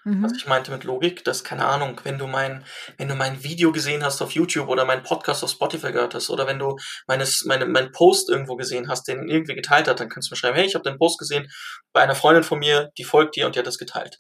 Mhm. 0.06 0.24
Was 0.24 0.34
ich 0.38 0.46
meinte 0.46 0.72
mit 0.72 0.84
Logik, 0.84 1.24
dass, 1.24 1.44
keine 1.44 1.66
Ahnung, 1.66 2.00
wenn 2.04 2.20
du 2.20 2.28
mein, 2.28 2.64
wenn 2.98 3.08
du 3.08 3.16
mein 3.16 3.44
Video 3.44 3.72
gesehen 3.72 4.04
hast 4.04 4.22
auf 4.22 4.32
YouTube 4.32 4.70
oder 4.70 4.86
meinen 4.86 5.02
Podcast 5.02 5.44
auf 5.44 5.50
Spotify 5.50 5.92
gehört 5.92 6.14
hast 6.14 6.30
oder 6.30 6.46
wenn 6.46 6.60
du 6.60 6.78
meines, 7.08 7.44
meine, 7.44 7.66
meinen 7.66 7.92
Post 7.92 8.30
irgendwo 8.30 8.56
gesehen 8.56 8.88
hast, 8.88 9.08
den 9.08 9.28
irgendwie 9.28 9.56
geteilt 9.56 9.88
hat, 9.88 10.00
dann 10.00 10.08
kannst 10.08 10.30
du 10.30 10.34
mir 10.34 10.38
schreiben, 10.38 10.56
hey, 10.56 10.66
ich 10.66 10.76
habe 10.76 10.88
den 10.88 11.00
Post 11.00 11.18
gesehen 11.18 11.52
bei 11.92 12.02
einer 12.02 12.14
Freundin 12.14 12.44
von 12.44 12.60
mir, 12.60 12.92
die 13.00 13.04
folgt 13.04 13.36
dir 13.36 13.48
und 13.48 13.56
die 13.56 13.60
hat 13.60 13.66
das 13.66 13.80
geteilt. 13.80 14.20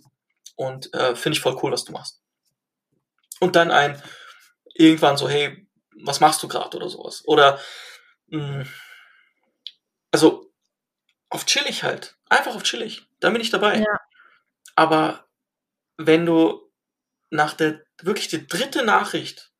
Und 0.55 0.91
äh, 0.95 1.15
finde 1.15 1.37
ich 1.37 1.41
voll 1.41 1.57
cool, 1.61 1.71
was 1.71 1.83
du 1.83 1.91
machst. 1.91 2.19
Und 3.39 3.55
dann 3.55 3.69
ein, 3.69 4.01
irgendwann 4.73 5.17
so, 5.17 5.29
hey, 5.29 5.67
was 6.03 6.19
machst 6.19 6.41
du 6.41 6.47
gerade 6.47 6.75
oder 6.75 6.89
sowas. 6.89 7.21
Oder 7.25 7.59
mh, 8.29 8.39
hm, 8.39 8.67
also 10.11 10.51
auf 11.29 11.45
chillig 11.45 11.83
halt. 11.83 12.15
Einfach 12.27 12.55
auf 12.55 12.63
chillig. 12.63 13.05
Da 13.19 13.29
bin 13.29 13.41
ich 13.41 13.51
dabei. 13.51 13.79
Ja. 13.79 13.99
Aber 14.75 15.24
wenn 15.97 16.25
du 16.25 16.71
nach 17.29 17.53
der 17.53 17.81
wirklich 18.01 18.27
die 18.27 18.47
dritte 18.47 18.83
Nachricht, 18.83 19.51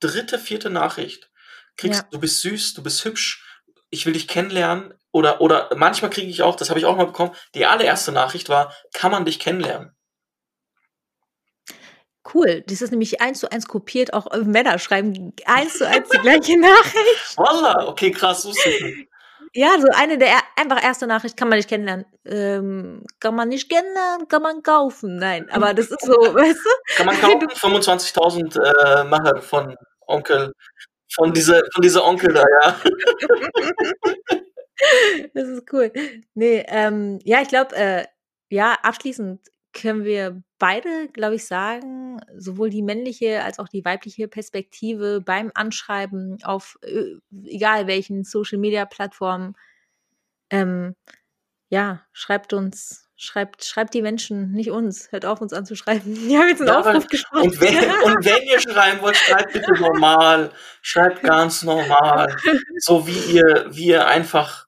dritte, 0.00 0.38
vierte 0.38 0.70
Nachricht 0.70 1.30
kriegst, 1.76 2.02
ja. 2.02 2.08
du 2.10 2.20
bist 2.20 2.40
süß, 2.40 2.74
du 2.74 2.82
bist 2.82 3.04
hübsch, 3.04 3.44
ich 3.90 4.06
will 4.06 4.12
dich 4.12 4.28
kennenlernen 4.28 4.94
oder 5.12 5.40
oder 5.40 5.70
manchmal 5.76 6.10
kriege 6.10 6.28
ich 6.28 6.42
auch, 6.42 6.56
das 6.56 6.70
habe 6.70 6.78
ich 6.78 6.86
auch 6.86 6.96
mal 6.96 7.06
bekommen, 7.06 7.34
die 7.54 7.66
allererste 7.66 8.12
Nachricht 8.12 8.48
war, 8.48 8.74
kann 8.92 9.12
man 9.12 9.24
dich 9.24 9.38
kennenlernen? 9.38 9.94
Cool. 12.32 12.64
Das 12.66 12.80
ist 12.80 12.90
nämlich 12.90 13.20
eins 13.20 13.40
zu 13.40 13.52
eins 13.52 13.68
kopiert. 13.68 14.14
Auch 14.14 14.26
Männer 14.44 14.78
schreiben 14.78 15.34
eins 15.44 15.76
zu 15.76 15.86
eins 15.86 16.08
die 16.08 16.18
gleiche 16.18 16.58
Nachricht. 16.58 17.36
Voila, 17.36 17.86
okay, 17.86 18.10
krass. 18.10 18.48
Ja, 19.56 19.78
so 19.80 19.86
eine 19.94 20.18
der 20.18 20.32
einfach 20.56 20.82
erste 20.82 21.06
Nachricht 21.06 21.36
kann 21.36 21.48
man 21.48 21.58
nicht 21.58 21.68
kennenlernen. 21.68 22.06
Ähm, 22.24 23.04
kann 23.20 23.36
man 23.36 23.48
nicht 23.48 23.70
kennenlernen, 23.70 24.26
kann 24.26 24.42
man 24.42 24.64
kaufen. 24.64 25.16
Nein, 25.16 25.48
aber 25.50 25.74
das 25.74 25.92
ist 25.92 26.04
so, 26.04 26.12
weißt 26.34 26.58
du? 26.58 26.70
Kann 26.96 27.06
man 27.06 27.20
kaufen? 27.20 27.48
25.000 27.48 28.60
äh, 28.60 29.04
Macher 29.04 29.40
von 29.40 29.76
Onkel, 30.08 30.52
von 31.14 31.32
dieser, 31.32 31.62
von 31.72 31.82
dieser 31.82 32.04
Onkel 32.04 32.32
da, 32.32 32.44
ja. 32.62 32.80
das 35.34 35.48
ist 35.48 35.72
cool. 35.72 35.92
Nee, 36.34 36.64
ähm, 36.66 37.20
ja, 37.22 37.40
ich 37.40 37.48
glaube, 37.48 37.76
äh, 37.76 38.06
ja, 38.50 38.76
abschließend 38.82 39.38
können 39.74 40.04
wir 40.04 40.42
beide, 40.58 41.08
glaube 41.12 41.34
ich, 41.34 41.46
sagen, 41.46 42.20
sowohl 42.36 42.70
die 42.70 42.82
männliche 42.82 43.42
als 43.42 43.58
auch 43.58 43.68
die 43.68 43.84
weibliche 43.84 44.28
Perspektive 44.28 45.20
beim 45.20 45.50
Anschreiben 45.54 46.38
auf 46.44 46.78
äh, 46.82 47.16
egal 47.44 47.86
welchen 47.86 48.24
Social 48.24 48.58
Media 48.58 48.86
Plattformen. 48.86 49.54
Ähm, 50.50 50.94
ja, 51.68 52.02
schreibt 52.12 52.52
uns, 52.52 53.10
schreibt, 53.16 53.64
schreibt 53.64 53.94
die 53.94 54.02
Menschen, 54.02 54.52
nicht 54.52 54.70
uns. 54.70 55.10
Hört 55.10 55.26
auf, 55.26 55.40
uns 55.40 55.52
anzuschreiben. 55.52 56.16
Wir 56.28 56.38
haben 56.38 56.48
jetzt 56.48 56.60
einen 56.60 56.68
ja, 56.68 56.80
Aufruf 56.80 57.06
gesprochen. 57.08 57.50
Und 57.50 57.60
wenn, 57.60 57.76
und 58.04 58.24
wenn 58.24 58.42
ihr 58.44 58.60
schreiben 58.60 59.00
wollt, 59.02 59.16
schreibt 59.16 59.52
bitte 59.52 59.72
normal. 59.74 60.52
Schreibt 60.82 61.22
ganz 61.22 61.62
normal. 61.64 62.34
So 62.78 63.06
wie 63.06 63.34
ihr, 63.34 63.66
wie 63.70 63.86
ihr 63.86 64.06
einfach 64.06 64.64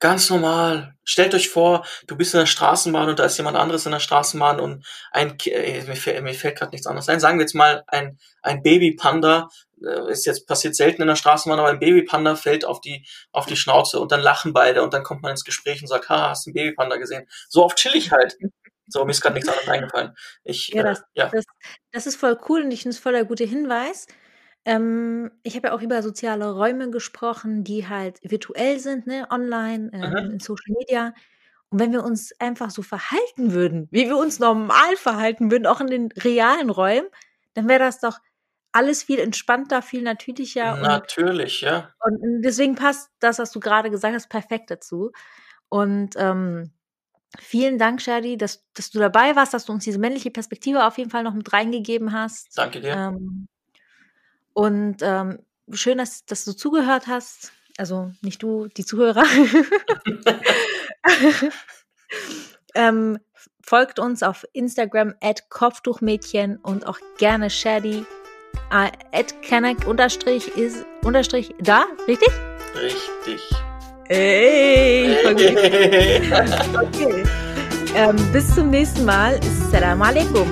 Ganz 0.00 0.30
normal. 0.30 0.94
Stellt 1.10 1.34
euch 1.34 1.48
vor, 1.48 1.84
du 2.06 2.16
bist 2.16 2.34
in 2.34 2.38
der 2.38 2.46
Straßenbahn 2.46 3.08
und 3.08 3.18
da 3.18 3.24
ist 3.24 3.36
jemand 3.36 3.56
anderes 3.56 3.84
in 3.84 3.90
der 3.90 3.98
Straßenbahn 3.98 4.60
und 4.60 4.86
ein, 5.10 5.36
äh, 5.46 5.82
mir, 5.82 5.96
fällt, 5.96 6.22
mir 6.22 6.34
fällt 6.34 6.56
gerade 6.56 6.70
nichts 6.70 6.86
anderes 6.86 7.08
ein. 7.08 7.18
Sagen 7.18 7.38
wir 7.38 7.42
jetzt 7.42 7.56
mal, 7.56 7.82
ein, 7.88 8.16
ein 8.42 8.62
Babypanda, 8.62 9.48
äh, 9.84 10.12
ist 10.12 10.24
jetzt 10.24 10.46
passiert 10.46 10.76
selten 10.76 11.02
in 11.02 11.08
der 11.08 11.16
Straßenbahn, 11.16 11.58
aber 11.58 11.70
ein 11.70 11.80
Babypanda 11.80 12.36
fällt 12.36 12.64
auf 12.64 12.80
die, 12.80 13.04
auf 13.32 13.46
die 13.46 13.56
Schnauze 13.56 13.98
und 13.98 14.12
dann 14.12 14.20
lachen 14.20 14.52
beide 14.52 14.84
und 14.84 14.94
dann 14.94 15.02
kommt 15.02 15.22
man 15.22 15.32
ins 15.32 15.44
Gespräch 15.44 15.82
und 15.82 15.88
sagt, 15.88 16.08
ha, 16.10 16.30
hast 16.30 16.46
du 16.46 16.50
einen 16.50 16.54
Babypanda 16.54 16.96
gesehen? 16.96 17.26
So 17.48 17.64
oft 17.64 17.76
chill 17.76 17.96
ich 17.96 18.12
halt. 18.12 18.36
So, 18.86 19.04
mir 19.04 19.10
ist 19.10 19.20
gerade 19.20 19.34
nichts 19.34 19.48
anderes 19.48 19.68
eingefallen. 19.68 20.16
Ich, 20.44 20.68
ja, 20.68 20.84
das, 20.84 21.00
äh, 21.00 21.02
ja. 21.14 21.30
Das, 21.32 21.44
das 21.90 22.06
ist 22.06 22.16
voll 22.16 22.38
cool 22.48 22.62
und 22.62 22.70
ich 22.70 22.82
finde 22.82 22.94
es 22.94 23.00
voll 23.00 23.14
der 23.14 23.24
gute 23.24 23.44
Hinweis. 23.44 24.06
Ähm, 24.64 25.30
ich 25.42 25.56
habe 25.56 25.68
ja 25.68 25.74
auch 25.74 25.82
über 25.82 26.02
soziale 26.02 26.52
Räume 26.52 26.90
gesprochen, 26.90 27.64
die 27.64 27.88
halt 27.88 28.18
virtuell 28.22 28.78
sind, 28.78 29.06
ne, 29.06 29.26
online, 29.30 29.90
ähm, 29.94 30.32
in 30.32 30.40
Social 30.40 30.74
Media. 30.78 31.14
Und 31.70 31.78
wenn 31.80 31.92
wir 31.92 32.04
uns 32.04 32.32
einfach 32.40 32.70
so 32.70 32.82
verhalten 32.82 33.52
würden, 33.52 33.88
wie 33.90 34.06
wir 34.08 34.16
uns 34.16 34.38
normal 34.38 34.96
verhalten 34.96 35.50
würden, 35.50 35.66
auch 35.66 35.80
in 35.80 35.86
den 35.86 36.08
realen 36.12 36.70
Räumen, 36.70 37.08
dann 37.54 37.68
wäre 37.68 37.80
das 37.80 38.00
doch 38.00 38.18
alles 38.72 39.02
viel 39.02 39.18
entspannter, 39.18 39.82
viel 39.82 40.02
natürlicher 40.02 40.74
und 40.74 40.82
Natürlich, 40.82 41.62
ja. 41.62 41.92
und 42.00 42.42
deswegen 42.42 42.76
passt 42.76 43.10
das, 43.20 43.38
was 43.38 43.50
du 43.52 43.60
gerade 43.60 43.90
gesagt 43.90 44.14
hast, 44.14 44.28
perfekt 44.28 44.70
dazu. 44.70 45.10
Und, 45.68 46.14
ähm, 46.16 46.72
vielen 47.38 47.78
Dank, 47.78 48.02
Shadi, 48.02 48.36
dass 48.36 48.64
dass 48.74 48.90
du 48.90 48.98
dabei 48.98 49.36
warst, 49.36 49.54
dass 49.54 49.66
du 49.66 49.72
uns 49.72 49.84
diese 49.84 49.98
männliche 50.00 50.30
Perspektive 50.30 50.84
auf 50.86 50.98
jeden 50.98 51.10
Fall 51.10 51.22
noch 51.24 51.34
mit 51.34 51.52
reingegeben 51.52 52.12
hast. 52.12 52.56
Danke 52.58 52.80
dir. 52.80 52.94
Ähm 52.94 53.48
und 54.52 54.98
ähm, 55.02 55.38
schön, 55.72 55.98
dass, 55.98 56.24
dass 56.24 56.44
du 56.44 56.52
zugehört 56.52 57.06
hast. 57.06 57.52
Also 57.78 58.12
nicht 58.20 58.42
du, 58.42 58.66
die 58.66 58.84
Zuhörer. 58.84 59.24
ähm, 62.74 63.18
folgt 63.62 63.98
uns 63.98 64.22
auf 64.22 64.44
Instagram 64.52 65.14
at 65.20 65.48
Kopftuchmädchen 65.48 66.56
und 66.56 66.86
auch 66.86 66.98
gerne 67.18 67.48
Shady 67.48 68.04
äh, 68.70 68.90
at 69.12 69.42
Kanak 69.42 69.86
unterstrich 69.86 70.48
ist 70.56 70.84
unterstrich 71.02 71.54
da, 71.60 71.86
richtig? 72.06 72.28
Richtig. 72.74 73.40
Hey, 74.08 75.16
hey. 75.24 76.20
okay. 76.82 77.24
Ähm, 77.94 78.16
bis 78.32 78.54
zum 78.54 78.70
nächsten 78.70 79.04
Mal. 79.04 79.38
Assalamu 79.40 80.04
alaikum. 80.04 80.48